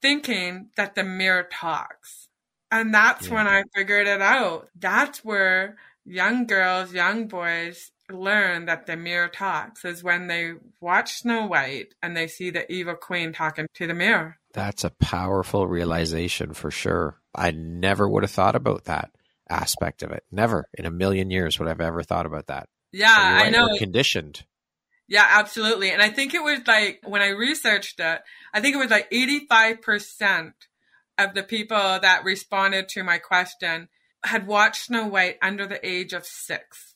thinking 0.01 0.71
that 0.77 0.95
the 0.95 1.05
mirror 1.05 1.47
talks. 1.51 2.29
And 2.71 2.95
that's 2.95 3.29
Yeah. 3.29 3.35
when 3.35 3.49
I 3.49 3.65
figured 3.75 4.07
it 4.07 4.23
out. 4.23 4.69
That's 4.79 5.25
where 5.25 5.77
young 6.05 6.47
girls, 6.47 6.93
young 6.93 7.27
boys 7.27 7.91
learn 8.09 8.67
that 8.67 8.87
the 8.87 8.97
mirror 8.97 9.29
talks 9.29 9.85
is 9.85 10.03
when 10.03 10.27
they 10.27 10.55
watch 10.81 11.15
Snow 11.19 11.47
White 11.47 11.95
and 12.03 12.17
they 12.17 12.27
see 12.27 12.51
the 12.51 12.71
evil 12.73 12.95
queen 12.95 13.33
talking 13.33 13.67
to 13.75 13.87
the 13.87 13.95
mirror. 13.95 14.39
That's 14.53 14.83
a 14.83 14.91
powerful 14.91 15.67
realization 15.69 16.55
for 16.55 16.71
sure. 16.71 17.21
I 17.35 17.53
never 17.53 18.09
would 18.09 18.25
have 18.25 18.33
thought 18.33 18.57
about 18.57 18.85
that 18.87 19.11
aspect 19.49 20.03
of 20.03 20.11
it. 20.11 20.25
Never 20.33 20.69
in 20.75 20.87
a 20.87 20.91
million 20.91 21.31
years 21.31 21.59
would 21.59 21.69
I've 21.69 21.81
ever 21.81 22.03
thought 22.03 22.27
about 22.27 22.47
that. 22.49 22.69
Yeah, 22.93 23.39
you're 23.39 23.47
I 23.47 23.51
know. 23.51 23.69
We're 23.71 23.79
conditioned. 23.79 24.45
Yeah, 25.11 25.27
absolutely. 25.29 25.91
And 25.91 26.01
I 26.01 26.09
think 26.09 26.35
it 26.35 26.43
was 26.43 26.61
like 26.69 27.01
when 27.05 27.21
I 27.21 27.31
researched 27.31 27.99
it, 27.99 28.21
I 28.55 28.61
think 28.61 28.77
it 28.77 28.79
was 28.79 28.91
like 28.91 29.11
85% 29.11 30.53
of 31.19 31.35
the 31.35 31.43
people 31.43 31.77
that 31.77 32.23
responded 32.25 32.89
to 32.91 33.03
my 33.03 33.19
question 33.19 33.89
had 34.23 34.47
watched 34.47 34.85
Snow 34.85 35.09
White 35.09 35.37
under 35.43 35.67
the 35.67 35.85
age 35.85 36.13
of 36.13 36.25
six. 36.25 36.95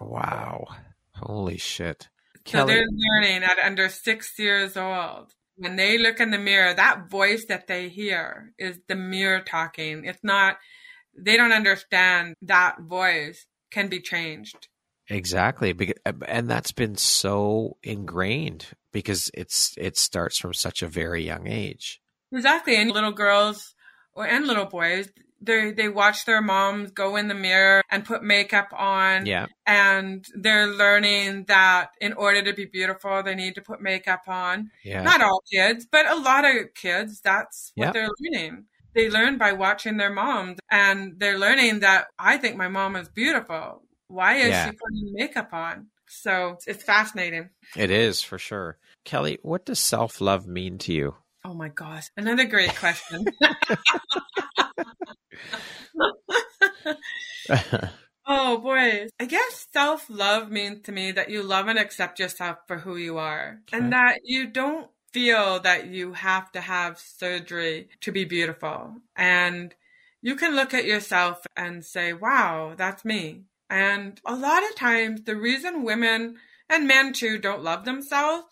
Wow. 0.00 0.66
Holy 1.14 1.58
shit. 1.58 2.08
So 2.46 2.58
Kelly, 2.58 2.74
they're 2.74 2.86
learning 2.90 3.42
at 3.42 3.58
under 3.58 3.88
six 3.88 4.38
years 4.38 4.76
old. 4.76 5.34
When 5.56 5.74
they 5.74 5.98
look 5.98 6.20
in 6.20 6.30
the 6.30 6.38
mirror, 6.38 6.72
that 6.72 7.10
voice 7.10 7.46
that 7.46 7.66
they 7.66 7.88
hear 7.88 8.52
is 8.56 8.78
the 8.86 8.94
mirror 8.94 9.40
talking. 9.40 10.04
It's 10.04 10.22
not, 10.22 10.58
they 11.18 11.36
don't 11.36 11.50
understand 11.50 12.36
that 12.42 12.80
voice 12.82 13.46
can 13.72 13.88
be 13.88 14.00
changed. 14.00 14.68
Exactly. 15.08 15.76
And 16.26 16.48
that's 16.48 16.72
been 16.72 16.96
so 16.96 17.76
ingrained 17.82 18.66
because 18.92 19.30
it's 19.34 19.74
it 19.78 19.96
starts 19.96 20.38
from 20.38 20.54
such 20.54 20.82
a 20.82 20.86
very 20.88 21.22
young 21.24 21.46
age. 21.46 22.00
Exactly. 22.32 22.76
And 22.76 22.90
little 22.90 23.12
girls 23.12 23.74
or 24.14 24.26
and 24.26 24.46
little 24.46 24.64
boys, 24.66 25.08
they 25.40 25.70
they 25.72 25.88
watch 25.88 26.24
their 26.24 26.42
moms 26.42 26.90
go 26.90 27.16
in 27.16 27.28
the 27.28 27.34
mirror 27.34 27.82
and 27.90 28.04
put 28.04 28.22
makeup 28.22 28.68
on 28.76 29.24
Yeah. 29.26 29.46
and 29.66 30.24
they're 30.34 30.66
learning 30.66 31.44
that 31.46 31.90
in 32.00 32.12
order 32.14 32.42
to 32.42 32.52
be 32.52 32.64
beautiful 32.64 33.22
they 33.22 33.34
need 33.36 33.54
to 33.54 33.62
put 33.62 33.80
makeup 33.80 34.22
on. 34.26 34.70
Yeah. 34.84 35.02
Not 35.02 35.22
all 35.22 35.42
kids, 35.50 35.86
but 35.90 36.10
a 36.10 36.16
lot 36.16 36.44
of 36.44 36.74
kids 36.74 37.20
that's 37.20 37.72
what 37.76 37.86
Yep. 37.86 37.94
they're 37.94 38.08
learning. 38.20 38.64
They 38.94 39.08
learn 39.10 39.38
by 39.38 39.52
watching 39.52 39.96
their 39.96 40.12
moms 40.12 40.58
and 40.70 41.14
they're 41.18 41.38
learning 41.38 41.80
that 41.80 42.08
I 42.18 42.36
think 42.36 42.56
my 42.56 42.68
mom 42.68 42.96
is 42.96 43.08
beautiful. 43.08 43.84
Why 44.08 44.36
is 44.36 44.50
Yeah. 44.50 44.64
she 44.64 44.72
putting 44.72 45.12
makeup 45.12 45.50
on? 45.52 45.88
So 46.08 46.58
it's 46.66 46.82
fascinating. 46.82 47.50
It 47.76 47.90
is 47.90 48.22
for 48.22 48.38
sure. 48.38 48.78
Kelly, 49.04 49.38
what 49.42 49.64
does 49.66 49.78
self 49.78 50.20
love 50.20 50.46
mean 50.46 50.78
to 50.78 50.92
you? 50.92 51.14
Oh 51.44 51.54
my 51.54 51.68
gosh. 51.68 52.08
Another 52.16 52.44
great 52.44 52.74
question. 52.76 53.26
Oh 58.30 58.58
boy. 58.58 59.06
I 59.18 59.24
guess 59.24 59.66
self 59.72 60.10
love 60.10 60.50
means 60.50 60.82
to 60.82 60.92
me 60.92 61.12
that 61.12 61.30
you 61.30 61.42
love 61.42 61.66
and 61.66 61.78
accept 61.78 62.18
yourself 62.18 62.58
for 62.66 62.76
who 62.76 62.96
you 62.96 63.16
are 63.16 63.60
Okay. 63.72 63.78
and 63.78 63.92
that 63.94 64.18
you 64.22 64.46
don't 64.48 64.90
feel 65.14 65.60
that 65.60 65.86
you 65.86 66.12
have 66.12 66.52
to 66.52 66.60
have 66.60 66.98
surgery 66.98 67.88
to 68.02 68.12
be 68.12 68.26
beautiful. 68.26 68.96
And 69.16 69.74
you 70.20 70.36
can 70.36 70.54
look 70.54 70.74
at 70.74 70.84
yourself 70.84 71.40
and 71.56 71.82
say, 71.82 72.12
wow, 72.12 72.74
that's 72.76 73.02
me. 73.02 73.44
And 73.70 74.20
a 74.24 74.34
lot 74.34 74.62
of 74.64 74.74
times, 74.74 75.22
the 75.22 75.36
reason 75.36 75.84
women 75.84 76.36
and 76.68 76.86
men 76.86 77.12
too 77.12 77.38
don't 77.38 77.62
love 77.62 77.84
themselves 77.84 78.46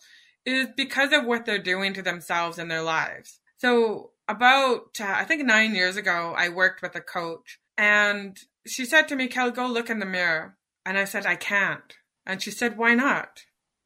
is 0.45 0.69
because 0.77 1.13
of 1.13 1.25
what 1.25 1.45
they're 1.45 1.59
doing 1.59 1.95
to 1.95 2.03
themselves 2.03 2.59
in 2.59 2.69
their 2.69 2.83
lives. 2.83 3.41
So, 3.59 4.11
about, 4.29 5.01
uh, 5.01 5.05
I 5.07 5.25
think 5.25 5.45
nine 5.45 5.75
years 5.75 5.97
ago, 5.97 6.35
I 6.37 6.49
worked 6.49 6.83
with 6.83 6.95
a 6.97 7.01
coach 7.01 7.59
and 7.79 8.37
she 8.67 8.85
said 8.85 9.09
to 9.09 9.17
me, 9.17 9.29
Kel, 9.29 9.51
go 9.51 9.67
look 9.67 9.91
in 9.91 10.01
the 10.01 10.07
mirror. 10.07 10.57
And 10.85 10.99
I 10.99 11.05
said, 11.05 11.27
I 11.27 11.37
can't. 11.37 11.95
And 12.25 12.43
she 12.43 12.51
said, 12.51 12.77
why 12.77 12.95
not? 12.95 13.45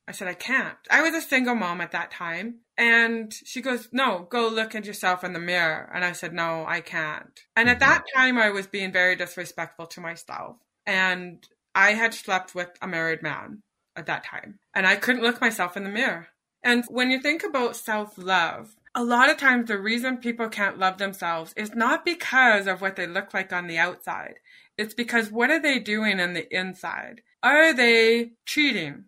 I 0.08 0.12
said, 0.12 0.28
I 0.28 0.34
can't. 0.34 0.76
I 0.90 1.02
was 1.02 1.14
a 1.14 1.20
single 1.20 1.54
mom 1.54 1.80
at 1.80 1.92
that 1.92 2.10
time. 2.10 2.60
And 2.76 3.32
she 3.32 3.60
goes, 3.60 3.88
no, 3.92 4.26
go 4.30 4.48
look 4.48 4.74
at 4.74 4.86
yourself 4.86 5.22
in 5.22 5.32
the 5.32 5.38
mirror. 5.38 5.90
And 5.94 6.04
I 6.04 6.12
said, 6.12 6.32
no, 6.32 6.64
I 6.66 6.80
can't. 6.80 7.38
And 7.54 7.68
at 7.68 7.80
that 7.80 8.04
time, 8.16 8.38
I 8.38 8.50
was 8.50 8.66
being 8.66 8.92
very 8.92 9.14
disrespectful 9.14 9.86
to 9.86 10.00
myself. 10.00 10.56
And 10.86 11.46
I 11.74 11.92
had 11.92 12.14
slept 12.14 12.54
with 12.54 12.70
a 12.82 12.88
married 12.88 13.22
man 13.22 13.62
at 13.96 14.06
that 14.06 14.24
time. 14.24 14.58
And 14.74 14.86
I 14.86 14.96
couldn't 14.96 15.22
look 15.22 15.40
myself 15.40 15.76
in 15.76 15.84
the 15.84 15.90
mirror. 15.90 16.28
And 16.62 16.84
when 16.88 17.10
you 17.10 17.20
think 17.20 17.42
about 17.42 17.76
self 17.76 18.18
love, 18.18 18.74
a 18.94 19.04
lot 19.04 19.30
of 19.30 19.36
times 19.36 19.68
the 19.68 19.78
reason 19.78 20.16
people 20.16 20.48
can't 20.48 20.78
love 20.78 20.98
themselves 20.98 21.52
is 21.56 21.74
not 21.74 22.04
because 22.04 22.66
of 22.66 22.80
what 22.80 22.96
they 22.96 23.06
look 23.06 23.32
like 23.32 23.52
on 23.52 23.66
the 23.66 23.78
outside. 23.78 24.34
It's 24.76 24.94
because 24.94 25.30
what 25.30 25.50
are 25.50 25.60
they 25.60 25.78
doing 25.78 26.18
in 26.18 26.34
the 26.34 26.52
inside? 26.54 27.22
Are 27.42 27.72
they 27.72 28.32
cheating 28.46 29.04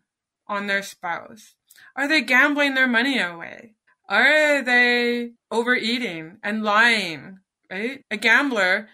on 0.47 0.67
their 0.67 0.83
spouse? 0.83 1.55
Are 1.97 2.09
they 2.09 2.23
gambling 2.23 2.75
their 2.75 2.87
money 2.87 3.19
away? 3.19 3.75
Are 4.09 4.63
they 4.63 5.33
overeating 5.51 6.39
and 6.43 6.63
lying? 6.63 7.39
Right? 7.71 8.05
A 8.11 8.17
gambler, 8.17 8.89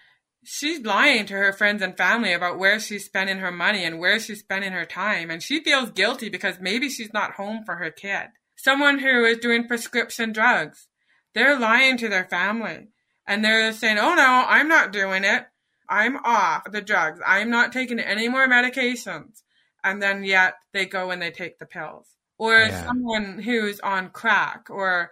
she's 0.51 0.81
lying 0.81 1.27
to 1.27 1.35
her 1.35 1.53
friends 1.53 1.83
and 1.83 1.97
family 1.97 2.33
about 2.33 2.59
where 2.59 2.81
she's 2.81 3.05
spending 3.05 3.39
her 3.39 3.53
money 3.53 3.85
and 3.85 3.99
where 3.99 4.19
she's 4.19 4.41
spending 4.41 4.73
her 4.73 4.87
time. 4.87 5.31
And 5.31 5.43
she 5.43 5.63
feels 5.63 5.91
guilty 5.91 6.31
because 6.31 6.59
maybe 6.59 6.89
she's 6.89 7.13
not 7.13 7.33
home 7.33 7.65
for 7.67 7.77
her 7.77 7.91
kid. 7.91 8.29
Someone 8.57 8.99
who 8.99 9.25
is 9.25 9.39
doing 9.39 9.69
prescription 9.69 10.33
drugs, 10.33 10.89
they're 11.35 11.59
lying 11.59 11.99
to 11.99 12.09
their 12.09 12.25
family 12.25 12.89
and 13.27 13.45
they're 13.45 13.73
saying, 13.73 13.99
oh 13.99 14.15
no, 14.15 14.45
I'm 14.49 14.69
not 14.69 14.91
doing 14.93 15.23
it. 15.25 15.45
I'm 15.89 16.17
off 16.17 16.65
the 16.73 16.81
drugs. 16.81 17.21
I'm 17.27 17.51
not 17.51 17.73
taking 17.73 18.01
any 18.01 18.29
more 18.29 18.49
medications. 18.49 19.43
And 19.85 20.03
then 20.03 20.25
yet 20.25 20.55
they 20.73 20.87
go 20.87 21.11
and 21.11 21.21
they 21.21 21.31
take 21.31 21.59
the 21.59 21.67
pills. 21.67 22.09
Or 22.39 22.55
Yeah. 22.55 22.87
someone 22.87 23.39
who's 23.39 23.81
on 23.81 24.11
crack 24.11 24.71
or 24.71 25.11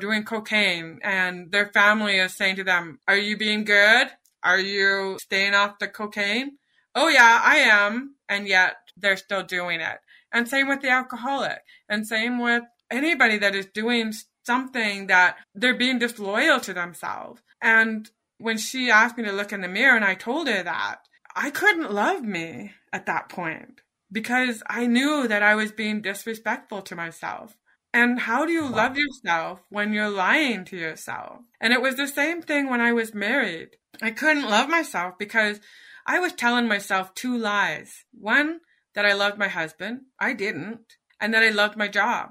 doing 0.00 0.24
cocaine 0.24 0.98
and 1.02 1.52
their 1.52 1.66
family 1.68 2.16
is 2.18 2.34
saying 2.34 2.56
to 2.56 2.64
them, 2.64 2.98
Are 3.06 3.16
you 3.16 3.36
being 3.36 3.64
good? 3.64 4.08
Are 4.42 4.60
you 4.60 5.18
staying 5.20 5.54
off 5.54 5.78
the 5.78 5.88
cocaine? 5.88 6.58
Oh, 6.94 7.08
yeah, 7.08 7.40
I 7.42 7.56
am. 7.58 8.16
And 8.28 8.46
yet 8.46 8.76
they're 8.96 9.16
still 9.16 9.42
doing 9.42 9.80
it. 9.80 9.98
And 10.32 10.48
same 10.48 10.68
with 10.68 10.80
the 10.80 10.90
alcoholic. 10.90 11.60
And 11.88 12.06
same 12.06 12.38
with 12.38 12.62
anybody 12.90 13.38
that 13.38 13.54
is 13.54 13.66
doing 13.66 14.12
something 14.44 15.06
that 15.06 15.36
they're 15.54 15.76
being 15.76 15.98
disloyal 15.98 16.60
to 16.60 16.74
themselves. 16.74 17.40
And 17.60 18.10
when 18.38 18.58
she 18.58 18.90
asked 18.90 19.16
me 19.16 19.24
to 19.24 19.32
look 19.32 19.52
in 19.52 19.60
the 19.60 19.68
mirror 19.68 19.96
and 19.96 20.04
I 20.04 20.14
told 20.14 20.48
her 20.48 20.62
that, 20.62 20.98
I 21.34 21.50
couldn't 21.50 21.92
love 21.92 22.22
me 22.22 22.72
at 22.92 23.06
that 23.06 23.28
point 23.28 23.80
because 24.10 24.62
I 24.68 24.86
knew 24.86 25.26
that 25.28 25.42
I 25.42 25.54
was 25.54 25.72
being 25.72 26.02
disrespectful 26.02 26.82
to 26.82 26.96
myself. 26.96 27.56
And 27.94 28.20
how 28.20 28.46
do 28.46 28.52
you 28.52 28.66
love 28.66 28.96
yourself 28.96 29.60
when 29.68 29.92
you're 29.92 30.08
lying 30.08 30.64
to 30.66 30.76
yourself? 30.76 31.40
And 31.60 31.72
it 31.72 31.82
was 31.82 31.96
the 31.96 32.08
same 32.08 32.40
thing 32.40 32.70
when 32.70 32.80
I 32.80 32.92
was 32.92 33.14
married. 33.14 33.76
I 34.00 34.10
couldn't 34.10 34.48
love 34.48 34.68
myself 34.68 35.18
because 35.18 35.60
I 36.06 36.18
was 36.18 36.32
telling 36.32 36.66
myself 36.66 37.14
two 37.14 37.36
lies. 37.36 38.04
One, 38.12 38.60
that 38.94 39.04
I 39.04 39.12
loved 39.12 39.38
my 39.38 39.48
husband. 39.48 40.02
I 40.18 40.32
didn't. 40.32 40.96
And 41.20 41.34
that 41.34 41.42
I 41.42 41.50
loved 41.50 41.76
my 41.76 41.88
job. 41.88 42.30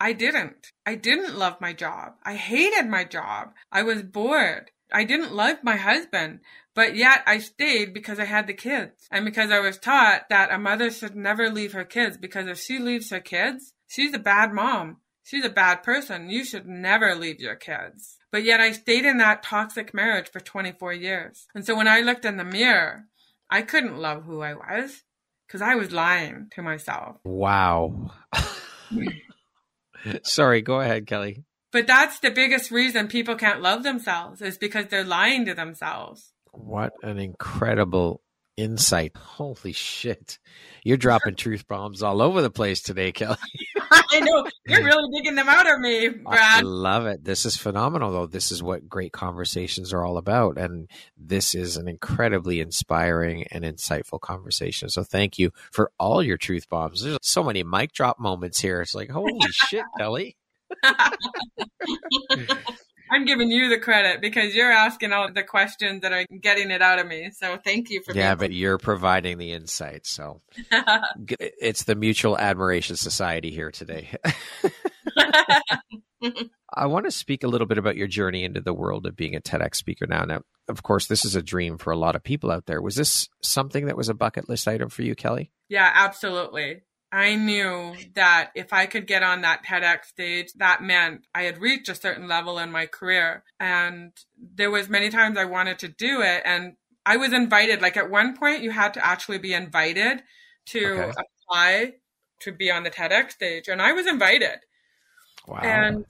I 0.00 0.12
didn't. 0.12 0.72
I 0.84 0.96
didn't 0.96 1.38
love 1.38 1.60
my 1.60 1.72
job. 1.72 2.14
I 2.24 2.34
hated 2.34 2.88
my 2.88 3.04
job. 3.04 3.52
I 3.70 3.82
was 3.82 4.02
bored. 4.02 4.70
I 4.92 5.04
didn't 5.04 5.34
love 5.34 5.58
my 5.62 5.76
husband, 5.76 6.40
but 6.74 6.96
yet 6.96 7.22
I 7.26 7.38
stayed 7.38 7.94
because 7.94 8.18
I 8.18 8.24
had 8.24 8.46
the 8.46 8.54
kids 8.54 9.06
and 9.10 9.24
because 9.24 9.50
I 9.50 9.60
was 9.60 9.78
taught 9.78 10.28
that 10.28 10.52
a 10.52 10.58
mother 10.58 10.90
should 10.90 11.16
never 11.16 11.48
leave 11.48 11.72
her 11.72 11.84
kids 11.84 12.18
because 12.18 12.46
if 12.46 12.58
she 12.58 12.78
leaves 12.78 13.10
her 13.10 13.20
kids, 13.20 13.74
she's 13.86 14.12
a 14.12 14.18
bad 14.18 14.52
mom. 14.52 14.98
She's 15.24 15.44
a 15.44 15.50
bad 15.50 15.82
person. 15.82 16.30
You 16.30 16.44
should 16.44 16.66
never 16.66 17.14
leave 17.14 17.40
your 17.40 17.54
kids. 17.54 18.18
But 18.30 18.44
yet 18.44 18.60
I 18.60 18.72
stayed 18.72 19.04
in 19.04 19.18
that 19.18 19.42
toxic 19.42 19.94
marriage 19.94 20.30
for 20.30 20.40
24 20.40 20.92
years. 20.94 21.46
And 21.54 21.64
so 21.64 21.76
when 21.76 21.88
I 21.88 22.00
looked 22.00 22.24
in 22.24 22.36
the 22.36 22.44
mirror, 22.44 23.04
I 23.50 23.62
couldn't 23.62 23.98
love 23.98 24.24
who 24.24 24.40
I 24.40 24.54
was 24.54 25.02
because 25.46 25.62
I 25.62 25.74
was 25.74 25.92
lying 25.92 26.48
to 26.54 26.62
myself. 26.62 27.18
Wow. 27.24 28.10
Sorry, 30.24 30.62
go 30.62 30.80
ahead, 30.80 31.06
Kelly. 31.06 31.44
But 31.70 31.86
that's 31.86 32.18
the 32.20 32.30
biggest 32.30 32.70
reason 32.70 33.08
people 33.08 33.36
can't 33.36 33.62
love 33.62 33.82
themselves 33.82 34.42
is 34.42 34.58
because 34.58 34.86
they're 34.86 35.04
lying 35.04 35.46
to 35.46 35.54
themselves. 35.54 36.32
What 36.52 36.92
an 37.02 37.18
incredible 37.18 38.22
insight. 38.56 39.16
Holy 39.16 39.72
shit. 39.72 40.38
You're 40.84 40.96
dropping 40.96 41.36
truth 41.36 41.66
bombs 41.66 42.02
all 42.02 42.20
over 42.20 42.42
the 42.42 42.50
place 42.50 42.82
today, 42.82 43.12
Kelly. 43.12 43.36
I 43.90 44.20
know. 44.20 44.46
You're 44.66 44.84
really 44.84 45.08
digging 45.16 45.36
them 45.36 45.48
out 45.48 45.70
of 45.70 45.80
me, 45.80 46.08
Brad. 46.08 46.38
I 46.40 46.60
love 46.60 47.06
it. 47.06 47.24
This 47.24 47.44
is 47.46 47.56
phenomenal, 47.56 48.12
though. 48.12 48.26
This 48.26 48.52
is 48.52 48.62
what 48.62 48.88
great 48.88 49.12
conversations 49.12 49.92
are 49.92 50.04
all 50.04 50.18
about. 50.18 50.58
And 50.58 50.88
this 51.16 51.54
is 51.54 51.76
an 51.76 51.88
incredibly 51.88 52.60
inspiring 52.60 53.46
and 53.50 53.64
insightful 53.64 54.20
conversation. 54.20 54.88
So 54.88 55.02
thank 55.02 55.38
you 55.38 55.50
for 55.70 55.90
all 55.98 56.22
your 56.22 56.38
truth 56.38 56.68
bombs. 56.68 57.02
There's 57.02 57.18
so 57.22 57.42
many 57.42 57.62
mic 57.62 57.92
drop 57.92 58.18
moments 58.18 58.60
here. 58.60 58.80
It's 58.80 58.94
like, 58.94 59.10
holy 59.10 59.38
shit, 59.50 59.84
Kelly. 59.98 60.36
I'm 63.12 63.26
giving 63.26 63.50
you 63.50 63.68
the 63.68 63.78
credit 63.78 64.22
because 64.22 64.54
you're 64.54 64.72
asking 64.72 65.12
all 65.12 65.30
the 65.30 65.42
questions 65.42 66.00
that 66.00 66.12
are 66.12 66.24
getting 66.40 66.70
it 66.70 66.80
out 66.80 66.98
of 66.98 67.06
me. 67.06 67.30
So 67.30 67.58
thank 67.62 67.90
you 67.90 68.02
for 68.02 68.14
Yeah, 68.14 68.34
but 68.36 68.52
you're 68.52 68.78
providing 68.78 69.36
the 69.36 69.52
insight. 69.52 70.06
So 70.06 70.40
it's 71.28 71.84
the 71.84 71.94
Mutual 71.94 72.38
Admiration 72.38 72.96
Society 72.96 73.50
here 73.50 73.70
today. 73.70 74.16
I 76.74 76.86
want 76.86 77.04
to 77.04 77.10
speak 77.10 77.44
a 77.44 77.48
little 77.48 77.66
bit 77.66 77.76
about 77.76 77.96
your 77.96 78.06
journey 78.06 78.44
into 78.44 78.62
the 78.62 78.72
world 78.72 79.04
of 79.04 79.14
being 79.14 79.36
a 79.36 79.40
TEDx 79.40 79.74
speaker 79.74 80.06
now. 80.06 80.24
Now, 80.24 80.40
of 80.68 80.82
course, 80.82 81.06
this 81.06 81.26
is 81.26 81.36
a 81.36 81.42
dream 81.42 81.76
for 81.76 81.90
a 81.90 81.98
lot 81.98 82.16
of 82.16 82.22
people 82.22 82.50
out 82.50 82.64
there. 82.64 82.80
Was 82.80 82.94
this 82.94 83.28
something 83.42 83.86
that 83.86 83.96
was 83.96 84.08
a 84.08 84.14
bucket 84.14 84.48
list 84.48 84.66
item 84.66 84.88
for 84.88 85.02
you, 85.02 85.14
Kelly? 85.14 85.50
Yeah, 85.68 85.90
absolutely. 85.94 86.82
I 87.12 87.34
knew 87.34 87.94
that 88.14 88.52
if 88.54 88.72
I 88.72 88.86
could 88.86 89.06
get 89.06 89.22
on 89.22 89.42
that 89.42 89.62
TEDx 89.64 90.06
stage, 90.06 90.52
that 90.56 90.82
meant 90.82 91.26
I 91.34 91.42
had 91.42 91.60
reached 91.60 91.90
a 91.90 91.94
certain 91.94 92.26
level 92.26 92.58
in 92.58 92.72
my 92.72 92.86
career. 92.86 93.44
And 93.60 94.12
there 94.38 94.70
was 94.70 94.88
many 94.88 95.10
times 95.10 95.36
I 95.36 95.44
wanted 95.44 95.78
to 95.80 95.88
do 95.88 96.22
it. 96.22 96.42
And 96.46 96.72
I 97.04 97.18
was 97.18 97.34
invited, 97.34 97.82
like 97.82 97.98
at 97.98 98.10
one 98.10 98.34
point 98.34 98.62
you 98.62 98.70
had 98.70 98.94
to 98.94 99.04
actually 99.04 99.38
be 99.38 99.52
invited 99.52 100.22
to 100.66 100.86
okay. 100.86 101.12
apply 101.50 101.92
to 102.40 102.52
be 102.52 102.70
on 102.70 102.82
the 102.82 102.90
TEDx 102.90 103.32
stage. 103.32 103.68
And 103.68 103.82
I 103.82 103.92
was 103.92 104.06
invited. 104.06 104.60
Wow. 105.46 105.58
And 105.58 106.06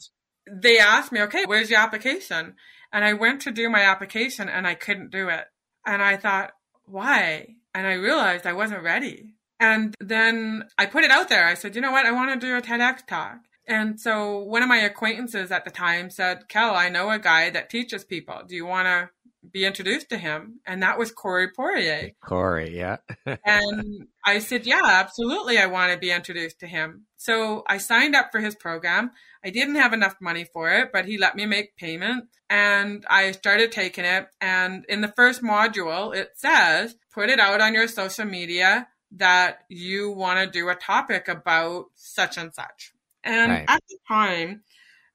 they 0.48 0.78
asked 0.78 1.10
me, 1.10 1.22
okay, 1.22 1.44
where's 1.46 1.68
your 1.68 1.80
application? 1.80 2.54
And 2.92 3.04
I 3.04 3.14
went 3.14 3.42
to 3.42 3.50
do 3.50 3.68
my 3.68 3.80
application 3.80 4.48
and 4.48 4.68
I 4.68 4.74
couldn't 4.74 5.10
do 5.10 5.28
it. 5.28 5.46
And 5.84 6.00
I 6.00 6.16
thought, 6.16 6.52
why? 6.84 7.56
And 7.74 7.88
I 7.88 7.94
realized 7.94 8.46
I 8.46 8.52
wasn't 8.52 8.84
ready. 8.84 9.34
And 9.62 9.94
then 10.00 10.64
I 10.76 10.86
put 10.86 11.04
it 11.04 11.12
out 11.12 11.28
there. 11.28 11.46
I 11.46 11.54
said, 11.54 11.76
you 11.76 11.80
know 11.80 11.92
what? 11.92 12.04
I 12.04 12.10
want 12.10 12.32
to 12.32 12.46
do 12.46 12.56
a 12.56 12.60
TEDx 12.60 13.06
talk. 13.06 13.38
And 13.68 14.00
so 14.00 14.40
one 14.40 14.60
of 14.60 14.68
my 14.68 14.78
acquaintances 14.78 15.52
at 15.52 15.64
the 15.64 15.70
time 15.70 16.10
said, 16.10 16.48
Kel, 16.48 16.74
I 16.74 16.88
know 16.88 17.10
a 17.10 17.20
guy 17.20 17.48
that 17.50 17.70
teaches 17.70 18.04
people. 18.04 18.42
Do 18.44 18.56
you 18.56 18.66
want 18.66 18.86
to 18.86 19.10
be 19.52 19.64
introduced 19.64 20.08
to 20.08 20.18
him? 20.18 20.58
And 20.66 20.82
that 20.82 20.98
was 20.98 21.12
Corey 21.12 21.48
Poirier. 21.54 22.10
Corey, 22.20 22.76
yeah. 22.76 22.96
and 23.46 24.08
I 24.26 24.40
said, 24.40 24.66
yeah, 24.66 24.82
absolutely. 24.84 25.58
I 25.58 25.66
want 25.66 25.92
to 25.92 25.98
be 25.98 26.10
introduced 26.10 26.58
to 26.58 26.66
him. 26.66 27.06
So 27.16 27.62
I 27.68 27.78
signed 27.78 28.16
up 28.16 28.32
for 28.32 28.40
his 28.40 28.56
program. 28.56 29.12
I 29.44 29.50
didn't 29.50 29.76
have 29.76 29.92
enough 29.92 30.16
money 30.20 30.44
for 30.52 30.70
it, 30.72 30.90
but 30.92 31.04
he 31.04 31.18
let 31.18 31.36
me 31.36 31.46
make 31.46 31.76
payment 31.76 32.24
and 32.50 33.06
I 33.08 33.30
started 33.30 33.70
taking 33.70 34.04
it. 34.04 34.26
And 34.40 34.84
in 34.88 35.02
the 35.02 35.12
first 35.14 35.40
module, 35.40 36.12
it 36.12 36.30
says, 36.34 36.96
put 37.14 37.30
it 37.30 37.38
out 37.38 37.60
on 37.60 37.74
your 37.74 37.86
social 37.86 38.24
media 38.24 38.88
that 39.16 39.60
you 39.68 40.10
want 40.10 40.38
to 40.38 40.46
do 40.46 40.68
a 40.68 40.74
topic 40.74 41.28
about 41.28 41.86
such 41.94 42.36
and 42.36 42.52
such. 42.54 42.92
And 43.24 43.52
right. 43.52 43.64
at 43.68 43.82
the 43.88 43.98
time, 44.08 44.62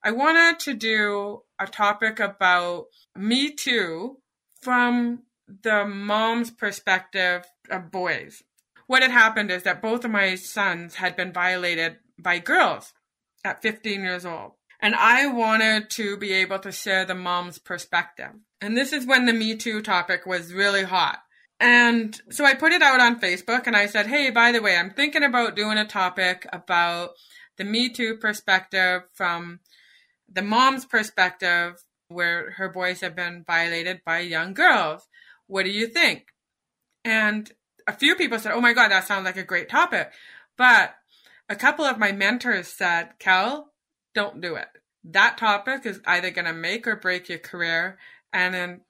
I 0.03 0.11
wanted 0.11 0.59
to 0.61 0.73
do 0.73 1.41
a 1.59 1.67
topic 1.67 2.19
about 2.19 2.85
Me 3.15 3.51
Too 3.51 4.17
from 4.61 5.23
the 5.47 5.85
mom's 5.85 6.51
perspective 6.51 7.45
of 7.69 7.91
boys. 7.91 8.43
What 8.85 9.01
had 9.01 9.11
happened 9.11 9.51
is 9.51 9.63
that 9.63 9.81
both 9.81 10.05
of 10.05 10.11
my 10.11 10.35
sons 10.35 10.95
had 10.95 11.15
been 11.15 11.33
violated 11.33 11.97
by 12.17 12.39
girls 12.39 12.93
at 13.43 13.61
15 13.61 14.01
years 14.01 14.25
old. 14.25 14.53
And 14.79 14.93
I 14.95 15.27
wanted 15.27 15.89
to 15.91 16.17
be 16.17 16.33
able 16.33 16.59
to 16.59 16.71
share 16.71 17.03
the 17.03 17.15
mom's 17.15 17.57
perspective. 17.57 18.31
And 18.61 18.77
this 18.77 18.93
is 18.93 19.05
when 19.05 19.25
the 19.25 19.33
Me 19.33 19.55
Too 19.55 19.81
topic 19.81 20.25
was 20.25 20.53
really 20.53 20.83
hot. 20.83 21.19
And 21.59 22.19
so 22.29 22.45
I 22.45 22.53
put 22.53 22.71
it 22.71 22.81
out 22.81 22.99
on 22.99 23.19
Facebook 23.19 23.65
and 23.65 23.75
I 23.75 23.87
said, 23.87 24.07
Hey, 24.07 24.29
by 24.29 24.51
the 24.51 24.61
way, 24.61 24.77
I'm 24.77 24.91
thinking 24.91 25.23
about 25.23 25.55
doing 25.55 25.77
a 25.77 25.85
topic 25.85 26.45
about 26.53 27.11
the 27.57 27.63
Me 27.63 27.89
Too 27.89 28.17
perspective 28.17 29.03
from 29.13 29.59
the 30.31 30.43
mom's 30.43 30.85
perspective 30.85 31.83
where 32.09 32.51
her 32.51 32.69
boys 32.69 33.01
have 33.01 33.15
been 33.15 33.43
violated 33.45 34.01
by 34.05 34.19
young 34.19 34.53
girls. 34.53 35.07
What 35.47 35.63
do 35.63 35.71
you 35.71 35.87
think? 35.87 36.27
And 37.03 37.51
a 37.87 37.93
few 37.93 38.15
people 38.15 38.37
said, 38.37 38.51
Oh 38.51 38.61
my 38.61 38.73
God, 38.73 38.89
that 38.91 39.07
sounds 39.07 39.25
like 39.25 39.37
a 39.37 39.43
great 39.43 39.69
topic. 39.69 40.11
But 40.57 40.95
a 41.49 41.55
couple 41.55 41.85
of 41.85 41.97
my 41.97 42.11
mentors 42.11 42.67
said, 42.67 43.17
Kel, 43.19 43.71
don't 44.13 44.41
do 44.41 44.55
it. 44.55 44.67
That 45.03 45.37
topic 45.37 45.85
is 45.85 46.01
either 46.05 46.31
going 46.31 46.45
to 46.45 46.53
make 46.53 46.85
or 46.85 46.97
break 46.97 47.29
your 47.29 47.39
career. 47.39 47.97
And 48.33 48.53
then 48.53 48.81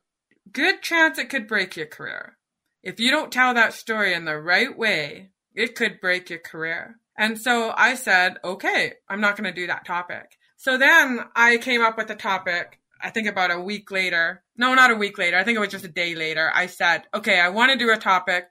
good 0.51 0.82
chance 0.82 1.18
it 1.20 1.30
could 1.30 1.47
break 1.47 1.78
your 1.78 1.86
career. 1.86 2.38
If 2.84 2.99
you 2.99 3.11
don't 3.11 3.32
tell 3.32 3.53
that 3.53 3.73
story 3.73 4.13
in 4.13 4.25
the 4.25 4.39
right 4.39 4.78
way, 4.78 5.32
it 5.53 5.75
could 5.75 5.99
break 5.99 6.30
your 6.30 6.39
career. 6.39 6.99
And 7.17 7.39
so 7.39 7.73
I 7.75 7.95
said, 7.95 8.38
okay, 8.43 8.93
I'm 9.09 9.21
not 9.21 9.36
going 9.36 9.51
to 9.51 9.59
do 9.59 9.67
that 9.67 9.86
topic. 9.86 10.38
So 10.57 10.78
then 10.78 11.19
I 11.36 11.57
came 11.57 11.82
up 11.82 11.97
with 11.97 12.09
a 12.09 12.15
topic, 12.15 12.80
I 13.01 13.09
think 13.09 13.28
about 13.28 13.51
a 13.51 13.59
week 13.59 13.91
later. 13.91 14.43
No, 14.55 14.73
not 14.73 14.91
a 14.91 14.95
week 14.95 15.17
later. 15.17 15.38
I 15.38 15.43
think 15.43 15.55
it 15.55 15.59
was 15.59 15.69
just 15.69 15.86
a 15.86 15.89
day 15.89 16.15
later. 16.15 16.51
I 16.53 16.67
said, 16.67 17.03
okay, 17.13 17.39
I 17.39 17.49
want 17.49 17.71
to 17.71 17.78
do 17.78 17.91
a 17.91 17.97
topic. 17.97 18.45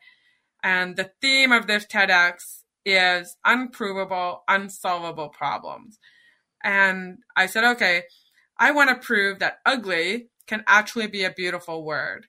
And 0.62 0.96
the 0.96 1.10
theme 1.20 1.52
of 1.52 1.66
this 1.66 1.86
TEDx 1.86 2.62
is 2.84 3.36
unprovable, 3.44 4.42
unsolvable 4.48 5.28
problems. 5.30 5.98
And 6.62 7.18
I 7.36 7.46
said, 7.46 7.64
okay, 7.64 8.04
I 8.58 8.70
want 8.70 8.90
to 8.90 9.06
prove 9.06 9.40
that 9.40 9.58
ugly 9.66 10.28
can 10.46 10.64
actually 10.66 11.08
be 11.08 11.24
a 11.24 11.30
beautiful 11.30 11.84
word. 11.84 12.26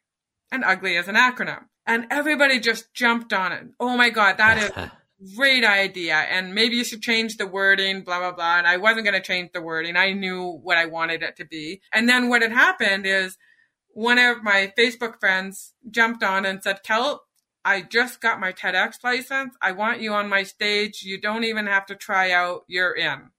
And 0.51 0.63
ugly 0.63 0.95
as 0.97 1.07
an 1.07 1.15
acronym 1.15 1.65
and 1.87 2.05
everybody 2.11 2.59
just 2.59 2.93
jumped 2.93 3.33
on 3.33 3.53
it. 3.53 3.63
Oh 3.79 3.97
my 3.97 4.09
God, 4.09 4.37
that 4.37 4.57
is 4.57 4.69
a 4.75 4.91
great 5.35 5.63
idea. 5.63 6.15
And 6.15 6.53
maybe 6.53 6.75
you 6.75 6.83
should 6.83 7.01
change 7.01 7.37
the 7.37 7.47
wording, 7.47 8.03
blah, 8.03 8.19
blah, 8.19 8.33
blah. 8.33 8.57
And 8.57 8.67
I 8.67 8.77
wasn't 8.77 9.05
going 9.05 9.19
to 9.19 9.25
change 9.25 9.51
the 9.53 9.61
wording. 9.61 9.95
I 9.95 10.11
knew 10.11 10.59
what 10.61 10.77
I 10.77 10.85
wanted 10.85 11.23
it 11.23 11.37
to 11.37 11.45
be. 11.45 11.81
And 11.93 12.07
then 12.07 12.27
what 12.27 12.41
had 12.41 12.51
happened 12.51 13.07
is 13.07 13.37
one 13.93 14.19
of 14.19 14.43
my 14.43 14.71
Facebook 14.77 15.19
friends 15.19 15.73
jumped 15.89 16.23
on 16.23 16.45
and 16.45 16.61
said, 16.61 16.83
Kel, 16.83 17.23
I 17.63 17.81
just 17.81 18.21
got 18.21 18.39
my 18.39 18.51
TEDx 18.51 19.03
license. 19.03 19.55
I 19.61 19.71
want 19.71 20.01
you 20.01 20.13
on 20.13 20.29
my 20.29 20.43
stage. 20.43 21.03
You 21.03 21.19
don't 21.19 21.45
even 21.45 21.67
have 21.67 21.85
to 21.87 21.95
try 21.95 22.31
out. 22.31 22.63
You're 22.67 22.95
in. 22.95 23.31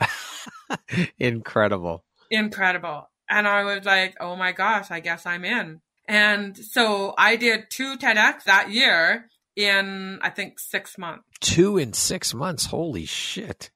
Incredible. 1.18 2.04
Incredible. 2.30 3.10
And 3.28 3.48
I 3.48 3.64
was 3.64 3.84
like, 3.84 4.16
oh 4.20 4.36
my 4.36 4.52
gosh, 4.52 4.90
I 4.90 5.00
guess 5.00 5.26
I'm 5.26 5.44
in. 5.44 5.80
And 6.08 6.56
so 6.56 7.14
I 7.18 7.36
did 7.36 7.70
two 7.70 7.96
TEDx 7.96 8.44
that 8.44 8.70
year 8.70 9.28
in, 9.56 10.18
I 10.22 10.30
think, 10.30 10.60
six 10.60 10.96
months. 10.98 11.24
Two 11.40 11.78
in 11.78 11.92
six 11.92 12.32
months. 12.32 12.66
Holy 12.66 13.06
shit. 13.06 13.70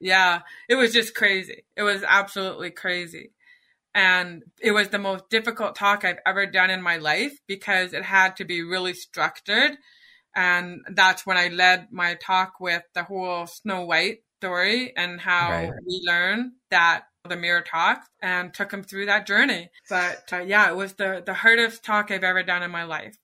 Yeah. 0.00 0.40
It 0.68 0.74
was 0.74 0.92
just 0.92 1.14
crazy. 1.14 1.64
It 1.76 1.82
was 1.82 2.02
absolutely 2.02 2.70
crazy. 2.70 3.32
And 3.94 4.42
it 4.60 4.72
was 4.72 4.88
the 4.88 4.98
most 4.98 5.28
difficult 5.30 5.76
talk 5.76 6.04
I've 6.04 6.18
ever 6.26 6.46
done 6.46 6.70
in 6.70 6.82
my 6.82 6.96
life 6.96 7.38
because 7.46 7.92
it 7.92 8.04
had 8.04 8.36
to 8.36 8.44
be 8.44 8.62
really 8.62 8.94
structured. 8.94 9.72
And 10.34 10.80
that's 10.94 11.26
when 11.26 11.36
I 11.36 11.48
led 11.48 11.88
my 11.90 12.14
talk 12.14 12.54
with 12.58 12.82
the 12.94 13.04
whole 13.04 13.46
Snow 13.46 13.84
White 13.84 14.20
story 14.40 14.92
and 14.96 15.20
how 15.20 15.50
right. 15.50 15.72
we 15.86 16.02
learn 16.04 16.52
that 16.70 17.04
the 17.28 17.36
mirror 17.36 17.62
talk 17.62 18.04
and 18.20 18.52
took 18.52 18.72
him 18.72 18.82
through 18.82 19.06
that 19.06 19.26
journey. 19.26 19.70
But 19.88 20.24
uh, 20.32 20.38
yeah, 20.40 20.70
it 20.70 20.76
was 20.76 20.94
the, 20.94 21.22
the 21.24 21.34
hardest 21.34 21.84
talk 21.84 22.10
I've 22.10 22.24
ever 22.24 22.42
done 22.42 22.62
in 22.62 22.70
my 22.70 22.84
life. 22.84 23.16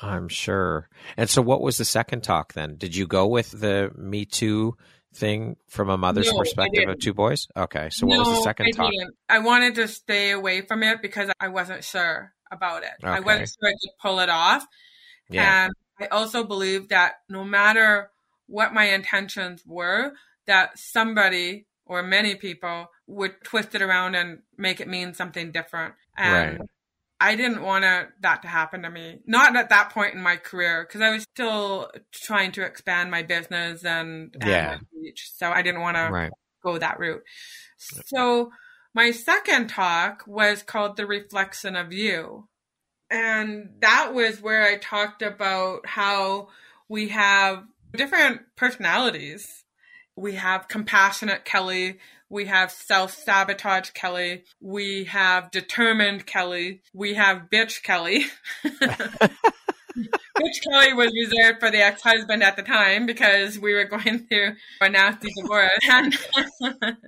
I'm 0.00 0.28
sure. 0.28 0.88
And 1.16 1.28
so, 1.28 1.40
what 1.40 1.62
was 1.62 1.78
the 1.78 1.84
second 1.84 2.22
talk 2.22 2.52
then? 2.52 2.76
Did 2.76 2.94
you 2.94 3.06
go 3.06 3.26
with 3.26 3.50
the 3.50 3.90
Me 3.96 4.26
Too 4.26 4.76
thing 5.14 5.56
from 5.68 5.88
a 5.88 5.96
mother's 5.96 6.30
No, 6.30 6.38
perspective 6.38 6.86
of 6.88 6.98
two 6.98 7.14
boys? 7.14 7.48
Okay. 7.56 7.88
So, 7.90 8.06
what 8.06 8.18
was 8.18 8.28
the 8.28 8.42
second 8.42 8.66
I 8.66 8.70
talk? 8.72 8.90
didn't. 8.90 9.14
I 9.28 9.38
wanted 9.38 9.76
to 9.76 9.88
stay 9.88 10.32
away 10.32 10.60
from 10.60 10.82
it 10.82 11.00
because 11.00 11.30
I 11.40 11.48
wasn't 11.48 11.82
sure 11.82 12.34
about 12.52 12.82
it. 12.82 12.90
I 13.02 13.18
Okay. 13.18 13.24
wasn't 13.24 13.48
sure 13.48 13.68
I 13.68 13.72
could 13.72 13.98
pull 14.02 14.20
it 14.20 14.28
off. 14.28 14.66
Yeah. 15.30 15.64
And 15.66 15.72
I 15.98 16.06
also 16.14 16.44
believe 16.44 16.88
that 16.90 17.14
no 17.30 17.42
matter 17.42 18.10
what 18.48 18.74
my 18.74 18.84
intentions 18.90 19.62
were, 19.66 20.12
that 20.46 20.78
somebody 20.78 21.66
or 21.86 22.02
many 22.02 22.34
people 22.34 22.90
would 23.06 23.42
twist 23.44 23.74
it 23.74 23.82
around 23.82 24.14
and 24.14 24.40
make 24.58 24.80
it 24.80 24.88
mean 24.88 25.14
something 25.14 25.52
different. 25.52 25.94
And 26.16 26.58
Right. 26.58 26.68
I 27.18 27.34
didn't 27.36 27.62
want 27.62 27.84
to, 27.84 28.08
that 28.20 28.42
to 28.42 28.48
happen 28.48 28.82
to 28.82 28.90
me. 28.90 29.20
Not 29.26 29.56
at 29.56 29.70
that 29.70 29.90
point 29.90 30.14
in 30.14 30.22
my 30.22 30.36
career, 30.36 30.84
because 30.86 31.00
I 31.00 31.10
was 31.10 31.22
still 31.22 31.90
trying 32.12 32.52
to 32.52 32.62
expand 32.62 33.10
my 33.10 33.22
business 33.22 33.84
and, 33.84 34.34
and 34.34 34.50
Yeah. 34.50 34.78
reach. 34.94 35.30
So 35.34 35.50
I 35.50 35.62
didn't 35.62 35.80
want 35.80 35.96
to 35.96 36.10
Right. 36.10 36.32
go 36.62 36.76
that 36.76 36.98
route. 36.98 37.22
So 37.78 38.50
my 38.94 39.12
second 39.12 39.68
talk 39.68 40.24
was 40.26 40.62
called 40.62 40.96
The 40.96 41.06
Reflection 41.06 41.76
of 41.76 41.92
You. 41.92 42.48
And 43.10 43.70
that 43.80 44.12
was 44.12 44.42
where 44.42 44.64
I 44.64 44.78
talked 44.78 45.22
about 45.22 45.86
how 45.86 46.48
we 46.88 47.08
have 47.08 47.64
different 47.94 48.42
personalities. 48.56 49.64
We 50.16 50.34
have 50.34 50.68
compassionate 50.68 51.44
Kelly. 51.44 51.98
We 52.28 52.46
have 52.46 52.70
self 52.70 53.12
sabotage 53.14 53.90
Kelly. 53.90 54.44
We 54.60 55.04
have 55.04 55.50
determined 55.50 56.26
Kelly. 56.26 56.82
We 56.92 57.14
have 57.14 57.48
bitch 57.50 57.82
Kelly. 57.82 58.26
Bitch 60.36 60.62
Kelly 60.68 60.92
was 60.92 61.12
reserved 61.14 61.60
for 61.60 61.70
the 61.70 61.82
ex 61.82 62.02
husband 62.02 62.42
at 62.42 62.56
the 62.56 62.62
time 62.62 63.06
because 63.06 63.58
we 63.58 63.74
were 63.74 63.84
going 63.84 64.26
through 64.28 64.54
a 64.80 64.88
nasty 64.88 65.28
divorce. 65.40 65.70
And, 65.88 66.98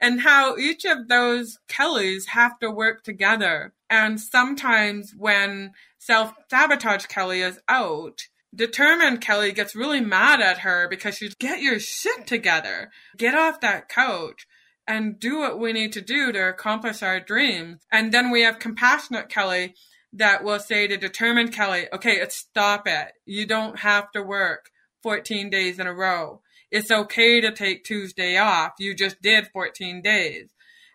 and 0.00 0.20
how 0.20 0.56
each 0.56 0.84
of 0.84 1.08
those 1.08 1.58
Kellys 1.68 2.26
have 2.26 2.58
to 2.60 2.70
work 2.70 3.02
together. 3.02 3.72
And 3.90 4.20
sometimes 4.20 5.12
when 5.16 5.72
self 5.98 6.32
sabotage 6.50 7.06
Kelly 7.06 7.40
is 7.40 7.58
out, 7.68 8.28
determined 8.54 9.20
Kelly 9.20 9.52
gets 9.52 9.74
really 9.74 10.00
mad 10.00 10.40
at 10.40 10.58
her 10.58 10.88
because 10.88 11.16
she's 11.16 11.34
get 11.34 11.60
your 11.60 11.78
shit 11.78 12.26
together. 12.26 12.90
Get 13.16 13.34
off 13.34 13.60
that 13.60 13.88
couch 13.88 14.46
and 14.86 15.20
do 15.20 15.38
what 15.38 15.58
we 15.58 15.72
need 15.72 15.92
to 15.92 16.00
do 16.00 16.32
to 16.32 16.48
accomplish 16.48 17.02
our 17.02 17.20
dreams. 17.20 17.82
And 17.92 18.12
then 18.12 18.30
we 18.30 18.42
have 18.42 18.58
compassionate 18.58 19.28
Kelly 19.28 19.74
that 20.14 20.42
will 20.42 20.58
say 20.58 20.86
to 20.86 20.96
determined 20.96 21.52
Kelly, 21.52 21.86
okay, 21.92 22.16
it's 22.16 22.36
stop 22.36 22.86
it. 22.86 23.12
You 23.26 23.46
don't 23.46 23.80
have 23.80 24.10
to 24.12 24.22
work 24.22 24.70
14 25.02 25.50
days 25.50 25.78
in 25.78 25.86
a 25.86 25.94
row. 25.94 26.40
It's 26.70 26.90
okay 26.90 27.40
to 27.40 27.52
take 27.52 27.84
Tuesday 27.84 28.36
off. 28.36 28.72
You 28.78 28.94
just 28.94 29.20
did 29.20 29.48
14 29.48 30.02
days. 30.02 30.48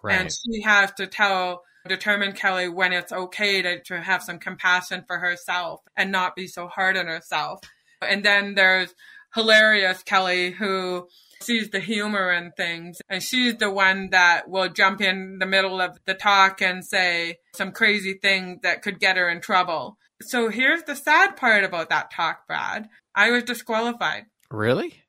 Right. 0.04 0.20
And 0.20 0.32
she 0.32 0.62
has 0.62 0.92
to 0.94 1.08
tell 1.08 1.64
determined 1.88 2.36
Kelly 2.36 2.70
when 2.70 2.94
it's 2.94 3.12
okay 3.12 3.62
to, 3.62 3.82
to 3.84 4.02
have 4.02 4.24
some 4.24 4.40
compassion 4.40 5.04
for 5.06 5.20
herself 5.20 5.82
and 5.96 6.12
not 6.12 6.36
be 6.36 6.48
so 6.48 6.68
hard 6.68 6.98
on 6.98 7.08
herself. 7.08 7.60
And 8.02 8.24
then 8.24 8.56
there's 8.56 8.94
hilarious 9.34 10.04
Kelly 10.04 10.52
who 10.52 11.08
sees 11.42 11.70
the 11.72 11.80
humor 11.80 12.32
in 12.32 12.52
things 12.52 13.02
and 13.10 13.22
she's 13.22 13.58
the 13.58 13.70
one 13.70 14.10
that 14.12 14.50
will 14.50 14.70
jump 14.70 15.02
in 15.02 15.40
the 15.40 15.46
middle 15.46 15.82
of 15.82 16.00
the 16.06 16.14
talk 16.14 16.62
and 16.62 16.86
say 16.86 17.38
some 17.54 17.72
crazy 17.72 18.14
thing 18.14 18.60
that 18.64 18.82
could 18.82 19.00
get 19.00 19.18
her 19.18 19.30
in 19.30 19.42
trouble. 19.42 19.98
So 20.22 20.50
here's 20.50 20.84
the 20.84 20.96
sad 20.96 21.36
part 21.36 21.66
about 21.66 21.90
that 21.90 22.12
talk, 22.12 22.48
Brad. 22.48 22.88
I 23.14 23.32
was 23.32 23.44
disqualified. 23.44 24.26
really? 24.50 25.02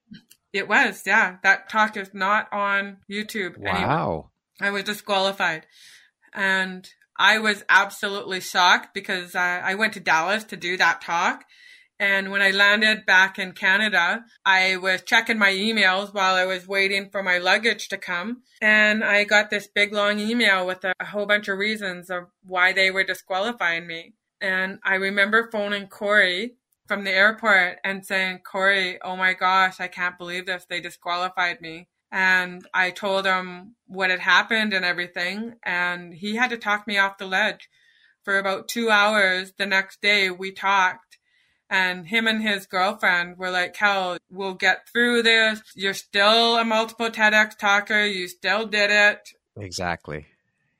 It 0.52 0.68
was, 0.68 1.02
yeah. 1.04 1.38
That 1.42 1.68
talk 1.68 1.96
is 1.96 2.14
not 2.14 2.52
on 2.52 2.98
YouTube 3.10 3.56
anymore. 3.56 3.88
Wow. 3.88 4.30
I 4.60 4.70
was 4.70 4.84
disqualified. 4.84 5.66
And 6.34 6.88
I 7.16 7.38
was 7.38 7.64
absolutely 7.68 8.40
shocked 8.40 8.92
because 8.92 9.34
I, 9.34 9.60
I 9.60 9.74
went 9.74 9.92
to 9.94 10.00
Dallas 10.00 10.44
to 10.44 10.56
do 10.56 10.76
that 10.76 11.00
talk. 11.00 11.44
And 12.00 12.32
when 12.32 12.42
I 12.42 12.50
landed 12.50 13.06
back 13.06 13.38
in 13.38 13.52
Canada, 13.52 14.24
I 14.44 14.76
was 14.78 15.02
checking 15.02 15.38
my 15.38 15.52
emails 15.52 16.12
while 16.12 16.34
I 16.34 16.44
was 16.44 16.66
waiting 16.66 17.08
for 17.10 17.22
my 17.22 17.38
luggage 17.38 17.88
to 17.88 17.96
come. 17.96 18.42
And 18.60 19.04
I 19.04 19.22
got 19.24 19.48
this 19.50 19.68
big 19.68 19.92
long 19.92 20.18
email 20.18 20.66
with 20.66 20.84
a, 20.84 20.92
a 20.98 21.06
whole 21.06 21.26
bunch 21.26 21.46
of 21.46 21.58
reasons 21.58 22.10
of 22.10 22.24
why 22.42 22.72
they 22.72 22.90
were 22.90 23.04
disqualifying 23.04 23.86
me. 23.86 24.14
And 24.40 24.80
I 24.84 24.96
remember 24.96 25.48
phoning 25.52 25.86
Corey 25.86 26.56
from 26.86 27.04
the 27.04 27.12
airport 27.12 27.78
and 27.84 28.04
saying, 28.04 28.40
Corey, 28.50 28.98
oh 29.02 29.16
my 29.16 29.32
gosh, 29.32 29.80
I 29.80 29.88
can't 29.88 30.18
believe 30.18 30.46
this. 30.46 30.66
They 30.68 30.80
disqualified 30.80 31.60
me. 31.60 31.88
And 32.14 32.64
I 32.72 32.92
told 32.92 33.26
him 33.26 33.74
what 33.88 34.10
had 34.10 34.20
happened 34.20 34.72
and 34.72 34.84
everything. 34.84 35.54
And 35.64 36.14
he 36.14 36.36
had 36.36 36.50
to 36.50 36.56
talk 36.56 36.86
me 36.86 36.96
off 36.96 37.18
the 37.18 37.26
ledge 37.26 37.68
for 38.22 38.38
about 38.38 38.68
two 38.68 38.88
hours. 38.88 39.52
The 39.58 39.66
next 39.66 40.00
day 40.00 40.30
we 40.30 40.52
talked 40.52 41.18
and 41.68 42.06
him 42.06 42.28
and 42.28 42.40
his 42.40 42.66
girlfriend 42.66 43.36
were 43.36 43.50
like, 43.50 43.74
Kel, 43.74 44.18
we'll 44.30 44.54
get 44.54 44.88
through 44.92 45.24
this. 45.24 45.60
You're 45.74 45.92
still 45.92 46.56
a 46.56 46.64
multiple 46.64 47.10
TEDx 47.10 47.58
talker. 47.58 48.04
You 48.04 48.28
still 48.28 48.64
did 48.64 48.92
it. 48.92 49.30
Exactly. 49.56 50.26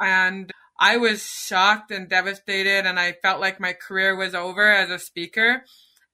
And 0.00 0.52
I 0.78 0.98
was 0.98 1.24
shocked 1.26 1.90
and 1.90 2.08
devastated 2.08 2.86
and 2.86 3.00
I 3.00 3.10
felt 3.10 3.40
like 3.40 3.58
my 3.58 3.72
career 3.72 4.14
was 4.14 4.36
over 4.36 4.70
as 4.70 4.88
a 4.88 5.00
speaker. 5.00 5.64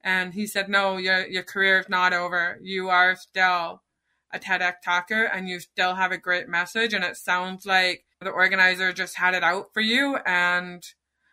And 0.03 0.33
he 0.33 0.47
said, 0.47 0.71
no, 0.71 0.97
your, 0.97 1.27
your 1.27 1.43
career 1.43 1.79
is 1.81 1.91
not 1.91 2.15
over. 2.15 2.59
You 2.63 2.89
are 2.89 3.17
still 3.17 3.83
a 4.33 4.39
TEDx 4.39 4.75
talker 4.85 5.25
and 5.25 5.49
you 5.49 5.61
still 5.61 5.95
have 5.95 6.13
a 6.13 6.19
great 6.19 6.49
message. 6.49 6.95
And 6.95 7.05
it 7.05 7.17
sounds 7.17 7.67
like 7.67 8.05
the 8.21 8.31
organizer 8.31 8.93
just 8.93 9.17
had 9.17 9.35
it 9.35 9.43
out 9.43 9.73
for 9.73 9.81
you. 9.81 10.17
And 10.27 10.83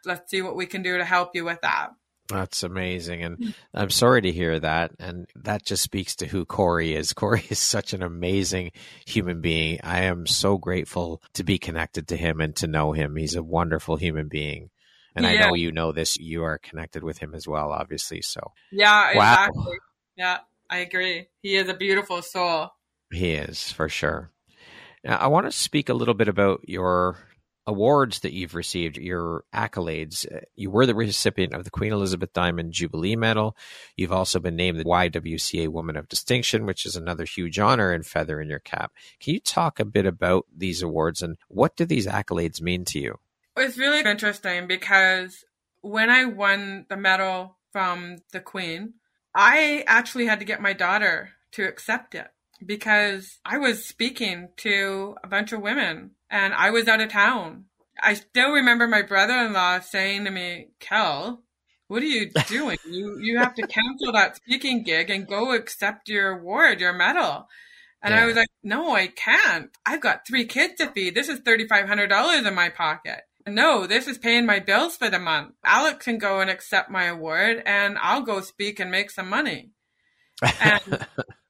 let's 0.05 0.29
see 0.31 0.41
what 0.41 0.55
we 0.55 0.65
can 0.65 0.81
do 0.81 0.97
to 0.97 1.05
help 1.05 1.31
you 1.35 1.45
with 1.45 1.61
that. 1.61 1.89
That's 2.29 2.63
amazing. 2.63 3.23
And 3.23 3.55
I'm 3.73 3.89
sorry 3.89 4.21
to 4.23 4.31
hear 4.33 4.59
that. 4.59 4.91
And 4.99 5.27
that 5.35 5.65
just 5.65 5.81
speaks 5.81 6.17
to 6.17 6.27
who 6.27 6.43
Corey 6.43 6.93
is. 6.93 7.13
Corey 7.13 7.43
is 7.49 7.59
such 7.59 7.93
an 7.93 8.03
amazing 8.03 8.71
human 9.05 9.39
being. 9.39 9.79
I 9.81 10.01
am 10.01 10.27
so 10.27 10.57
grateful 10.57 11.21
to 11.35 11.43
be 11.45 11.57
connected 11.57 12.09
to 12.09 12.17
him 12.17 12.41
and 12.41 12.53
to 12.57 12.67
know 12.67 12.91
him. 12.91 13.15
He's 13.15 13.35
a 13.35 13.43
wonderful 13.43 13.95
human 13.95 14.27
being. 14.27 14.69
And 15.15 15.25
I 15.25 15.35
know 15.35 15.55
you 15.55 15.71
know 15.71 15.93
this. 15.93 16.17
You 16.17 16.43
are 16.43 16.57
connected 16.59 17.01
with 17.03 17.17
him 17.17 17.33
as 17.33 17.47
well, 17.47 17.71
obviously. 17.71 18.21
So 18.21 18.51
Yeah, 18.71 19.15
Wow. 19.15 19.31
exactly. 19.33 19.77
Yeah, 20.15 20.39
I 20.69 20.77
agree. 20.79 21.27
He 21.41 21.55
is 21.55 21.69
a 21.69 21.73
beautiful 21.73 22.21
soul. 22.21 22.69
He 23.11 23.33
is 23.33 23.71
for 23.71 23.89
sure. 23.89 24.31
Now, 25.03 25.17
I 25.17 25.27
want 25.27 25.45
to 25.45 25.51
speak 25.51 25.89
a 25.89 25.93
little 25.93 26.13
bit 26.13 26.27
about 26.27 26.67
your 26.67 27.17
awards 27.67 28.21
that 28.21 28.33
you've 28.33 28.55
received, 28.55 28.97
your 28.97 29.43
accolades. 29.53 30.25
Uh, 30.33 30.39
You 30.55 30.71
were 30.71 30.85
the 30.85 30.95
recipient 30.95 31.53
of 31.53 31.65
the 31.65 31.69
Queen 31.69 31.91
Elizabeth 31.91 32.31
Diamond 32.33 32.71
Jubilee 32.71 33.17
Medal. 33.17 33.55
You've 33.97 34.13
also 34.13 34.39
been 34.39 34.55
named 34.55 34.79
the 34.79 34.85
YWCA 34.85 35.67
Woman 35.67 35.97
of 35.97 36.07
Distinction, 36.07 36.65
which 36.65 36.85
is 36.85 36.95
another 36.95 37.25
huge 37.25 37.59
honor 37.59 37.91
and 37.91 38.05
feather 38.05 38.41
in 38.41 38.49
your 38.49 38.59
cap. 38.59 38.93
Can 39.19 39.33
you 39.33 39.39
talk 39.41 39.79
a 39.79 39.85
bit 39.85 40.05
about 40.05 40.45
these 40.55 40.81
awards 40.81 41.21
and 41.21 41.37
what 41.49 41.75
do 41.75 41.85
these 41.85 42.07
accolades 42.07 42.61
mean 42.61 42.85
to 42.85 42.99
you? 42.99 43.19
It's 43.57 43.77
really 43.77 43.99
interesting 43.99 44.67
because 44.67 45.43
when 45.81 46.09
I 46.09 46.25
won 46.25 46.85
the 46.89 46.97
medal 46.97 47.57
from 47.71 48.19
the 48.31 48.39
Queen, 48.39 48.93
I 49.35 49.83
actually 49.87 50.25
had 50.25 50.39
to 50.39 50.45
get 50.45 50.61
my 50.61 50.73
daughter 50.73 51.31
to 51.51 51.67
accept 51.67 52.15
it 52.15 52.27
because 52.65 53.39
I 53.45 53.57
was 53.57 53.85
speaking 53.85 54.49
to 54.57 55.15
a 55.23 55.27
bunch 55.27 55.51
of 55.51 55.61
women 55.61 56.11
and 56.29 56.53
I 56.53 56.71
was 56.71 56.87
out 56.87 57.01
of 57.01 57.09
town. 57.09 57.65
I 58.01 58.13
still 58.13 58.51
remember 58.51 58.87
my 58.87 59.01
brother-in-law 59.01 59.79
saying 59.79 60.25
to 60.25 60.31
me, 60.31 60.69
"Kel, 60.79 61.43
what 61.87 62.03
are 62.03 62.05
you 62.05 62.29
doing? 62.47 62.77
you 62.87 63.17
you 63.19 63.39
have 63.39 63.55
to 63.55 63.67
cancel 63.67 64.11
that 64.13 64.35
speaking 64.35 64.83
gig 64.83 65.09
and 65.09 65.27
go 65.27 65.53
accept 65.53 66.09
your 66.09 66.37
award, 66.39 66.79
your 66.79 66.93
medal." 66.93 67.47
And 68.03 68.13
I 68.13 68.25
was 68.25 68.35
like, 68.35 68.49
"No, 68.63 68.95
I 68.95 69.07
can't. 69.07 69.71
I've 69.85 70.01
got 70.01 70.27
three 70.27 70.45
kids 70.45 70.75
to 70.75 70.91
feed. 70.91 71.15
This 71.15 71.29
is 71.29 71.39
$3500 71.41 72.45
in 72.47 72.53
my 72.53 72.69
pocket." 72.69 73.21
No, 73.47 73.87
this 73.87 74.07
is 74.07 74.17
paying 74.17 74.45
my 74.45 74.59
bills 74.59 74.97
for 74.97 75.09
the 75.09 75.19
month. 75.19 75.53
Alex 75.63 76.03
can 76.03 76.17
go 76.17 76.41
and 76.41 76.49
accept 76.49 76.91
my 76.91 77.05
award 77.05 77.63
and 77.65 77.97
I'll 78.01 78.21
go 78.21 78.41
speak 78.41 78.79
and 78.79 78.91
make 78.91 79.09
some 79.09 79.29
money. 79.29 79.71
And 80.61 81.07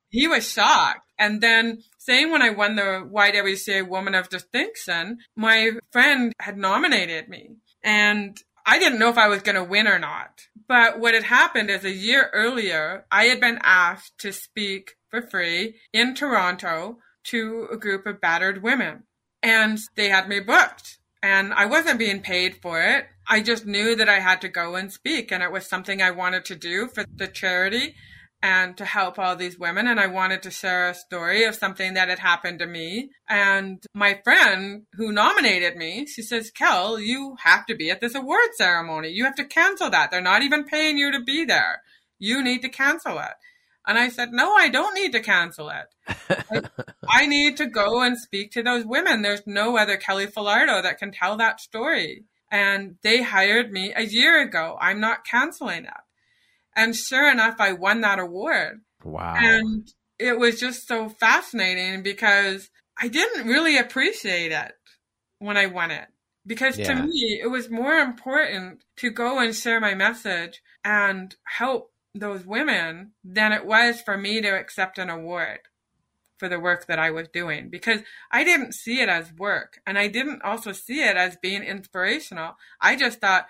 he 0.09 0.27
was 0.27 0.51
shocked. 0.51 1.01
And 1.19 1.41
then, 1.41 1.83
same 1.97 2.31
when 2.31 2.41
I 2.41 2.51
won 2.51 2.75
the 2.75 3.07
YWCA 3.11 3.87
Woman 3.87 4.13
of 4.15 4.29
Distinction, 4.29 5.19
my 5.35 5.71
friend 5.91 6.33
had 6.39 6.57
nominated 6.57 7.27
me. 7.27 7.55
And 7.83 8.37
I 8.65 8.79
didn't 8.79 8.99
know 8.99 9.09
if 9.09 9.17
I 9.17 9.27
was 9.27 9.41
going 9.41 9.55
to 9.55 9.63
win 9.63 9.87
or 9.87 9.97
not. 9.97 10.41
But 10.67 10.99
what 10.99 11.13
had 11.13 11.23
happened 11.23 11.69
is 11.69 11.85
a 11.85 11.91
year 11.91 12.29
earlier, 12.33 13.05
I 13.11 13.25
had 13.25 13.39
been 13.39 13.59
asked 13.63 14.17
to 14.19 14.31
speak 14.33 14.95
for 15.09 15.21
free 15.21 15.75
in 15.93 16.13
Toronto 16.13 16.97
to 17.25 17.67
a 17.71 17.77
group 17.77 18.05
of 18.05 18.21
battered 18.21 18.61
women. 18.61 19.03
And 19.41 19.79
they 19.95 20.09
had 20.09 20.27
me 20.27 20.39
booked. 20.39 20.99
and 21.23 21.53
I 21.53 21.65
wasn't 21.65 21.99
being 21.99 22.21
paid 22.21 22.57
for 22.61 22.81
it. 22.81 23.05
I 23.27 23.41
just 23.41 23.65
knew 23.65 23.95
that 23.95 24.07
I 24.07 24.19
had 24.19 24.39
to 24.41 24.49
go 24.49 24.75
and 24.75 24.91
speak 24.91 25.31
and 25.31 25.41
it 25.41 25.51
was 25.51 25.65
something 25.67 26.01
I 26.01 26.11
wanted 26.11 26.45
to 26.45 26.55
do 26.55 26.87
for 26.87 27.05
the 27.15 27.27
charity 27.27 27.95
and 28.41 28.77
to 28.77 28.85
help 28.85 29.17
all 29.17 29.35
these 29.35 29.57
women. 29.57 29.87
And 29.87 29.99
I 29.99 30.07
wanted 30.07 30.43
to 30.43 30.51
share 30.51 30.89
a 30.89 30.93
story 30.93 31.43
of 31.43 31.55
something 31.55 31.95
that 31.95 32.09
had 32.09 32.19
happened 32.19 32.59
to 32.59 32.67
me. 32.67 33.09
And 33.27 33.83
my 33.93 34.19
friend 34.23 34.83
who 34.93 35.11
nominated 35.11 35.75
me, 35.75 36.05
she 36.05 36.21
says, 36.21 36.51
Kel, 36.51 36.99
you 36.99 37.35
have 37.43 37.65
to 37.65 37.75
be 37.75 37.89
at 37.89 37.99
this 37.99 38.15
award 38.15 38.49
ceremony. 38.55 39.09
You 39.09 39.25
have 39.25 39.35
to 39.35 39.45
cancel 39.45 39.89
that. 39.89 40.11
They're 40.11 40.21
not 40.21 40.43
even 40.43 40.65
paying 40.65 40.97
you 40.97 41.11
to 41.11 41.21
be 41.21 41.45
there. 41.45 41.81
You 42.19 42.43
need 42.43 42.61
to 42.61 42.69
cancel 42.69 43.17
it. 43.19 43.33
And 43.87 43.97
I 43.97 44.09
said, 44.09 44.33
no, 44.33 44.53
I 44.53 44.67
don't 44.67 44.93
need 44.95 45.13
to 45.13 45.21
cancel 45.21 45.69
it. 45.69 45.85
I, 46.51 46.61
I, 47.21 47.25
need 47.25 47.55
to 47.57 47.67
go 47.67 48.01
and 48.01 48.17
speak 48.17 48.51
to 48.51 48.61
those 48.61 48.85
women. 48.85 49.21
There's 49.21 49.47
no 49.47 49.77
other 49.77 49.95
Kelly 49.95 50.27
Falardeau 50.27 50.83
that 50.83 50.97
can 50.97 51.11
tell 51.11 51.37
that 51.37 51.61
story. 51.61 52.25
And 52.51 52.95
they 53.01 53.23
hired 53.23 53.71
me 53.71 53.93
a 53.95 54.03
year 54.03 54.41
ago. 54.41 54.77
I'm 54.81 54.99
not 54.99 55.25
canceling 55.25 55.85
it. 55.85 55.93
And 56.77 56.95
sure 56.95 57.29
enough, 57.29 57.55
I 57.59 57.73
won 57.73 58.01
that 58.01 58.19
award. 58.19 58.81
Wow. 59.03 59.35
And 59.35 59.91
it 60.19 60.39
was 60.39 60.59
just 60.59 60.87
so 60.87 61.09
fascinating 61.09 62.03
because 62.03 62.69
I 62.99 63.07
didn't 63.07 63.47
really 63.47 63.77
appreciate 63.77 64.51
it 64.51 64.73
when 65.39 65.57
I 65.57 65.65
won 65.65 65.91
it. 65.91 66.07
Because 66.45 66.77
yeah. 66.77 66.93
to 66.93 67.03
me, 67.03 67.41
it 67.43 67.49
was 67.51 67.69
more 67.69 67.95
important 67.95 68.83
to 68.97 69.09
go 69.09 69.39
and 69.39 69.53
share 69.53 69.81
my 69.81 69.95
message 69.95 70.61
and 70.85 71.35
help 71.43 71.91
those 72.15 72.45
women 72.45 73.11
than 73.23 73.51
it 73.51 73.65
was 73.65 74.01
for 74.01 74.17
me 74.17 74.41
to 74.41 74.47
accept 74.47 74.97
an 74.97 75.09
award 75.09 75.59
for 76.37 76.47
the 76.47 76.59
work 76.59 76.85
that 76.87 76.99
I 76.99 77.11
was 77.11 77.27
doing 77.27 77.69
because 77.69 78.01
I 78.31 78.43
didn't 78.43 78.73
see 78.73 79.01
it 79.01 79.09
as 79.09 79.33
work 79.33 79.79
and 79.85 79.97
I 79.97 80.07
didn't 80.07 80.43
also 80.43 80.71
see 80.71 81.03
it 81.03 81.17
as 81.17 81.35
being 81.41 81.63
inspirational. 81.63 82.55
I 82.79 82.95
just 82.95 83.19
thought, 83.19 83.47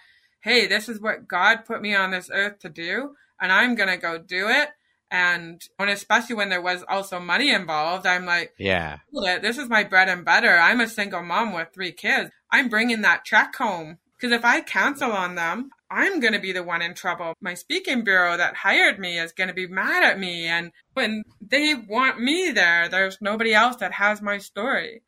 hey, 0.47 0.67
this 0.67 0.87
is 0.87 1.01
what 1.01 1.27
God 1.27 1.65
put 1.65 1.81
me 1.81 1.93
on 1.95 2.11
this 2.11 2.29
earth 2.31 2.59
to 2.59 2.69
do 2.69 3.15
and 3.39 3.51
I'm 3.51 3.75
going 3.75 3.89
to 3.89 3.97
go 3.97 4.17
do 4.17 4.47
it. 4.49 4.69
And 5.09 5.61
when, 5.77 5.89
especially 5.89 6.35
when 6.35 6.49
there 6.49 6.61
was 6.61 6.83
also 6.87 7.19
money 7.19 7.53
involved, 7.53 8.05
I'm 8.05 8.25
like, 8.25 8.53
yeah, 8.57 8.97
this 9.13 9.57
is 9.57 9.69
my 9.69 9.83
bread 9.85 10.09
and 10.09 10.25
butter. 10.25 10.57
I'm 10.57 10.81
a 10.81 10.87
single 10.87 11.23
mom 11.23 11.53
with 11.53 11.69
three 11.73 11.93
kids. 11.93 12.29
I'm 12.51 12.67
bringing 12.67 13.01
that 13.01 13.23
check 13.23 13.55
home 13.55 13.99
because 14.17 14.33
if 14.33 14.43
I 14.43 14.61
cancel 14.61 15.13
on 15.13 15.35
them, 15.35 15.69
I'm 15.89 16.19
going 16.19 16.33
to 16.33 16.39
be 16.39 16.51
the 16.51 16.63
one 16.63 16.81
in 16.81 16.93
trouble. 16.93 17.33
My 17.39 17.53
speaking 17.53 18.03
bureau 18.03 18.35
that 18.35 18.55
hired 18.55 18.99
me 18.99 19.17
is 19.17 19.31
going 19.31 19.47
to 19.47 19.53
be 19.53 19.67
mad 19.67 20.03
at 20.03 20.19
me. 20.19 20.45
And 20.45 20.71
when 20.93 21.23
they 21.39 21.73
want 21.73 22.19
me 22.19 22.51
there, 22.51 22.89
there's 22.89 23.19
nobody 23.21 23.53
else 23.53 23.77
that 23.77 23.93
has 23.93 24.21
my 24.21 24.39
story. 24.39 25.03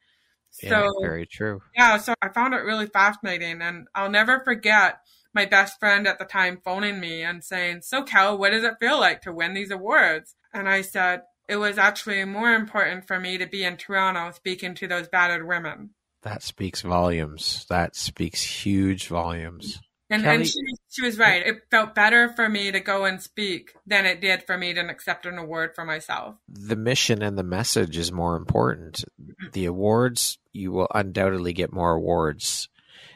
Yeah, 0.63 0.69
so, 0.69 0.87
very 1.01 1.25
true. 1.25 1.61
Yeah, 1.75 1.97
so 1.97 2.13
I 2.21 2.29
found 2.29 2.53
it 2.53 2.63
really 2.63 2.87
fascinating. 2.87 3.61
And 3.61 3.87
I'll 3.93 4.09
never 4.09 4.39
forget 4.45 4.99
my 5.34 5.45
best 5.45 5.80
friend 5.80 6.07
at 6.07 6.19
the 6.19 6.25
time 6.25 6.59
phoning 6.63 6.99
me 6.99 7.23
and 7.23 7.43
saying, 7.43 7.82
So, 7.84 8.03
Cal, 8.03 8.38
what 8.38 8.51
does 8.51 8.63
it 8.63 8.80
feel 8.80 8.99
like 8.99 9.21
to 9.21 9.34
win 9.34 9.53
these 9.53 9.71
awards? 9.71 10.36
And 10.53 10.67
I 10.67 10.82
said, 10.82 11.21
It 11.47 11.57
was 11.57 11.77
actually 11.77 12.23
more 12.25 12.53
important 12.53 13.07
for 13.07 13.19
me 13.19 13.38
to 13.38 13.47
be 13.47 13.63
in 13.63 13.77
Toronto 13.77 14.32
speaking 14.32 14.75
to 14.75 14.88
those 14.88 15.07
battered 15.07 15.47
women. 15.47 15.91
That 16.23 16.43
speaks 16.43 16.82
volumes. 16.82 17.65
That 17.69 17.95
speaks 17.95 18.43
huge 18.43 19.07
volumes. 19.07 19.80
And, 20.11 20.23
Kelly, 20.23 20.36
and 20.38 20.47
she, 20.47 20.59
she 20.89 21.05
was 21.05 21.19
right. 21.19 21.45
It 21.45 21.61
felt 21.69 21.93
better 21.93 22.30
for 22.30 22.49
me 22.49 22.71
to 22.71 22.80
go 22.80 23.05
and 23.05 23.21
speak 23.21 23.73
than 23.86 24.07
it 24.07 24.19
did 24.19 24.43
for 24.43 24.57
me 24.57 24.73
to 24.73 24.82
accept 24.82 25.27
an 25.27 25.38
award 25.38 25.75
for 25.75 25.86
myself. 25.86 26.36
The 26.47 26.75
mission 26.75 27.21
and 27.21 27.38
the 27.38 27.43
message 27.43 27.95
is 27.95 28.11
more 28.11 28.36
important. 28.36 29.05
Mm-hmm. 29.21 29.51
The 29.53 29.65
awards, 29.65 30.39
you 30.51 30.71
will 30.71 30.88
undoubtedly 30.93 31.53
get 31.53 31.71
more 31.71 31.91
awards. 31.91 32.69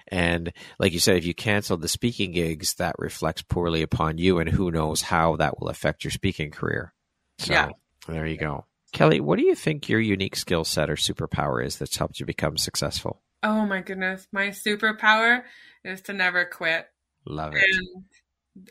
And 0.08 0.52
like 0.80 0.94
you 0.94 1.00
said, 1.00 1.18
if 1.18 1.26
you 1.26 1.34
canceled 1.34 1.82
the 1.82 1.88
speaking 1.88 2.32
gigs, 2.32 2.76
that 2.76 2.96
reflects 3.00 3.42
poorly 3.42 3.82
upon 3.82 4.18
you, 4.18 4.40
and 4.40 4.50
who 4.50 4.72
knows 4.72 5.02
how 5.02 5.36
that 5.38 5.60
will 5.60 5.70
affect 5.70 6.04
your 6.04 6.12
speaking 6.12 6.52
career. 6.52 6.94
So 7.40 7.54
yeah. 7.54 7.70
there 8.08 8.28
you 8.28 8.38
go. 8.38 8.66
Kelly, 8.92 9.20
what 9.20 9.40
do 9.40 9.46
you 9.46 9.56
think 9.56 9.90
your 9.90 10.00
unique 10.00 10.36
skill 10.36 10.64
set 10.64 10.90
or 10.90 10.96
superpower 10.96 11.66
is 11.66 11.78
that's 11.78 11.98
helped 11.98 12.20
you 12.20 12.26
become 12.26 12.58
successful? 12.58 13.22
Oh 13.42 13.66
my 13.66 13.82
goodness. 13.82 14.28
My 14.32 14.50
superpower 14.50 15.44
is 15.84 16.02
to 16.04 16.14
never 16.14 16.46
quit. 16.46 16.88
Love 17.26 17.56
it. 17.56 17.64
And 17.64 18.04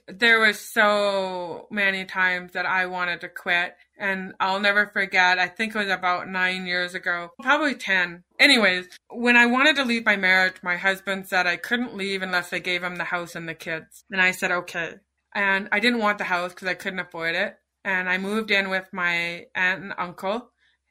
there 0.07 0.41
was 0.41 0.61
so 0.61 1.66
many 1.70 2.05
times 2.05 2.53
that 2.53 2.66
I 2.66 2.87
wanted 2.87 3.20
to 3.22 3.28
quit 3.28 3.74
and 3.99 4.33
I'll 4.39 4.61
never 4.61 4.87
forget. 4.87 5.39
I 5.39 5.49
think 5.49 5.74
it 5.74 5.78
was 5.78 5.89
about 5.89 6.28
nine 6.28 6.66
years 6.66 6.95
ago, 6.95 7.30
probably 7.41 7.74
10. 7.74 8.22
Anyways, 8.39 8.89
when 9.11 9.37
I 9.37 9.47
wanted 9.47 9.76
to 9.76 9.85
leave 9.85 10.05
my 10.05 10.16
marriage, 10.16 10.57
my 10.62 10.76
husband 10.76 11.28
said 11.28 11.47
I 11.47 11.57
couldn't 11.57 11.97
leave 11.97 12.22
unless 12.22 12.53
I 12.53 12.59
gave 12.59 12.83
him 12.83 12.97
the 12.97 13.05
house 13.05 13.35
and 13.35 13.49
the 13.49 13.55
kids. 13.55 14.05
And 14.11 14.20
I 14.20 14.30
said, 14.30 14.51
okay. 14.53 14.95
And 15.35 15.68
I 15.72 15.80
didn't 15.80 16.01
want 16.01 16.18
the 16.18 16.24
house 16.24 16.53
because 16.53 16.68
I 16.68 16.74
couldn't 16.74 17.01
afford 17.01 17.35
it. 17.35 17.57
And 17.85 18.09
I 18.09 18.18
moved 18.18 18.51
in 18.51 18.70
with 18.70 18.89
my 18.93 19.47
aunt 19.55 19.83
and 19.83 19.95
uncle 19.99 20.51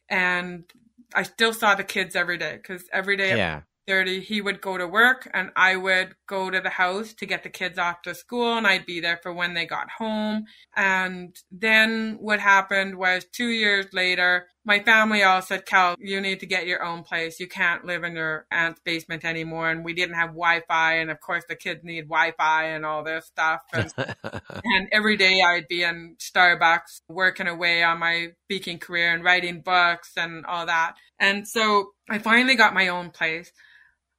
and 0.10 0.66
I 1.14 1.24
still 1.24 1.54
saw 1.54 1.76
the 1.76 1.84
kids 1.84 2.16
every 2.16 2.38
day 2.38 2.58
because 2.62 2.84
every 2.92 3.18
day 3.18 3.38
yeah. 3.38 3.62
30 3.88 4.22
he 4.22 4.42
would 4.42 4.62
go 4.62 4.78
to 4.78 4.88
work 4.88 5.30
and 5.34 5.50
i 5.56 5.76
would 5.76 6.16
go 6.28 6.50
to 6.50 6.62
the 6.62 6.70
house 6.70 7.14
to 7.14 7.26
get 7.26 7.44
the 7.44 7.50
kids 7.50 7.78
off 7.78 8.02
to 8.02 8.14
school 8.14 8.58
and 8.58 8.68
i'd 8.68 8.86
be 8.86 9.00
there 9.00 9.20
for 9.22 9.34
when 9.34 9.54
they 9.54 9.66
got 9.66 9.90
home. 9.98 10.46
And 10.76 11.36
then 11.52 12.18
what 12.20 12.40
happened 12.40 12.98
was 12.98 13.26
two 13.32 13.50
years 13.50 13.88
later 13.94 14.48
my 14.64 14.80
family 14.80 15.24
all 15.24 15.42
said 15.42 15.66
kel 15.66 15.96
you 16.00 16.22
need 16.22 16.40
to 16.40 16.46
get 16.46 16.68
your 16.68 16.84
own 16.84 17.04
place. 17.04 17.40
You 17.40 17.48
can't 17.48 17.86
live 17.86 18.04
in 18.04 18.16
your 18.16 18.46
aunt's 18.52 18.80
basement 18.86 19.26
anymore. 19.26 19.72
And 19.72 19.84
we 19.84 19.94
didn't 19.94 20.16
have 20.16 20.30
wi-fi 20.30 20.96
and 20.96 21.10
of 21.10 21.20
course 21.20 21.44
the 21.50 21.56
kids 21.56 21.84
need 21.84 22.04
wi-fi 22.04 22.66
and 22.66 22.86
all 22.86 23.04
this 23.04 23.26
stuff. 23.26 23.62
And, 23.74 23.94
and 24.64 24.88
every 24.92 25.18
day 25.18 25.42
i'd 25.42 25.68
be 25.68 25.84
in 25.84 26.16
starbucks 26.20 27.02
working 27.10 27.48
away 27.48 27.84
on 27.84 28.00
my 28.00 28.28
speaking 28.46 28.80
career 28.80 29.14
and 29.14 29.24
writing 29.24 29.62
books 29.62 30.12
and 30.16 30.46
all 30.46 30.66
that. 30.66 30.94
And 31.20 31.48
so 31.48 31.92
i 32.10 32.20
finally 32.20 32.56
got 32.56 32.74
my 32.74 32.88
own 32.90 33.10
place 33.10 33.52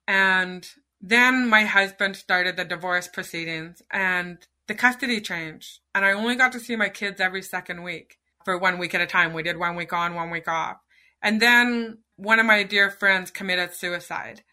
and 0.07 0.67
then 1.01 1.49
my 1.49 1.63
husband 1.63 2.15
started 2.15 2.55
the 2.55 2.65
divorce 2.65 3.07
proceedings 3.07 3.81
and 3.91 4.37
the 4.67 4.73
custody 4.73 5.19
changed. 5.19 5.79
And 5.93 6.05
I 6.05 6.13
only 6.13 6.35
got 6.35 6.51
to 6.53 6.59
see 6.59 6.75
my 6.75 6.89
kids 6.89 7.19
every 7.19 7.41
second 7.41 7.83
week 7.83 8.17
for 8.45 8.57
one 8.57 8.77
week 8.77 8.95
at 8.95 9.01
a 9.01 9.05
time. 9.05 9.33
We 9.33 9.43
did 9.43 9.57
one 9.57 9.75
week 9.75 9.93
on, 9.93 10.15
one 10.15 10.29
week 10.29 10.47
off. 10.47 10.77
And 11.21 11.41
then 11.41 11.99
one 12.15 12.39
of 12.39 12.45
my 12.45 12.63
dear 12.63 12.89
friends 12.89 13.31
committed 13.31 13.73
suicide. 13.73 14.43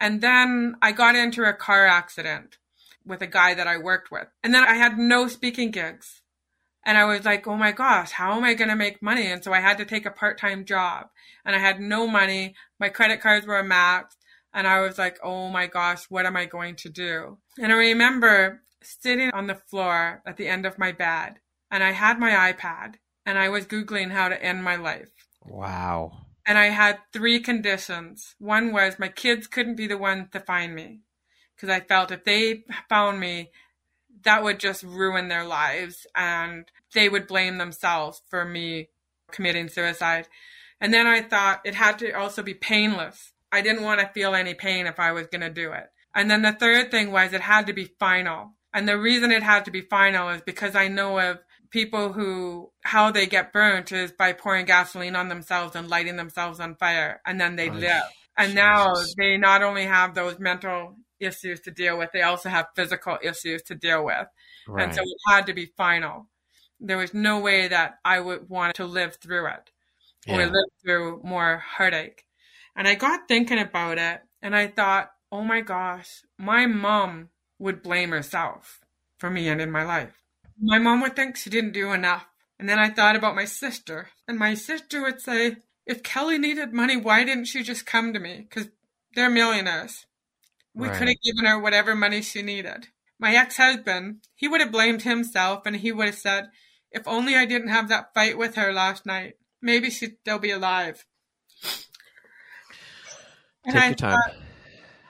And 0.00 0.20
then 0.20 0.76
I 0.82 0.92
got 0.92 1.16
into 1.16 1.44
a 1.44 1.52
car 1.52 1.86
accident 1.86 2.58
with 3.04 3.22
a 3.22 3.26
guy 3.26 3.54
that 3.54 3.66
I 3.66 3.78
worked 3.78 4.10
with. 4.10 4.26
And 4.42 4.52
then 4.52 4.64
I 4.64 4.74
had 4.74 4.98
no 4.98 5.28
speaking 5.28 5.70
gigs. 5.70 6.22
And 6.84 6.96
I 6.96 7.04
was 7.04 7.24
like, 7.24 7.46
oh 7.48 7.56
my 7.56 7.72
gosh, 7.72 8.12
how 8.12 8.36
am 8.36 8.44
I 8.44 8.54
going 8.54 8.68
to 8.68 8.76
make 8.76 9.02
money? 9.02 9.26
And 9.26 9.42
so 9.42 9.52
I 9.52 9.60
had 9.60 9.78
to 9.78 9.84
take 9.84 10.06
a 10.06 10.10
part 10.10 10.38
time 10.38 10.64
job. 10.64 11.08
And 11.44 11.56
I 11.56 11.58
had 11.58 11.80
no 11.80 12.06
money. 12.06 12.54
My 12.78 12.88
credit 12.90 13.20
cards 13.20 13.46
were 13.46 13.62
maxed. 13.64 14.15
And 14.56 14.66
I 14.66 14.80
was 14.80 14.96
like, 14.96 15.18
oh 15.22 15.50
my 15.50 15.66
gosh, 15.66 16.06
what 16.08 16.24
am 16.24 16.34
I 16.34 16.46
going 16.46 16.76
to 16.76 16.88
do? 16.88 17.36
And 17.58 17.70
I 17.70 17.76
remember 17.76 18.62
sitting 18.82 19.30
on 19.32 19.48
the 19.48 19.54
floor 19.54 20.22
at 20.26 20.38
the 20.38 20.48
end 20.48 20.64
of 20.64 20.78
my 20.78 20.92
bed 20.92 21.34
and 21.70 21.84
I 21.84 21.92
had 21.92 22.18
my 22.18 22.30
iPad 22.30 22.94
and 23.26 23.38
I 23.38 23.50
was 23.50 23.66
Googling 23.66 24.12
how 24.12 24.30
to 24.30 24.42
end 24.42 24.64
my 24.64 24.76
life. 24.76 25.10
Wow. 25.44 26.12
And 26.46 26.56
I 26.56 26.70
had 26.70 27.00
three 27.12 27.38
conditions. 27.38 28.34
One 28.38 28.72
was 28.72 28.98
my 28.98 29.08
kids 29.08 29.46
couldn't 29.46 29.76
be 29.76 29.86
the 29.86 29.98
ones 29.98 30.28
to 30.32 30.40
find 30.40 30.74
me 30.74 31.00
because 31.54 31.68
I 31.68 31.80
felt 31.80 32.10
if 32.10 32.24
they 32.24 32.64
found 32.88 33.20
me, 33.20 33.50
that 34.22 34.42
would 34.42 34.58
just 34.58 34.82
ruin 34.82 35.28
their 35.28 35.44
lives 35.44 36.06
and 36.16 36.64
they 36.94 37.10
would 37.10 37.26
blame 37.26 37.58
themselves 37.58 38.22
for 38.30 38.46
me 38.46 38.88
committing 39.30 39.68
suicide. 39.68 40.28
And 40.80 40.94
then 40.94 41.06
I 41.06 41.20
thought 41.20 41.60
it 41.66 41.74
had 41.74 41.98
to 41.98 42.12
also 42.12 42.42
be 42.42 42.54
painless. 42.54 43.34
I 43.52 43.62
didn't 43.62 43.84
want 43.84 44.00
to 44.00 44.08
feel 44.08 44.34
any 44.34 44.54
pain 44.54 44.86
if 44.86 44.98
I 44.98 45.12
was 45.12 45.26
going 45.26 45.42
to 45.42 45.50
do 45.50 45.72
it. 45.72 45.86
And 46.14 46.30
then 46.30 46.42
the 46.42 46.52
third 46.52 46.90
thing 46.90 47.12
was 47.12 47.32
it 47.32 47.40
had 47.40 47.66
to 47.66 47.72
be 47.72 47.84
final. 47.98 48.52
And 48.72 48.88
the 48.88 48.98
reason 48.98 49.30
it 49.30 49.42
had 49.42 49.64
to 49.66 49.70
be 49.70 49.82
final 49.82 50.28
is 50.30 50.42
because 50.42 50.74
I 50.74 50.88
know 50.88 51.18
of 51.18 51.38
people 51.70 52.12
who, 52.12 52.70
how 52.84 53.10
they 53.10 53.26
get 53.26 53.52
burnt 53.52 53.92
is 53.92 54.12
by 54.12 54.32
pouring 54.32 54.66
gasoline 54.66 55.16
on 55.16 55.28
themselves 55.28 55.76
and 55.76 55.88
lighting 55.88 56.16
themselves 56.16 56.60
on 56.60 56.76
fire 56.76 57.20
and 57.26 57.40
then 57.40 57.56
they 57.56 57.70
oh, 57.70 57.74
live. 57.74 58.02
And 58.36 58.48
Jesus. 58.48 58.54
now 58.54 58.94
they 59.16 59.36
not 59.36 59.62
only 59.62 59.84
have 59.84 60.14
those 60.14 60.38
mental 60.38 60.96
issues 61.20 61.60
to 61.60 61.70
deal 61.70 61.96
with, 61.96 62.10
they 62.12 62.22
also 62.22 62.48
have 62.48 62.66
physical 62.74 63.18
issues 63.22 63.62
to 63.64 63.74
deal 63.74 64.04
with. 64.04 64.26
Right. 64.68 64.84
And 64.84 64.94
so 64.94 65.00
it 65.02 65.18
had 65.26 65.46
to 65.46 65.54
be 65.54 65.72
final. 65.76 66.28
There 66.78 66.98
was 66.98 67.14
no 67.14 67.40
way 67.40 67.68
that 67.68 67.94
I 68.04 68.20
would 68.20 68.48
want 68.48 68.74
to 68.76 68.84
live 68.84 69.16
through 69.16 69.46
it 69.46 69.70
yeah. 70.26 70.36
or 70.36 70.46
live 70.46 70.70
through 70.82 71.20
more 71.24 71.62
heartache. 71.64 72.25
And 72.76 72.86
I 72.86 72.94
got 72.94 73.26
thinking 73.26 73.58
about 73.58 73.98
it 73.98 74.20
and 74.42 74.54
I 74.54 74.68
thought, 74.68 75.10
oh 75.32 75.42
my 75.42 75.62
gosh, 75.62 76.22
my 76.38 76.66
mom 76.66 77.30
would 77.58 77.82
blame 77.82 78.10
herself 78.10 78.80
for 79.18 79.30
me 79.30 79.48
ending 79.48 79.70
my 79.70 79.82
life. 79.82 80.22
My 80.60 80.78
mom 80.78 81.00
would 81.00 81.16
think 81.16 81.36
she 81.36 81.50
didn't 81.50 81.72
do 81.72 81.92
enough. 81.92 82.26
And 82.58 82.68
then 82.68 82.78
I 82.78 82.88
thought 82.88 83.16
about 83.16 83.34
my 83.34 83.44
sister, 83.44 84.08
and 84.26 84.38
my 84.38 84.54
sister 84.54 85.02
would 85.02 85.20
say, 85.20 85.56
if 85.84 86.02
Kelly 86.02 86.38
needed 86.38 86.72
money, 86.72 86.96
why 86.96 87.22
didn't 87.22 87.44
she 87.44 87.62
just 87.62 87.84
come 87.84 88.14
to 88.14 88.18
me? 88.18 88.46
Because 88.48 88.68
they're 89.14 89.28
millionaires. 89.28 90.06
We 90.74 90.88
Right. 90.88 90.96
could 90.96 91.08
have 91.08 91.20
given 91.22 91.44
her 91.44 91.58
whatever 91.58 91.94
money 91.94 92.22
she 92.22 92.40
needed. 92.40 92.88
My 93.18 93.34
ex 93.34 93.58
husband, 93.58 94.26
he 94.34 94.48
would 94.48 94.60
have 94.62 94.72
blamed 94.72 95.02
himself 95.02 95.66
and 95.66 95.76
he 95.76 95.92
would 95.92 96.06
have 96.06 96.18
said, 96.18 96.50
if 96.90 97.06
only 97.06 97.36
I 97.36 97.44
didn't 97.44 97.68
have 97.68 97.88
that 97.88 98.14
fight 98.14 98.38
with 98.38 98.54
her 98.54 98.72
last 98.72 99.04
night, 99.04 99.34
maybe 99.60 99.90
she'd 99.90 100.18
still 100.20 100.38
be 100.38 100.50
alive. 100.50 101.04
And 103.66 103.74
Take 103.74 103.82
I 103.82 103.86
your 103.88 103.94
time. 103.96 104.16
thought, 104.16 104.36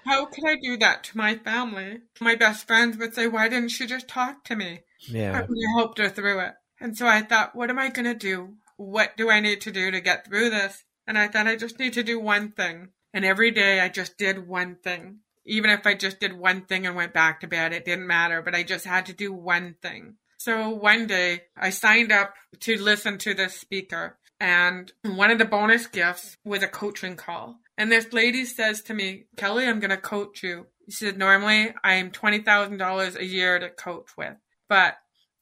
how 0.07 0.25
could 0.27 0.45
I 0.47 0.57
do 0.63 0.77
that 0.79 1.05
to 1.05 1.17
my 1.17 1.37
family? 1.37 1.99
My 2.21 2.35
best 2.35 2.67
friends 2.67 2.97
would 2.97 3.15
say, 3.15 3.29
why 3.29 3.49
didn't 3.49 3.69
she 3.69 3.87
just 3.87 4.09
talk 4.09 4.45
to 4.45 4.57
me? 4.57 4.81
Yeah. 5.09 5.33
would 5.33 5.41
have 5.43 5.77
helped 5.77 5.99
her 5.99 6.09
through 6.09 6.41
it. 6.41 6.55
And 6.81 6.97
so 6.97 7.07
I 7.07 7.23
thought, 7.23 7.55
what 7.55 7.71
am 7.71 7.79
I 7.79 7.91
going 7.91 8.07
to 8.07 8.15
do? 8.15 8.55
What 8.77 9.17
do 9.17 9.31
I 9.31 9.41
need 9.41 9.61
to 9.63 9.71
do 9.71 9.91
to 9.91 10.01
get 10.01 10.27
through 10.27 10.51
this? 10.51 10.85
And 11.07 11.19
I 11.19 11.29
thought, 11.29 11.47
I 11.47 11.57
just 11.57 11.79
need 11.79 11.93
to 11.95 12.03
do 12.03 12.19
one 12.19 12.53
thing. 12.53 12.89
And 13.13 13.25
every 13.25 13.51
day 13.51 13.81
I 13.81 13.89
just 13.89 14.19
did 14.19 14.47
one 14.47 14.77
thing. 14.83 15.19
Even 15.45 15.71
if 15.71 15.87
I 15.87 15.95
just 15.95 16.19
did 16.19 16.33
one 16.33 16.63
thing 16.63 16.87
and 16.87 16.97
went 16.97 17.15
back 17.15 17.41
to 17.41 17.47
bed, 17.47 17.73
it 17.73 17.85
didn't 17.85 18.07
matter, 18.07 18.43
but 18.43 18.55
I 18.55 18.63
just 18.63 18.85
had 18.85 19.07
to 19.07 19.13
do 19.13 19.33
one 19.33 19.77
thing. 19.81 20.17
So 20.39 20.71
one 20.71 21.07
day 21.07 21.43
I 21.57 21.71
signed 21.71 22.13
up 22.13 22.35
to 22.61 22.77
listen 22.77 23.19
to 23.19 23.35
this 23.35 23.55
speaker 23.55 24.19
and 24.41 24.93
one 25.03 25.31
of 25.31 25.39
the 25.39 25.45
bonus 25.45 25.87
gifts 25.87 26.37
was 26.45 26.63
a 26.63 26.69
coaching 26.69 27.17
call. 27.17 27.59
And 27.79 27.93
this 27.93 28.13
lady 28.13 28.45
says 28.45 28.83
to 28.83 28.95
me, 28.95 29.27
Kelly, 29.37 29.67
I'm 29.67 29.81
going 29.81 29.91
to 29.91 29.97
coach 29.97 30.43
you. 30.43 30.67
She 30.89 31.05
said, 31.05 31.19
normally 31.19 31.75
I'm 31.85 32.11
$20,000 32.11 33.17
a 33.17 33.25
year 33.25 33.59
to 33.59 33.71
coach 33.71 34.17
with, 34.17 34.37
but 34.69 34.97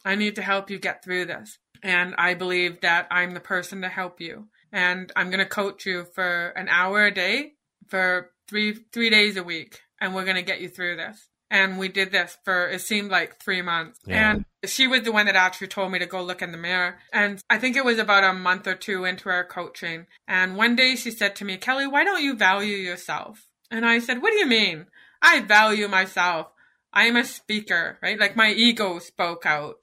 I 0.04 0.14
need 0.14 0.36
to 0.36 0.42
help 0.42 0.70
you 0.70 0.78
get 0.78 1.04
through 1.04 1.26
this. 1.26 1.58
And 1.82 2.14
I 2.16 2.34
believe 2.34 2.80
that 2.80 3.06
I'm 3.10 3.34
the 3.34 3.40
person 3.40 3.82
to 3.82 3.88
help 3.88 4.20
you. 4.20 4.48
And 4.72 5.12
I'm 5.14 5.30
going 5.30 5.40
to 5.40 5.46
coach 5.46 5.86
you 5.86 6.06
for 6.14 6.48
an 6.48 6.68
hour 6.68 7.06
a 7.06 7.14
day 7.14 7.52
for 7.88 8.30
three, 8.48 8.74
three 8.92 9.10
days 9.10 9.36
a 9.36 9.44
week. 9.44 9.80
And 10.00 10.14
we're 10.14 10.24
going 10.24 10.36
to 10.36 10.42
get 10.42 10.60
you 10.60 10.68
through 10.68 10.96
this. 10.96 11.28
And 11.50 11.78
we 11.78 11.88
did 11.88 12.10
this 12.10 12.36
for, 12.44 12.68
it 12.68 12.80
seemed 12.80 13.10
like 13.10 13.40
three 13.40 13.62
months. 13.62 14.00
Yeah. 14.06 14.32
And 14.32 14.44
she 14.64 14.86
was 14.86 15.02
the 15.02 15.12
one 15.12 15.26
that 15.26 15.36
actually 15.36 15.68
told 15.68 15.92
me 15.92 15.98
to 15.98 16.06
go 16.06 16.22
look 16.22 16.42
in 16.42 16.52
the 16.52 16.58
mirror. 16.58 16.96
And 17.12 17.42
I 17.48 17.58
think 17.58 17.76
it 17.76 17.84
was 17.84 17.98
about 17.98 18.24
a 18.24 18.32
month 18.32 18.66
or 18.66 18.74
two 18.74 19.04
into 19.04 19.28
our 19.28 19.44
coaching. 19.44 20.06
And 20.26 20.56
one 20.56 20.74
day 20.74 20.96
she 20.96 21.10
said 21.10 21.36
to 21.36 21.44
me, 21.44 21.56
Kelly, 21.56 21.86
why 21.86 22.02
don't 22.02 22.22
you 22.22 22.34
value 22.34 22.76
yourself? 22.76 23.46
And 23.70 23.86
I 23.86 23.98
said, 23.98 24.22
what 24.22 24.32
do 24.32 24.38
you 24.38 24.46
mean? 24.46 24.86
I 25.22 25.40
value 25.40 25.86
myself. 25.86 26.48
I'm 26.92 27.16
a 27.16 27.24
speaker, 27.24 27.98
right? 28.02 28.18
Like 28.18 28.36
my 28.36 28.50
ego 28.50 28.98
spoke 28.98 29.46
out. 29.46 29.76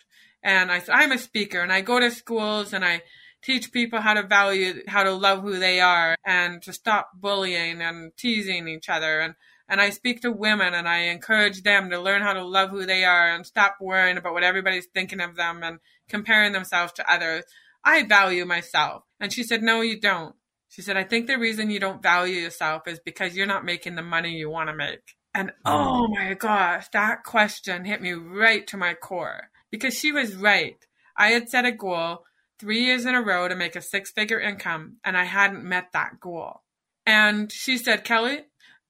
And 0.44 0.72
I 0.72 0.80
said, 0.80 0.96
I'm 0.96 1.12
a 1.12 1.18
speaker 1.18 1.62
and 1.62 1.72
I 1.72 1.82
go 1.82 2.00
to 2.00 2.10
schools 2.10 2.74
and 2.74 2.84
I 2.84 3.04
teach 3.44 3.72
people 3.72 4.02
how 4.02 4.14
to 4.14 4.24
value, 4.24 4.82
how 4.88 5.04
to 5.04 5.12
love 5.12 5.42
who 5.42 5.60
they 5.60 5.80
are 5.80 6.16
and 6.26 6.62
to 6.64 6.74
stop 6.74 7.12
bullying 7.16 7.82
and 7.82 8.12
teasing 8.18 8.68
each 8.68 8.90
other. 8.90 9.20
And, 9.20 9.36
and 9.72 9.80
I 9.80 9.90
speak 9.90 10.22
to 10.22 10.34
women 10.34 10.74
and 10.74 10.88
I 10.88 11.04
encourage 11.04 11.64
them 11.64 11.90
to 11.90 12.00
learn 12.00 12.22
how 12.22 12.34
to 12.34 12.44
love 12.44 12.72
who 12.72 12.86
they 12.86 13.06
are 13.06 13.34
and 13.34 13.46
stop 13.46 13.78
worrying 13.80 14.18
about 14.18 14.34
what 14.34 14.44
everybody's 14.44 14.88
thinking 14.94 15.22
of 15.22 15.38
them 15.38 15.64
and 15.64 15.80
comparing 16.10 16.52
themselves 16.52 16.92
to 16.94 17.10
others. 17.10 17.46
I 17.82 18.04
value 18.04 18.44
myself. 18.44 19.04
And 19.22 19.32
she 19.32 19.44
said, 19.44 19.64
no, 19.64 19.80
you 19.80 19.98
don't. 19.98 20.36
She 20.68 20.82
said, 20.82 20.98
I 20.98 21.06
think 21.06 21.28
the 21.28 21.40
reason 21.40 21.72
you 21.72 21.80
don't 21.80 22.04
value 22.04 22.36
yourself 22.36 22.86
is 22.86 23.00
because 23.00 23.34
you're 23.34 23.48
not 23.48 23.64
making 23.64 23.96
the 23.96 24.02
money 24.02 24.32
you 24.32 24.50
want 24.50 24.70
to 24.70 24.76
make. 24.76 25.16
And 25.34 25.54
oh 25.64 26.06
mm. 26.10 26.16
my 26.16 26.34
gosh, 26.34 26.88
that 26.92 27.24
question 27.24 27.86
hit 27.86 28.02
me 28.02 28.12
right 28.12 28.68
to 28.68 28.78
my 28.78 28.94
core 28.94 29.52
because 29.72 29.98
she 29.98 30.12
was 30.12 30.36
right. 30.36 30.86
I 31.16 31.30
had 31.30 31.48
set 31.48 31.64
a 31.64 31.72
goal 31.72 32.26
three 32.60 32.84
years 32.84 33.06
in 33.06 33.16
a 33.16 33.22
row 33.22 33.48
to 33.48 33.56
make 33.56 33.78
a 33.78 33.82
six 33.82 34.12
figure 34.12 34.40
income 34.40 34.98
and 35.06 35.16
I 35.16 35.24
hadn't 35.24 35.64
met 35.64 35.94
that 35.94 36.20
goal. 36.20 36.62
And 37.06 37.50
she 37.50 37.78
said, 37.78 38.04
Kelly, 38.04 38.42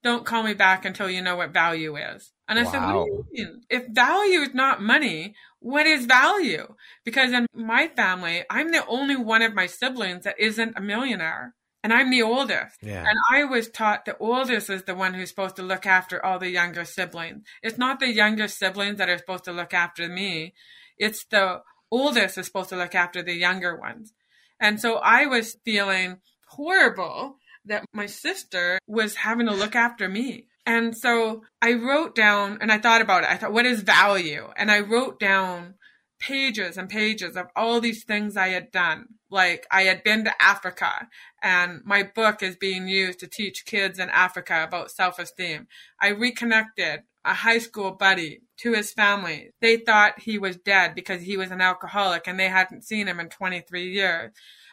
don't 0.02 0.26
call 0.26 0.42
me 0.42 0.54
back 0.54 0.84
until 0.84 1.08
you 1.08 1.22
know 1.22 1.36
what 1.36 1.52
value 1.52 1.96
is. 1.96 2.32
And 2.48 2.58
I 2.58 2.64
said, 2.64 2.84
what 2.84 3.06
do 3.06 3.24
you 3.32 3.46
mean? 3.46 3.62
If 3.70 3.86
value 3.88 4.40
is 4.40 4.52
not 4.52 4.82
money, 4.82 5.34
what 5.60 5.86
is 5.86 6.06
value? 6.06 6.74
Because 7.04 7.32
in 7.32 7.46
my 7.54 7.88
family, 7.88 8.44
I'm 8.50 8.72
the 8.72 8.84
only 8.86 9.16
one 9.16 9.42
of 9.42 9.54
my 9.54 9.66
siblings 9.66 10.24
that 10.24 10.38
isn't 10.38 10.74
a 10.76 10.80
millionaire. 10.80 11.54
And 11.84 11.92
I'm 11.92 12.10
the 12.10 12.22
oldest. 12.22 12.76
Yeah. 12.82 13.04
And 13.08 13.18
I 13.30 13.44
was 13.44 13.68
taught 13.68 14.04
the 14.04 14.16
oldest 14.18 14.70
is 14.70 14.84
the 14.84 14.94
one 14.94 15.14
who's 15.14 15.30
supposed 15.30 15.56
to 15.56 15.62
look 15.62 15.84
after 15.84 16.24
all 16.24 16.38
the 16.38 16.50
younger 16.50 16.84
siblings. 16.84 17.44
It's 17.62 17.78
not 17.78 17.98
the 17.98 18.12
younger 18.12 18.46
siblings 18.48 18.98
that 18.98 19.08
are 19.08 19.18
supposed 19.18 19.44
to 19.44 19.52
look 19.52 19.74
after 19.74 20.08
me. 20.08 20.54
It's 20.96 21.24
the 21.24 21.62
oldest 21.90 22.38
is 22.38 22.46
supposed 22.46 22.68
to 22.68 22.76
look 22.76 22.94
after 22.94 23.22
the 23.22 23.34
younger 23.34 23.76
ones. 23.76 24.12
And 24.60 24.80
so 24.80 24.96
I 24.96 25.26
was 25.26 25.56
feeling 25.64 26.18
horrible 26.46 27.36
that 27.66 27.84
my 27.92 28.06
sister 28.06 28.78
was 28.86 29.16
having 29.16 29.46
to 29.46 29.54
look 29.54 29.74
after 29.74 30.08
me. 30.08 30.46
And 30.64 30.96
so 30.96 31.42
I 31.60 31.74
wrote 31.74 32.14
down 32.14 32.58
and 32.60 32.70
I 32.70 32.78
thought 32.78 33.00
about 33.00 33.24
it. 33.24 33.30
I 33.30 33.36
thought, 33.36 33.52
what 33.52 33.66
is 33.66 33.82
value? 33.82 34.48
And 34.56 34.70
I 34.70 34.80
wrote 34.80 35.18
down 35.18 35.74
pages 36.22 36.76
and 36.76 36.88
pages 36.88 37.36
of 37.36 37.48
all 37.56 37.80
these 37.80 38.04
things 38.04 38.36
I 38.36 38.48
had 38.48 38.70
done. 38.70 39.06
Like 39.28 39.66
I 39.70 39.82
had 39.82 40.04
been 40.04 40.24
to 40.24 40.42
Africa 40.42 41.08
and 41.42 41.80
my 41.84 42.04
book 42.04 42.42
is 42.42 42.56
being 42.56 42.86
used 42.86 43.18
to 43.20 43.26
teach 43.26 43.66
kids 43.66 43.98
in 43.98 44.08
Africa 44.08 44.62
about 44.62 44.92
self 44.92 45.18
esteem. 45.18 45.66
I 46.00 46.08
reconnected 46.08 47.00
a 47.24 47.34
high 47.34 47.58
school 47.58 47.92
buddy 47.92 48.42
to 48.58 48.72
his 48.72 48.92
family. 48.92 49.50
They 49.60 49.78
thought 49.78 50.20
he 50.20 50.38
was 50.38 50.56
dead 50.56 50.94
because 50.94 51.22
he 51.22 51.36
was 51.36 51.50
an 51.50 51.60
alcoholic 51.60 52.26
and 52.26 52.38
they 52.38 52.48
hadn't 52.48 52.84
seen 52.84 53.08
him 53.08 53.18
in 53.18 53.28
23 53.28 53.92
years. 53.92 54.32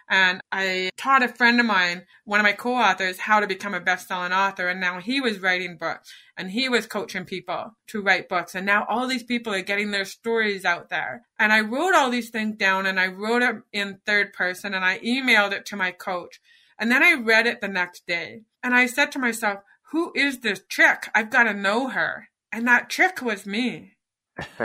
And 0.10 0.42
I 0.52 0.90
taught 0.98 1.24
a 1.24 1.28
friend 1.28 1.60
of 1.60 1.66
mine, 1.66 2.06
one 2.26 2.40
of 2.40 2.44
my 2.44 2.54
co-authors, 2.54 3.20
how 3.20 3.40
to 3.40 3.48
become 3.48 3.74
a 3.74 3.80
best-selling 3.80 4.34
author. 4.34 4.68
And 4.68 4.80
now 4.80 5.00
he 5.00 5.22
was 5.22 5.40
writing 5.40 5.78
books 5.78 6.12
and 6.36 6.50
he 6.50 6.68
was 6.68 6.88
coaching 6.88 7.26
people 7.26 7.76
to 7.88 8.02
write 8.02 8.28
books. 8.28 8.56
And 8.56 8.66
now 8.66 8.86
all 8.90 9.08
these 9.08 9.24
people 9.24 9.54
are 9.54 9.62
getting 9.62 9.92
their 9.92 10.06
stories 10.06 10.66
out 10.66 10.90
there. 10.90 11.24
And 11.38 11.54
I 11.54 11.60
wrote 11.60 11.94
all 11.94 12.10
these 12.10 12.32
things 12.32 12.58
down 12.58 12.86
and 12.86 13.00
I 13.00 13.08
wrote 13.08 13.44
it 13.44 13.56
in 13.72 14.00
third 14.06 14.34
person 14.34 14.74
and 14.74 14.84
I 14.84 15.00
emailed 15.00 15.52
it 15.52 15.66
to 15.68 15.76
my 15.76 15.92
coach. 15.92 16.42
And 16.80 16.92
then 16.92 17.04
I 17.04 17.14
read 17.14 17.46
it 17.46 17.62
the 17.62 17.68
next 17.68 18.08
day 18.08 18.42
and 18.64 18.74
I 18.74 18.88
said 18.88 19.12
to 19.12 19.20
myself, 19.20 19.60
who 19.92 20.12
is 20.16 20.40
this 20.40 20.62
chick? 20.70 21.10
I've 21.14 21.30
got 21.30 21.44
to 21.44 21.54
know 21.54 21.90
her. 21.90 22.30
And 22.52 22.68
that 22.68 22.90
chick 22.90 23.22
was 23.22 23.46
me. 23.46 23.94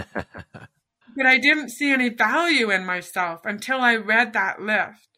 But 1.16 1.26
I 1.26 1.38
didn't 1.38 1.70
see 1.70 1.92
any 1.92 2.08
value 2.08 2.70
in 2.70 2.84
myself 2.84 3.42
until 3.44 3.80
I 3.80 3.96
read 3.96 4.32
that 4.32 4.60
list. 4.60 5.13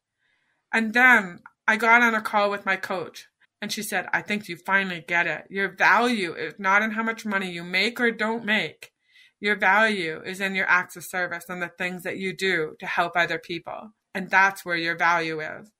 And 0.72 0.92
then 0.92 1.40
I 1.66 1.76
got 1.76 2.02
on 2.02 2.14
a 2.14 2.20
call 2.20 2.50
with 2.50 2.66
my 2.66 2.76
coach 2.76 3.26
and 3.62 3.72
she 3.72 3.82
said, 3.82 4.08
I 4.12 4.22
think 4.22 4.48
you 4.48 4.56
finally 4.56 5.04
get 5.06 5.26
it. 5.26 5.44
Your 5.50 5.74
value 5.74 6.34
is 6.34 6.54
not 6.58 6.82
in 6.82 6.92
how 6.92 7.02
much 7.02 7.24
money 7.24 7.50
you 7.50 7.64
make 7.64 8.00
or 8.00 8.10
don't 8.10 8.44
make. 8.44 8.92
Your 9.40 9.56
value 9.56 10.20
is 10.24 10.40
in 10.40 10.54
your 10.54 10.66
acts 10.68 10.96
of 10.96 11.04
service 11.04 11.46
and 11.48 11.60
the 11.60 11.68
things 11.68 12.02
that 12.04 12.18
you 12.18 12.34
do 12.34 12.74
to 12.80 12.86
help 12.86 13.16
other 13.16 13.38
people. 13.38 13.92
And 14.14 14.30
that's 14.30 14.64
where 14.64 14.76
your 14.76 14.96
value 14.96 15.40
is. 15.40 15.70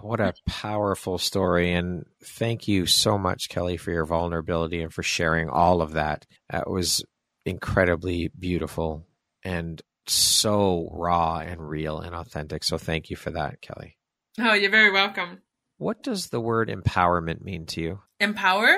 What 0.00 0.20
a 0.20 0.34
powerful 0.46 1.18
story. 1.18 1.72
And 1.72 2.06
thank 2.24 2.66
you 2.66 2.86
so 2.86 3.16
much, 3.16 3.48
Kelly, 3.48 3.76
for 3.76 3.92
your 3.92 4.04
vulnerability 4.04 4.82
and 4.82 4.92
for 4.92 5.04
sharing 5.04 5.48
all 5.48 5.80
of 5.80 5.92
that. 5.92 6.26
That 6.50 6.68
was 6.68 7.04
incredibly 7.46 8.30
beautiful 8.36 9.06
and 9.44 9.80
so 10.06 10.88
raw 10.92 11.38
and 11.38 11.68
real 11.68 12.00
and 12.00 12.14
authentic. 12.14 12.64
So 12.64 12.78
thank 12.78 13.10
you 13.10 13.16
for 13.16 13.30
that, 13.30 13.60
Kelly. 13.60 13.96
Oh, 14.38 14.54
you're 14.54 14.70
very 14.70 14.90
welcome. 14.90 15.42
What 15.78 16.02
does 16.02 16.28
the 16.28 16.40
word 16.40 16.68
empowerment 16.68 17.42
mean 17.42 17.66
to 17.66 17.80
you? 17.80 18.00
Empower? 18.20 18.76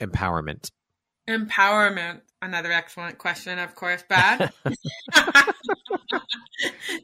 Empowerment. 0.00 0.70
Empowerment. 1.28 2.20
Another 2.42 2.70
excellent 2.70 3.18
question, 3.18 3.58
of 3.58 3.74
course, 3.74 4.04
Brad. 4.06 4.52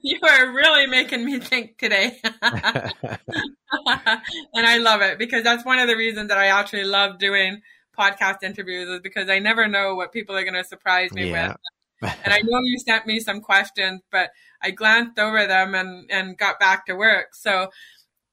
you 0.03 0.19
are 0.23 0.53
really 0.53 0.87
making 0.87 1.25
me 1.25 1.39
think 1.41 1.79
today. 1.79 2.21
and 2.43 2.93
I 4.55 4.79
love 4.79 5.01
it 5.03 5.19
because 5.19 5.43
that's 5.43 5.65
one 5.65 5.79
of 5.79 5.89
the 5.89 5.97
reasons 5.97 6.29
that 6.29 6.39
I 6.39 6.47
actually 6.47 6.85
love 6.85 7.19
doing 7.19 7.61
podcast 7.99 8.43
interviews 8.43 8.89
is 8.89 9.01
because 9.01 9.29
I 9.29 9.39
never 9.39 9.69
know 9.69 9.95
what 9.95 10.13
people 10.13 10.37
are 10.37 10.43
going 10.43 10.55
to 10.55 10.65
surprise 10.65 11.13
me 11.13 11.31
Yeah. 11.31 11.49
with. 11.49 11.57
And 12.25 12.35
I 12.35 12.39
know 12.39 12.61
you 12.65 12.79
sent 12.79 13.07
me 13.07 13.21
some 13.21 13.41
questions, 13.41 14.03
but 14.11 14.31
I 14.61 14.71
glanced 14.71 15.19
over 15.19 15.47
them 15.47 15.75
and, 15.75 16.11
and 16.11 16.37
got 16.37 16.59
back 16.59 16.87
to 16.87 16.95
work. 16.95 17.35
So 17.35 17.71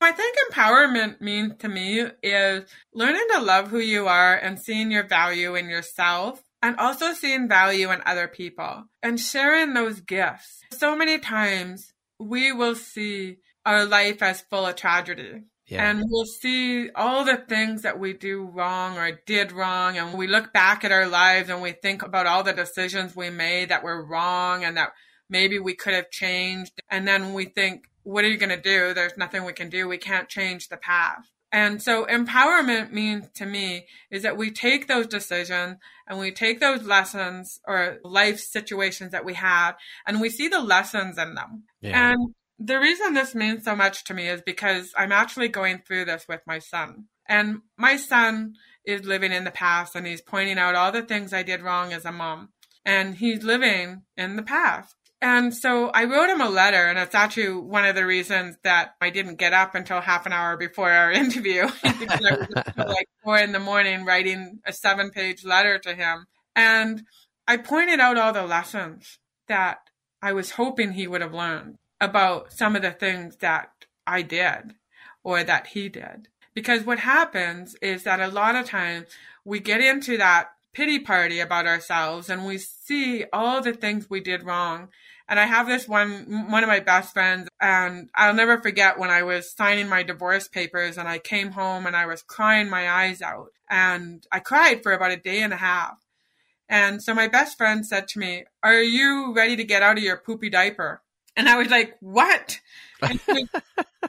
I 0.02 0.12
think 0.12 0.36
empowerment 0.50 1.22
means 1.22 1.58
to 1.60 1.68
me 1.68 2.06
is 2.24 2.64
learning 2.94 3.26
to 3.34 3.42
love 3.42 3.68
who 3.68 3.80
you 3.80 4.08
are 4.08 4.36
and 4.36 4.60
seeing 4.60 4.92
your 4.92 5.04
value 5.04 5.56
in 5.56 5.70
yourself 5.70 6.42
and 6.62 6.78
also 6.78 7.14
seeing 7.14 7.48
value 7.48 7.92
in 7.92 8.02
other 8.06 8.28
people 8.28 8.86
and 9.04 9.20
sharing 9.20 9.74
those 9.74 10.02
gifts. 10.02 10.62
So 10.72 10.96
many 10.96 11.20
times 11.20 11.94
we 12.20 12.52
will 12.52 12.76
see 12.76 13.38
our 13.66 13.86
life 13.86 14.22
as 14.22 14.42
full 14.42 14.66
of 14.66 14.76
tragedy. 14.76 15.44
Yeah. 15.70 15.88
And 15.88 16.04
we'll 16.10 16.26
see 16.26 16.90
all 16.92 17.24
the 17.24 17.38
things 17.38 17.84
that 17.84 18.00
we 18.00 18.14
do 18.14 18.44
wrong 18.44 18.98
or 18.98 19.20
did 19.26 19.52
wrong. 19.52 19.98
And 19.98 20.18
we 20.18 20.28
look 20.28 20.52
back 20.52 20.84
at 20.84 20.92
our 20.92 21.08
lives 21.08 21.50
and 21.50 21.62
we 21.62 21.74
think 21.74 22.02
about 22.02 22.26
all 22.26 22.44
the 22.44 22.54
decisions 22.54 23.16
we 23.16 23.30
made 23.30 23.70
that 23.70 23.84
were 23.84 24.04
wrong 24.04 24.64
and 24.64 24.76
that 24.78 24.94
maybe 25.30 25.60
we 25.60 25.76
could 25.76 25.94
have 25.94 26.10
changed. 26.10 26.82
And 26.90 27.08
then 27.08 27.34
we 27.34 27.46
think, 27.46 27.86
what 28.02 28.26
are 28.26 28.30
you 28.30 28.38
going 28.38 28.50
to 28.50 28.60
do? 28.60 28.96
There's 28.96 29.16
nothing 29.16 29.46
we 29.46 29.54
can 29.54 29.70
do. 29.70 29.88
We 29.88 30.00
can't 30.00 30.28
change 30.28 30.70
the 30.70 30.78
past. 30.78 31.30
And 31.52 31.82
so 31.82 32.06
empowerment 32.06 32.92
means 32.92 33.28
to 33.36 33.46
me 33.46 33.86
is 34.12 34.24
that 34.24 34.38
we 34.38 34.52
take 34.52 34.88
those 34.88 35.08
decisions 35.08 35.78
and 36.08 36.20
we 36.20 36.32
take 36.32 36.60
those 36.60 36.84
lessons 36.84 37.60
or 37.68 37.98
life 38.04 38.40
situations 38.40 39.12
that 39.12 39.26
we 39.26 39.34
have 39.36 39.76
and 40.06 40.22
we 40.22 40.30
see 40.30 40.48
the 40.48 40.62
lessons 40.62 41.18
in 41.18 41.34
them. 41.36 41.64
Yeah. 41.82 42.12
And 42.12 42.36
the 42.60 42.80
reason 42.80 43.14
this 43.14 43.34
means 43.34 43.64
so 43.64 43.76
much 43.76 44.04
to 44.06 44.14
me 44.14 44.28
is 44.28 44.42
because 44.42 44.94
I'm 44.98 45.14
actually 45.14 45.48
going 45.48 45.82
through 45.88 46.06
this 46.06 46.26
with 46.28 46.42
my 46.46 46.60
son. 46.60 47.06
And 47.28 47.62
my 47.78 47.96
son 47.96 48.56
is 48.86 49.06
living 49.06 49.32
in 49.32 49.46
the 49.46 49.52
past 49.52 49.96
and 49.96 50.06
he's 50.06 50.22
pointing 50.22 50.58
out 50.58 50.76
all 50.76 50.92
the 50.92 51.04
things 51.04 51.32
I 51.32 51.44
did 51.44 51.62
wrong 51.62 51.94
as 51.94 52.06
a 52.06 52.12
mom. 52.12 52.50
And 52.86 53.16
he's 53.16 53.44
living 53.44 54.04
in 54.18 54.36
the 54.36 54.44
past. 54.44 54.96
And 55.22 55.54
so 55.54 55.90
I 55.90 56.06
wrote 56.06 56.30
him 56.30 56.40
a 56.40 56.48
letter, 56.48 56.86
and 56.86 56.98
it's 56.98 57.14
actually 57.14 57.54
one 57.54 57.86
of 57.86 57.94
the 57.94 58.06
reasons 58.06 58.56
that 58.64 58.92
I 59.02 59.10
didn't 59.10 59.36
get 59.36 59.52
up 59.52 59.76
until 59.76 60.00
half 60.00 60.26
an 60.26 60.32
hour 60.32 60.56
before 60.56 60.90
our 60.90 61.12
interview 61.12 61.68
because 61.84 62.26
I 62.26 62.36
was 62.38 62.48
like 62.78 63.10
four 63.22 63.38
in 63.38 63.52
the 63.52 63.60
morning 63.60 64.06
writing 64.06 64.60
a 64.66 64.72
seven 64.72 65.10
page 65.12 65.44
letter 65.44 65.78
to 65.80 65.94
him. 65.94 66.26
And 66.56 67.04
I 67.48 67.58
pointed 67.58 68.00
out 68.00 68.18
all 68.18 68.32
the 68.32 68.44
lessons 68.44 69.20
that 69.50 69.80
I 70.22 70.32
was 70.32 70.52
hoping 70.52 70.94
he 70.94 71.08
would 71.08 71.22
have 71.22 71.34
learned 71.34 71.79
about 72.02 72.52
some 72.54 72.76
of 72.76 72.82
the 72.82 72.92
things 72.92 73.38
that 73.38 73.72
I 74.08 74.22
did 74.22 74.76
or 75.24 75.44
that 75.44 75.68
he 75.68 75.90
did. 75.90 76.28
Because 76.54 76.84
what 76.84 77.00
happens 77.00 77.76
is 77.82 78.04
that 78.04 78.20
a 78.20 78.28
lot 78.28 78.56
of 78.56 78.66
times 78.66 79.08
we 79.46 79.60
get 79.60 79.82
into 79.82 80.18
that 80.18 80.50
pity 80.74 81.00
party 81.00 81.40
about 81.40 81.68
ourselves 81.68 82.30
and 82.30 82.46
we 82.46 82.58
see 82.58 83.26
all 83.34 83.62
the 83.62 83.74
things 83.74 84.10
we 84.10 84.20
did 84.20 84.44
wrong. 84.44 84.90
And 85.28 85.40
I 85.40 85.46
have 85.46 85.68
this 85.68 85.88
one, 85.88 86.50
one 86.50 86.64
of 86.64 86.70
my 86.70 86.80
best 86.80 87.14
friends 87.14 87.50
and 87.62 88.10
I'll 88.16 88.34
never 88.34 88.60
forget 88.60 88.98
when 88.98 89.10
I 89.10 89.24
was 89.24 89.52
signing 89.52 89.88
my 89.88 90.02
divorce 90.04 90.48
papers 90.48 90.98
and 90.98 91.08
I 91.08 91.20
came 91.20 91.52
home 91.52 91.86
and 91.86 91.96
I 91.96 92.06
was 92.08 92.24
crying 92.24 92.70
my 92.70 92.90
eyes 92.90 93.22
out 93.22 93.52
and 93.70 94.26
I 94.32 94.40
cried 94.40 94.82
for 94.82 94.92
about 94.92 95.12
a 95.12 95.18
day 95.18 95.42
and 95.42 95.54
a 95.54 95.58
half. 95.58 95.98
And 96.68 97.02
so 97.02 97.14
my 97.14 97.28
best 97.28 97.58
friend 97.58 97.86
said 97.86 98.08
to 98.10 98.20
me, 98.20 98.46
are 98.64 98.82
you 98.82 99.34
ready 99.36 99.56
to 99.56 99.64
get 99.64 99.84
out 99.84 99.98
of 99.98 100.04
your 100.04 100.18
poopy 100.18 100.50
diaper? 100.50 101.02
And 101.40 101.48
I 101.48 101.58
was 101.58 101.70
like, 101.70 101.96
what? 102.02 102.60
Do 103.02 103.48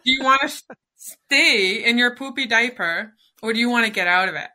you 0.04 0.24
want 0.24 0.40
to 0.42 0.76
stay 0.96 1.84
in 1.84 1.96
your 1.96 2.16
poopy 2.16 2.46
diaper 2.46 3.12
or 3.40 3.52
do 3.52 3.60
you 3.60 3.70
want 3.70 3.86
to 3.86 3.92
get 3.92 4.08
out 4.08 4.28
of 4.28 4.34
it? 4.34 4.48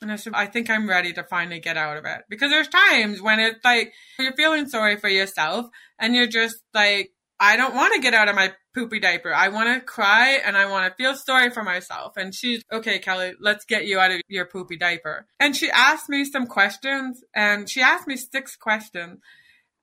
And 0.00 0.12
I 0.12 0.14
said, 0.14 0.32
I 0.36 0.46
think 0.46 0.70
I'm 0.70 0.88
ready 0.88 1.12
to 1.14 1.24
finally 1.24 1.58
get 1.58 1.76
out 1.76 1.96
of 1.96 2.04
it. 2.04 2.22
Because 2.28 2.52
there's 2.52 2.68
times 2.68 3.20
when 3.20 3.40
it's 3.40 3.64
like 3.64 3.92
you're 4.20 4.36
feeling 4.36 4.68
sorry 4.68 4.96
for 4.96 5.08
yourself 5.08 5.66
and 5.98 6.14
you're 6.14 6.28
just 6.28 6.58
like, 6.72 7.10
I 7.40 7.56
don't 7.56 7.74
want 7.74 7.94
to 7.94 8.00
get 8.00 8.14
out 8.14 8.28
of 8.28 8.36
my 8.36 8.52
poopy 8.76 9.00
diaper. 9.00 9.34
I 9.34 9.48
want 9.48 9.74
to 9.74 9.84
cry 9.84 10.40
and 10.46 10.56
I 10.56 10.70
want 10.70 10.86
to 10.86 11.02
feel 11.02 11.16
sorry 11.16 11.50
for 11.50 11.64
myself. 11.64 12.16
And 12.16 12.32
she's, 12.32 12.62
okay, 12.72 13.00
Kelly, 13.00 13.32
let's 13.40 13.64
get 13.64 13.86
you 13.86 13.98
out 13.98 14.12
of 14.12 14.20
your 14.28 14.46
poopy 14.46 14.76
diaper. 14.76 15.26
And 15.40 15.56
she 15.56 15.68
asked 15.68 16.08
me 16.08 16.24
some 16.24 16.46
questions 16.46 17.24
and 17.34 17.68
she 17.68 17.80
asked 17.80 18.06
me 18.06 18.16
six 18.16 18.54
questions. 18.54 19.18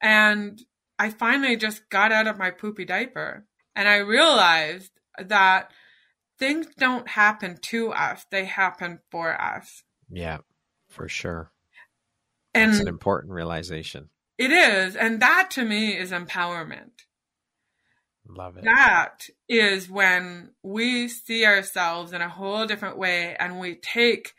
And 0.02 0.62
I 0.98 1.10
finally 1.10 1.58
just 1.58 1.90
got 1.90 2.12
out 2.12 2.28
of 2.28 2.38
my 2.38 2.52
poopy 2.52 2.86
diaper 2.86 3.46
and 3.76 3.88
I 3.88 3.98
realized 3.98 4.92
that 5.18 5.72
things 6.38 6.68
don't 6.78 7.08
happen 7.08 7.58
to 7.62 7.92
us, 7.92 8.26
they 8.32 8.46
happen 8.46 9.00
for 9.12 9.40
us. 9.40 9.84
Yeah, 10.10 10.40
for 10.90 11.08
sure. 11.08 11.52
And 12.54 12.72
it's 12.72 12.80
an 12.80 12.88
important 12.88 13.34
realization. 13.34 14.10
It 14.38 14.52
is. 14.52 14.96
And 14.96 15.22
that 15.22 15.52
to 15.52 15.66
me 15.66 15.98
is 15.98 16.12
empowerment. 16.12 16.92
Love 18.28 18.58
it. 18.58 18.64
That 18.64 19.28
is 19.48 19.90
when 19.90 20.52
we 20.64 21.08
see 21.08 21.46
ourselves 21.46 22.12
in 22.12 22.22
a 22.22 22.30
whole 22.30 22.66
different 22.66 22.98
way 22.98 23.36
and 23.38 23.60
we 23.60 23.76
take 23.76 24.34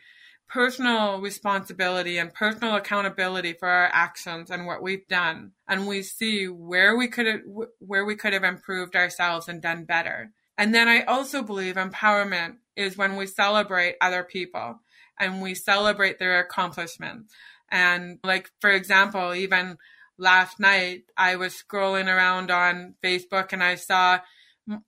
personal 0.49 1.21
responsibility 1.21 2.19
and 2.19 2.33
personal 2.33 2.77
accountability 2.77 3.53
for 3.53 3.69
our 3.69 3.91
actions 3.93 4.51
and 4.51 4.67
what 4.67 4.83
we've 4.83 5.07
done. 5.09 5.53
And 5.69 5.87
we 5.87 6.03
see 6.03 6.47
where 6.47 6.97
we 6.97 7.09
could 7.09 7.27
have, 7.27 7.41
where 7.79 8.05
we 8.05 8.17
could 8.17 8.33
have 8.33 8.45
improved 8.45 8.95
ourselves 8.95 9.49
and 9.49 9.61
done 9.61 9.85
better. 9.85 10.31
And 10.59 10.75
then 10.75 10.89
i 10.89 11.03
also 11.03 11.43
believe 11.43 11.75
empowerment 11.75 12.57
is 12.77 12.97
when 12.97 13.17
we 13.17 13.27
celebrate 13.27 13.97
other 14.01 14.23
people 14.23 14.81
and 15.19 15.43
we 15.43 15.55
celebrate 15.55 16.19
their 16.19 16.39
accomplishments. 16.39 17.33
And 17.71 18.19
like 18.23 18.51
for 18.61 18.71
example 18.71 19.35
even 19.35 19.77
last 20.19 20.59
night 20.59 21.03
i 21.17 21.37
was 21.37 21.63
scrolling 21.63 22.07
around 22.07 22.51
on 22.51 22.95
facebook 23.05 23.53
and 23.53 23.63
i 23.63 23.75
saw 23.75 24.19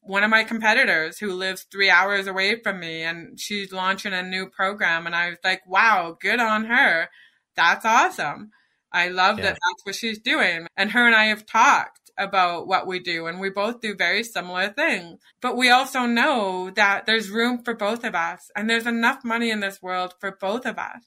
one 0.00 0.24
of 0.24 0.30
my 0.30 0.44
competitors 0.44 1.18
who 1.18 1.32
lives 1.32 1.66
three 1.70 1.90
hours 1.90 2.26
away 2.26 2.60
from 2.60 2.80
me 2.80 3.02
and 3.02 3.38
she's 3.38 3.72
launching 3.72 4.12
a 4.12 4.22
new 4.22 4.48
program. 4.48 5.06
And 5.06 5.14
I 5.14 5.30
was 5.30 5.38
like, 5.44 5.66
wow, 5.66 6.16
good 6.20 6.40
on 6.40 6.64
her. 6.64 7.08
That's 7.54 7.84
awesome. 7.84 8.50
I 8.92 9.08
love 9.08 9.38
yeah. 9.38 9.44
that 9.44 9.52
that's 9.52 9.84
what 9.84 9.94
she's 9.94 10.18
doing. 10.18 10.66
And 10.76 10.90
her 10.92 11.06
and 11.06 11.14
I 11.14 11.26
have 11.26 11.46
talked 11.46 12.10
about 12.18 12.66
what 12.66 12.86
we 12.86 12.98
do 12.98 13.26
and 13.26 13.38
we 13.38 13.50
both 13.50 13.80
do 13.80 13.94
very 13.94 14.24
similar 14.24 14.68
things. 14.70 15.20
But 15.40 15.56
we 15.56 15.70
also 15.70 16.00
know 16.00 16.70
that 16.70 17.06
there's 17.06 17.30
room 17.30 17.62
for 17.62 17.74
both 17.74 18.02
of 18.02 18.14
us 18.14 18.50
and 18.56 18.68
there's 18.68 18.86
enough 18.86 19.24
money 19.24 19.50
in 19.50 19.60
this 19.60 19.80
world 19.80 20.14
for 20.20 20.36
both 20.40 20.66
of 20.66 20.78
us. 20.78 21.02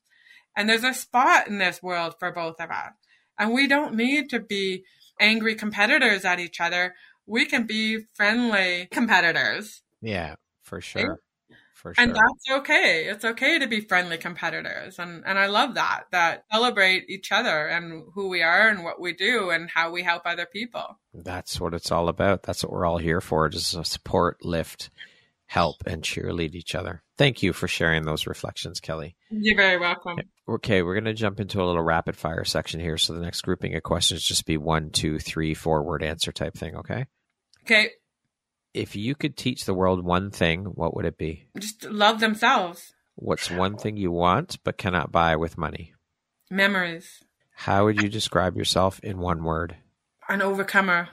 And 0.56 0.70
there's 0.70 0.84
a 0.84 0.94
spot 0.94 1.48
in 1.48 1.58
this 1.58 1.82
world 1.84 2.16
for 2.20 2.32
both 2.32 2.60
of 2.60 2.70
us. 2.70 2.94
And 3.38 3.54
we 3.54 3.68
don't 3.68 3.96
need 3.96 4.30
to 4.30 4.40
be 4.40 4.84
angry 5.20 5.56
competitors 5.56 6.26
at 6.26 6.40
each 6.40 6.60
other 6.60 6.96
we 7.32 7.46
can 7.46 7.66
be 7.66 8.00
friendly 8.14 8.90
competitors. 8.92 9.82
Yeah, 10.02 10.36
for 10.64 10.82
sure. 10.82 11.02
Right? 11.02 11.58
For 11.74 11.96
sure. 11.96 12.04
And 12.04 12.14
that's 12.14 12.60
okay. 12.60 13.06
It's 13.06 13.26
okay 13.26 13.58
to 13.58 13.68
be 13.68 13.80
friendly 13.80 14.18
competitors. 14.18 15.00
And 15.00 15.24
and 15.26 15.40
I 15.40 15.48
love 15.48 15.76
that. 15.76 16.04
That 16.12 16.44
celebrate 16.52 17.10
each 17.10 17.32
other 17.32 17.68
and 17.68 18.04
who 18.14 18.28
we 18.28 18.44
are 18.44 18.70
and 18.70 18.84
what 18.84 19.00
we 19.00 19.14
do 19.14 19.50
and 19.50 19.70
how 19.70 19.92
we 19.92 20.04
help 20.04 20.24
other 20.26 20.46
people. 20.46 21.00
That's 21.14 21.60
what 21.60 21.74
it's 21.74 21.92
all 21.92 22.10
about. 22.10 22.44
That's 22.44 22.64
what 22.64 22.74
we're 22.74 22.86
all 22.86 22.98
here 22.98 23.22
for, 23.22 23.50
just 23.50 23.74
to 23.74 23.86
support, 23.86 24.44
lift, 24.44 24.90
help, 25.48 25.78
and 25.88 26.04
cheerlead 26.04 26.54
each 26.54 26.76
other. 26.76 27.02
Thank 27.18 27.42
you 27.42 27.54
for 27.54 27.68
sharing 27.68 28.04
those 28.04 28.28
reflections, 28.28 28.80
Kelly. 28.80 29.16
You're 29.30 29.58
very 29.58 29.80
welcome. 29.80 30.18
Okay, 30.48 30.82
we're 30.82 30.96
going 30.96 31.06
to 31.06 31.14
jump 31.14 31.40
into 31.40 31.62
a 31.62 31.66
little 31.66 31.84
rapid 31.84 32.16
fire 32.16 32.44
section 32.44 32.80
here. 32.80 32.98
So 32.98 33.14
the 33.14 33.22
next 33.22 33.42
grouping 33.42 33.76
of 33.76 33.84
questions 33.84 34.24
just 34.24 34.46
be 34.46 34.58
one, 34.58 34.90
two, 34.92 35.20
three, 35.20 35.54
four 35.54 35.84
word 35.84 36.04
answer 36.04 36.32
type 36.32 36.56
thing. 36.56 36.76
Okay. 36.78 37.06
Okay. 37.64 37.90
If 38.74 38.96
you 38.96 39.16
could 39.16 39.36
teach 39.36 39.66
the 39.66 39.74
world 39.74 40.04
one 40.04 40.32
thing, 40.32 40.66
what 40.66 40.96
would 40.96 41.06
it 41.06 41.18
be? 41.18 41.48
Just 41.58 41.84
love 41.84 42.20
themselves. 42.20 42.94
What's 43.16 43.52
one 43.52 43.78
thing 43.78 43.98
you 43.98 44.12
want 44.12 44.58
but 44.64 44.78
cannot 44.78 45.12
buy 45.12 45.36
with 45.36 45.58
money? 45.58 45.94
Memories. 46.50 47.24
How 47.54 47.86
would 47.86 48.02
you 48.02 48.10
describe 48.10 48.58
yourself 48.58 49.00
in 49.02 49.20
one 49.20 49.44
word? 49.44 49.76
An 50.30 50.42
overcomer. 50.42 51.10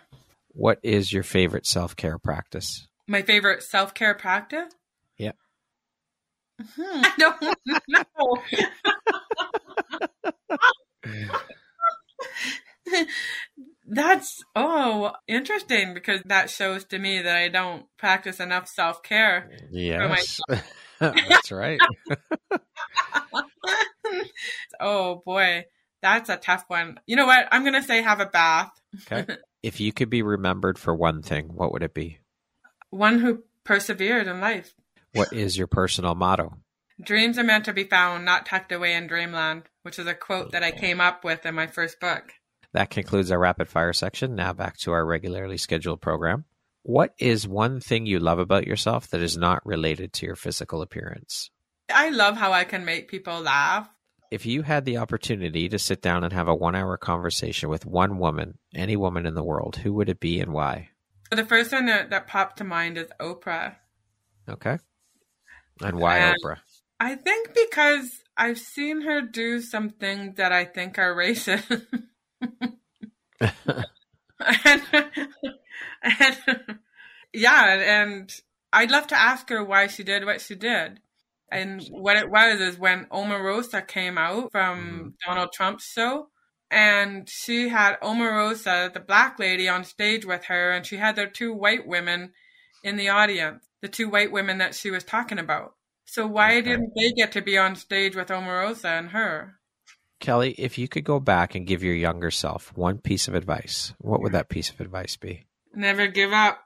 What 0.48 0.78
is 0.82 1.12
your 1.12 1.24
favorite 1.24 1.66
self 1.66 1.96
care 1.96 2.18
practice? 2.18 2.86
My 3.06 3.22
favorite 3.22 3.62
self 3.62 3.92
care 3.92 4.14
practice? 4.14 4.72
Yeah. 5.16 5.32
Hmm, 6.60 7.02
I 7.04 7.12
don't 7.18 7.42
know. 7.88 8.42
That's 13.90 14.44
oh 14.54 15.12
interesting 15.26 15.94
because 15.94 16.20
that 16.26 16.50
shows 16.50 16.84
to 16.86 16.98
me 16.98 17.22
that 17.22 17.36
I 17.36 17.48
don't 17.48 17.86
practice 17.96 18.38
enough 18.38 18.68
self 18.68 19.02
care. 19.02 19.50
Yes, 19.70 20.40
that's 21.00 21.50
right. 21.50 21.80
oh 24.80 25.22
boy, 25.24 25.64
that's 26.02 26.28
a 26.28 26.36
tough 26.36 26.64
one. 26.68 27.00
You 27.06 27.16
know 27.16 27.26
what? 27.26 27.48
I'm 27.50 27.64
gonna 27.64 27.82
say 27.82 28.02
have 28.02 28.20
a 28.20 28.26
bath. 28.26 28.70
Okay. 29.10 29.36
if 29.62 29.80
you 29.80 29.92
could 29.92 30.10
be 30.10 30.22
remembered 30.22 30.78
for 30.78 30.94
one 30.94 31.22
thing, 31.22 31.48
what 31.54 31.72
would 31.72 31.82
it 31.82 31.94
be? 31.94 32.18
One 32.90 33.20
who 33.20 33.44
persevered 33.64 34.26
in 34.26 34.40
life. 34.40 34.74
What 35.14 35.32
is 35.32 35.56
your 35.56 35.66
personal 35.66 36.14
motto? 36.14 36.58
Dreams 37.00 37.38
are 37.38 37.44
meant 37.44 37.64
to 37.66 37.72
be 37.72 37.84
found, 37.84 38.24
not 38.24 38.44
tucked 38.44 38.72
away 38.72 38.94
in 38.94 39.06
dreamland, 39.06 39.62
which 39.82 39.98
is 39.98 40.06
a 40.06 40.14
quote 40.14 40.52
that 40.52 40.64
I 40.64 40.72
came 40.72 41.00
up 41.00 41.24
with 41.24 41.46
in 41.46 41.54
my 41.54 41.68
first 41.68 42.00
book. 42.00 42.32
That 42.74 42.90
concludes 42.90 43.30
our 43.30 43.38
rapid 43.38 43.68
fire 43.68 43.92
section. 43.92 44.34
Now 44.34 44.52
back 44.52 44.76
to 44.78 44.92
our 44.92 45.04
regularly 45.04 45.56
scheduled 45.56 46.00
program. 46.00 46.44
What 46.82 47.14
is 47.18 47.46
one 47.46 47.80
thing 47.80 48.06
you 48.06 48.18
love 48.18 48.38
about 48.38 48.66
yourself 48.66 49.08
that 49.08 49.20
is 49.20 49.36
not 49.36 49.64
related 49.66 50.12
to 50.14 50.26
your 50.26 50.36
physical 50.36 50.82
appearance? 50.82 51.50
I 51.92 52.10
love 52.10 52.36
how 52.36 52.52
I 52.52 52.64
can 52.64 52.84
make 52.84 53.08
people 53.08 53.40
laugh. 53.40 53.88
If 54.30 54.44
you 54.44 54.62
had 54.62 54.84
the 54.84 54.98
opportunity 54.98 55.68
to 55.70 55.78
sit 55.78 56.02
down 56.02 56.22
and 56.22 56.32
have 56.32 56.48
a 56.48 56.54
one 56.54 56.74
hour 56.74 56.96
conversation 56.98 57.70
with 57.70 57.86
one 57.86 58.18
woman, 58.18 58.58
any 58.74 58.96
woman 58.96 59.24
in 59.24 59.34
the 59.34 59.44
world, 59.44 59.76
who 59.76 59.94
would 59.94 60.10
it 60.10 60.20
be 60.20 60.40
and 60.40 60.52
why? 60.52 60.90
The 61.30 61.44
first 61.44 61.72
one 61.72 61.86
that, 61.86 62.10
that 62.10 62.26
popped 62.26 62.58
to 62.58 62.64
mind 62.64 62.98
is 62.98 63.08
Oprah. 63.20 63.76
Okay. 64.48 64.78
And 65.82 65.98
why 65.98 66.18
and 66.18 66.36
Oprah? 66.42 66.58
I 67.00 67.14
think 67.14 67.54
because 67.54 68.22
I've 68.36 68.58
seen 68.58 69.02
her 69.02 69.22
do 69.22 69.60
some 69.60 69.90
things 69.90 70.36
that 70.36 70.52
I 70.52 70.64
think 70.64 70.98
are 70.98 71.14
racist. 71.16 71.82
And, 72.40 72.76
and, 76.02 76.36
yeah, 77.32 78.02
and 78.02 78.32
I'd 78.72 78.90
love 78.90 79.06
to 79.08 79.18
ask 79.18 79.48
her 79.48 79.64
why 79.64 79.86
she 79.86 80.04
did 80.04 80.24
what 80.24 80.40
she 80.40 80.54
did. 80.54 81.00
And 81.50 81.82
what 81.90 82.16
it 82.16 82.30
was 82.30 82.60
is 82.60 82.78
when 82.78 83.06
Omarosa 83.06 83.86
came 83.86 84.18
out 84.18 84.52
from 84.52 84.78
mm-hmm. 84.78 85.08
Donald 85.26 85.50
Trump's 85.52 85.84
show, 85.84 86.28
and 86.70 87.28
she 87.28 87.70
had 87.70 87.96
Omarosa, 88.02 88.92
the 88.92 89.00
black 89.00 89.38
lady, 89.38 89.68
on 89.68 89.84
stage 89.84 90.26
with 90.26 90.44
her, 90.44 90.72
and 90.72 90.84
she 90.84 90.96
had 90.96 91.16
the 91.16 91.26
two 91.26 91.54
white 91.54 91.86
women 91.86 92.32
in 92.84 92.96
the 92.96 93.08
audience, 93.08 93.66
the 93.80 93.88
two 93.88 94.10
white 94.10 94.30
women 94.30 94.58
that 94.58 94.74
she 94.74 94.90
was 94.90 95.04
talking 95.04 95.38
about. 95.38 95.72
So 96.04 96.26
why 96.26 96.52
okay. 96.52 96.62
didn't 96.62 96.92
they 96.96 97.12
get 97.12 97.32
to 97.32 97.42
be 97.42 97.56
on 97.56 97.76
stage 97.76 98.14
with 98.14 98.28
Omarosa 98.28 98.98
and 98.98 99.10
her? 99.10 99.57
Kelly, 100.20 100.54
if 100.58 100.78
you 100.78 100.88
could 100.88 101.04
go 101.04 101.20
back 101.20 101.54
and 101.54 101.66
give 101.66 101.82
your 101.82 101.94
younger 101.94 102.30
self 102.30 102.76
one 102.76 102.98
piece 102.98 103.28
of 103.28 103.34
advice, 103.34 103.94
what 103.98 104.20
would 104.20 104.32
that 104.32 104.48
piece 104.48 104.70
of 104.70 104.80
advice 104.80 105.16
be? 105.16 105.46
Never 105.74 106.08
give 106.08 106.32
up. 106.32 106.58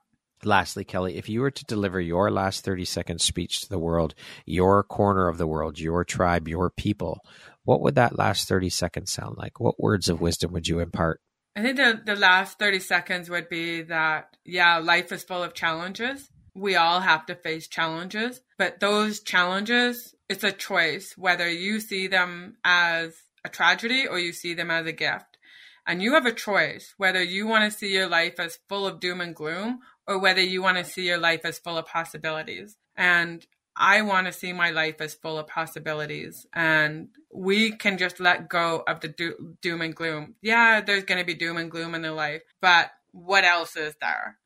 Lastly, 0.44 0.84
Kelly, 0.84 1.16
if 1.16 1.28
you 1.28 1.40
were 1.40 1.52
to 1.52 1.64
deliver 1.66 2.00
your 2.00 2.30
last 2.30 2.64
30 2.64 2.84
second 2.84 3.20
speech 3.20 3.60
to 3.60 3.68
the 3.68 3.78
world, 3.78 4.14
your 4.44 4.82
corner 4.82 5.28
of 5.28 5.38
the 5.38 5.46
world, 5.46 5.78
your 5.78 6.04
tribe, 6.04 6.48
your 6.48 6.70
people, 6.70 7.20
what 7.64 7.80
would 7.80 7.94
that 7.94 8.18
last 8.18 8.48
30 8.48 8.70
seconds 8.70 9.12
sound 9.12 9.36
like? 9.38 9.60
What 9.60 9.78
words 9.78 10.08
of 10.08 10.20
wisdom 10.20 10.52
would 10.52 10.66
you 10.66 10.80
impart? 10.80 11.20
I 11.54 11.62
think 11.62 11.76
the, 11.76 12.00
the 12.04 12.16
last 12.16 12.58
30 12.58 12.80
seconds 12.80 13.30
would 13.30 13.48
be 13.48 13.82
that, 13.82 14.36
yeah, 14.44 14.78
life 14.78 15.12
is 15.12 15.22
full 15.22 15.42
of 15.42 15.54
challenges. 15.54 16.28
We 16.54 16.76
all 16.76 17.00
have 17.00 17.26
to 17.26 17.34
face 17.34 17.68
challenges, 17.68 18.40
but 18.58 18.80
those 18.80 19.20
challenges, 19.20 20.14
it's 20.28 20.44
a 20.44 20.52
choice 20.52 21.14
whether 21.16 21.48
you 21.48 21.80
see 21.80 22.08
them 22.08 22.56
as 22.64 23.14
a 23.44 23.48
tragedy 23.48 24.06
or 24.06 24.18
you 24.18 24.32
see 24.32 24.54
them 24.54 24.70
as 24.70 24.86
a 24.86 24.92
gift. 24.92 25.38
And 25.86 26.00
you 26.00 26.14
have 26.14 26.26
a 26.26 26.32
choice 26.32 26.94
whether 26.96 27.22
you 27.22 27.46
want 27.46 27.70
to 27.70 27.76
see 27.76 27.92
your 27.92 28.08
life 28.08 28.38
as 28.38 28.58
full 28.68 28.86
of 28.86 29.00
doom 29.00 29.20
and 29.20 29.34
gloom 29.34 29.80
or 30.06 30.18
whether 30.18 30.40
you 30.40 30.62
want 30.62 30.78
to 30.78 30.84
see 30.84 31.06
your 31.06 31.18
life 31.18 31.40
as 31.44 31.58
full 31.58 31.76
of 31.76 31.86
possibilities. 31.86 32.76
And 32.96 33.44
I 33.76 34.02
want 34.02 34.26
to 34.26 34.32
see 34.32 34.52
my 34.52 34.70
life 34.70 35.00
as 35.00 35.14
full 35.14 35.38
of 35.38 35.46
possibilities. 35.48 36.46
And 36.52 37.08
we 37.32 37.72
can 37.72 37.98
just 37.98 38.20
let 38.20 38.48
go 38.48 38.84
of 38.86 39.00
the 39.00 39.08
do- 39.08 39.56
doom 39.60 39.80
and 39.80 39.94
gloom. 39.94 40.34
Yeah, 40.42 40.80
there's 40.80 41.04
going 41.04 41.18
to 41.18 41.26
be 41.26 41.34
doom 41.34 41.56
and 41.56 41.70
gloom 41.70 41.94
in 41.94 42.02
the 42.02 42.12
life, 42.12 42.42
but 42.60 42.90
what 43.12 43.44
else 43.44 43.76
is 43.76 43.94
there? 44.00 44.38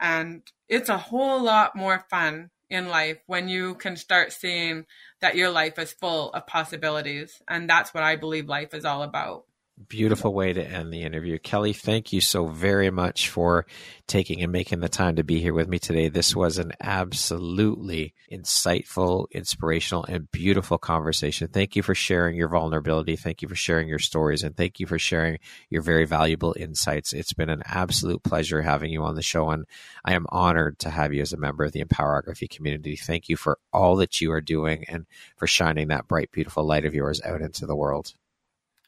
And 0.00 0.42
it's 0.68 0.88
a 0.88 0.98
whole 0.98 1.42
lot 1.42 1.76
more 1.76 2.04
fun 2.10 2.50
in 2.72 2.88
life 2.88 3.18
when 3.26 3.48
you 3.48 3.74
can 3.74 3.96
start 3.96 4.32
seeing 4.32 4.86
that 5.20 5.36
your 5.36 5.50
life 5.50 5.78
is 5.78 5.92
full 5.92 6.32
of 6.32 6.46
possibilities. 6.46 7.42
And 7.46 7.68
that's 7.68 7.92
what 7.92 8.02
I 8.02 8.16
believe 8.16 8.48
life 8.48 8.72
is 8.72 8.86
all 8.86 9.02
about. 9.02 9.44
Beautiful 9.88 10.34
way 10.34 10.52
to 10.52 10.62
end 10.62 10.92
the 10.92 11.02
interview. 11.02 11.38
Kelly, 11.38 11.72
thank 11.72 12.12
you 12.12 12.20
so 12.20 12.46
very 12.46 12.90
much 12.90 13.30
for 13.30 13.64
taking 14.06 14.42
and 14.42 14.52
making 14.52 14.80
the 14.80 14.88
time 14.88 15.16
to 15.16 15.24
be 15.24 15.40
here 15.40 15.54
with 15.54 15.66
me 15.66 15.78
today. 15.78 16.08
This 16.08 16.36
was 16.36 16.58
an 16.58 16.72
absolutely 16.78 18.12
insightful, 18.30 19.30
inspirational, 19.30 20.04
and 20.04 20.30
beautiful 20.30 20.76
conversation. 20.76 21.48
Thank 21.48 21.74
you 21.74 21.82
for 21.82 21.94
sharing 21.94 22.36
your 22.36 22.50
vulnerability. 22.50 23.16
Thank 23.16 23.40
you 23.40 23.48
for 23.48 23.54
sharing 23.54 23.88
your 23.88 23.98
stories. 23.98 24.42
And 24.42 24.54
thank 24.54 24.78
you 24.78 24.86
for 24.86 24.98
sharing 24.98 25.38
your 25.70 25.80
very 25.80 26.04
valuable 26.04 26.54
insights. 26.58 27.14
It's 27.14 27.32
been 27.32 27.50
an 27.50 27.62
absolute 27.64 28.22
pleasure 28.22 28.60
having 28.60 28.92
you 28.92 29.02
on 29.02 29.14
the 29.14 29.22
show. 29.22 29.48
And 29.50 29.64
I 30.04 30.12
am 30.12 30.26
honored 30.28 30.78
to 30.80 30.90
have 30.90 31.14
you 31.14 31.22
as 31.22 31.32
a 31.32 31.38
member 31.38 31.64
of 31.64 31.72
the 31.72 31.82
Empowerography 31.82 32.48
community. 32.48 32.94
Thank 32.96 33.30
you 33.30 33.36
for 33.36 33.58
all 33.72 33.96
that 33.96 34.20
you 34.20 34.32
are 34.32 34.42
doing 34.42 34.84
and 34.86 35.06
for 35.36 35.46
shining 35.46 35.88
that 35.88 36.08
bright, 36.08 36.30
beautiful 36.30 36.64
light 36.64 36.84
of 36.84 36.94
yours 36.94 37.22
out 37.22 37.40
into 37.40 37.64
the 37.64 37.76
world. 37.76 38.12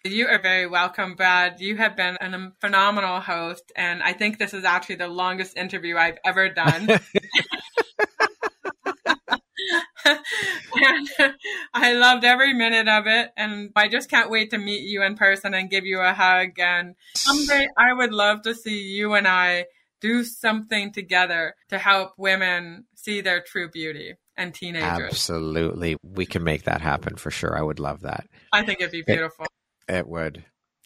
You 0.07 0.27
are 0.27 0.39
very 0.39 0.67
welcome, 0.67 1.15
Brad. 1.15 1.63
You 1.63 1.79
have 1.79 1.97
been 1.97 2.19
a 2.21 2.53
phenomenal 2.61 3.21
host, 3.21 3.73
and 3.75 4.03
I 4.03 4.13
think 4.13 4.39
this 4.39 4.53
is 4.53 4.63
actually 4.63 4.97
the 4.97 5.09
longest 5.09 5.57
interview 5.57 5.97
I've 5.97 6.19
ever 6.27 6.51
done. 6.51 6.89
I 11.73 11.95
loved 11.95 12.23
every 12.25 12.53
minute 12.53 12.87
of 12.87 13.07
it, 13.07 13.31
and 13.39 13.71
I 13.75 13.89
just 13.89 14.11
can't 14.11 14.29
wait 14.29 14.51
to 14.51 14.59
meet 14.59 14.83
you 14.83 15.03
in 15.03 15.17
person 15.17 15.55
and 15.55 15.71
give 15.71 15.87
you 15.87 16.01
a 16.01 16.13
hug. 16.13 16.59
And 16.59 16.97
someday 17.15 17.67
I 17.79 17.95
would 17.95 18.13
love 18.13 18.43
to 18.43 18.55
see 18.55 18.83
you 18.83 19.15
and 19.15 19.27
I 19.27 19.65
do 20.03 20.23
something 20.23 20.93
together 20.93 21.55
to 21.71 21.79
help 21.79 22.13
women 22.19 22.85
see 22.95 23.23
their 23.23 23.41
true 23.41 23.71
beauty 23.71 24.17
and 24.37 24.53
teenagers. 24.53 25.13
Absolutely. 25.13 25.97
We 26.03 26.27
can 26.27 26.45
make 26.45 26.65
that 26.65 26.83
happen 26.83 27.17
for 27.17 27.31
sure. 27.31 27.57
I 27.57 27.63
would 27.63 27.81
love 27.81 28.03
that. 28.03 28.27
I 28.53 28.67
think 28.67 28.83
it'd 28.83 28.93
be 28.93 29.01
beautiful. 29.01 29.47
It 29.89 30.09
would. 30.09 30.45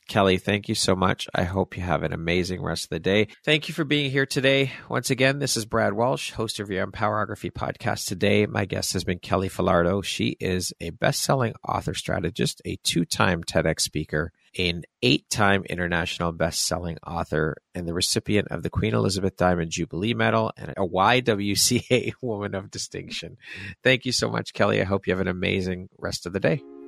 Kelly, 0.08 0.38
thank 0.38 0.70
you 0.70 0.74
so 0.74 0.96
much. 0.96 1.28
I 1.34 1.44
hope 1.44 1.76
you 1.76 1.82
have 1.82 2.02
an 2.02 2.14
amazing 2.14 2.62
rest 2.62 2.84
of 2.84 2.88
the 2.88 2.98
day. 2.98 3.28
Thank 3.44 3.68
you 3.68 3.74
for 3.74 3.84
being 3.84 4.10
here 4.10 4.24
today. 4.24 4.72
Once 4.88 5.10
again, 5.10 5.38
this 5.38 5.54
is 5.54 5.66
Brad 5.66 5.92
Walsh, 5.92 6.32
host 6.32 6.60
of 6.60 6.70
your 6.70 6.86
Empowerography 6.86 7.52
podcast. 7.52 8.06
Today, 8.06 8.46
my 8.46 8.64
guest 8.64 8.94
has 8.94 9.04
been 9.04 9.18
Kelly 9.18 9.50
Falardeau. 9.50 10.02
She 10.02 10.34
is 10.40 10.72
a 10.80 10.90
best 10.90 11.22
selling 11.22 11.52
author 11.62 11.92
strategist, 11.92 12.62
a 12.64 12.76
two 12.76 13.04
time 13.04 13.44
TEDx 13.44 13.80
speaker, 13.80 14.32
an 14.58 14.84
eight 15.02 15.28
time 15.28 15.64
international 15.68 16.32
best 16.32 16.64
selling 16.64 16.96
author, 17.06 17.58
and 17.74 17.86
the 17.86 17.94
recipient 17.94 18.48
of 18.48 18.62
the 18.62 18.70
Queen 18.70 18.94
Elizabeth 18.94 19.36
Diamond 19.36 19.70
Jubilee 19.70 20.14
Medal 20.14 20.52
and 20.56 20.70
a 20.70 20.88
YWCA 20.88 22.14
Woman 22.22 22.54
of 22.54 22.70
Distinction. 22.70 23.36
Thank 23.84 24.06
you 24.06 24.12
so 24.12 24.30
much, 24.30 24.54
Kelly. 24.54 24.80
I 24.80 24.84
hope 24.84 25.06
you 25.06 25.12
have 25.12 25.20
an 25.20 25.28
amazing 25.28 25.90
rest 25.98 26.24
of 26.24 26.32
the 26.32 26.40
day. 26.40 26.62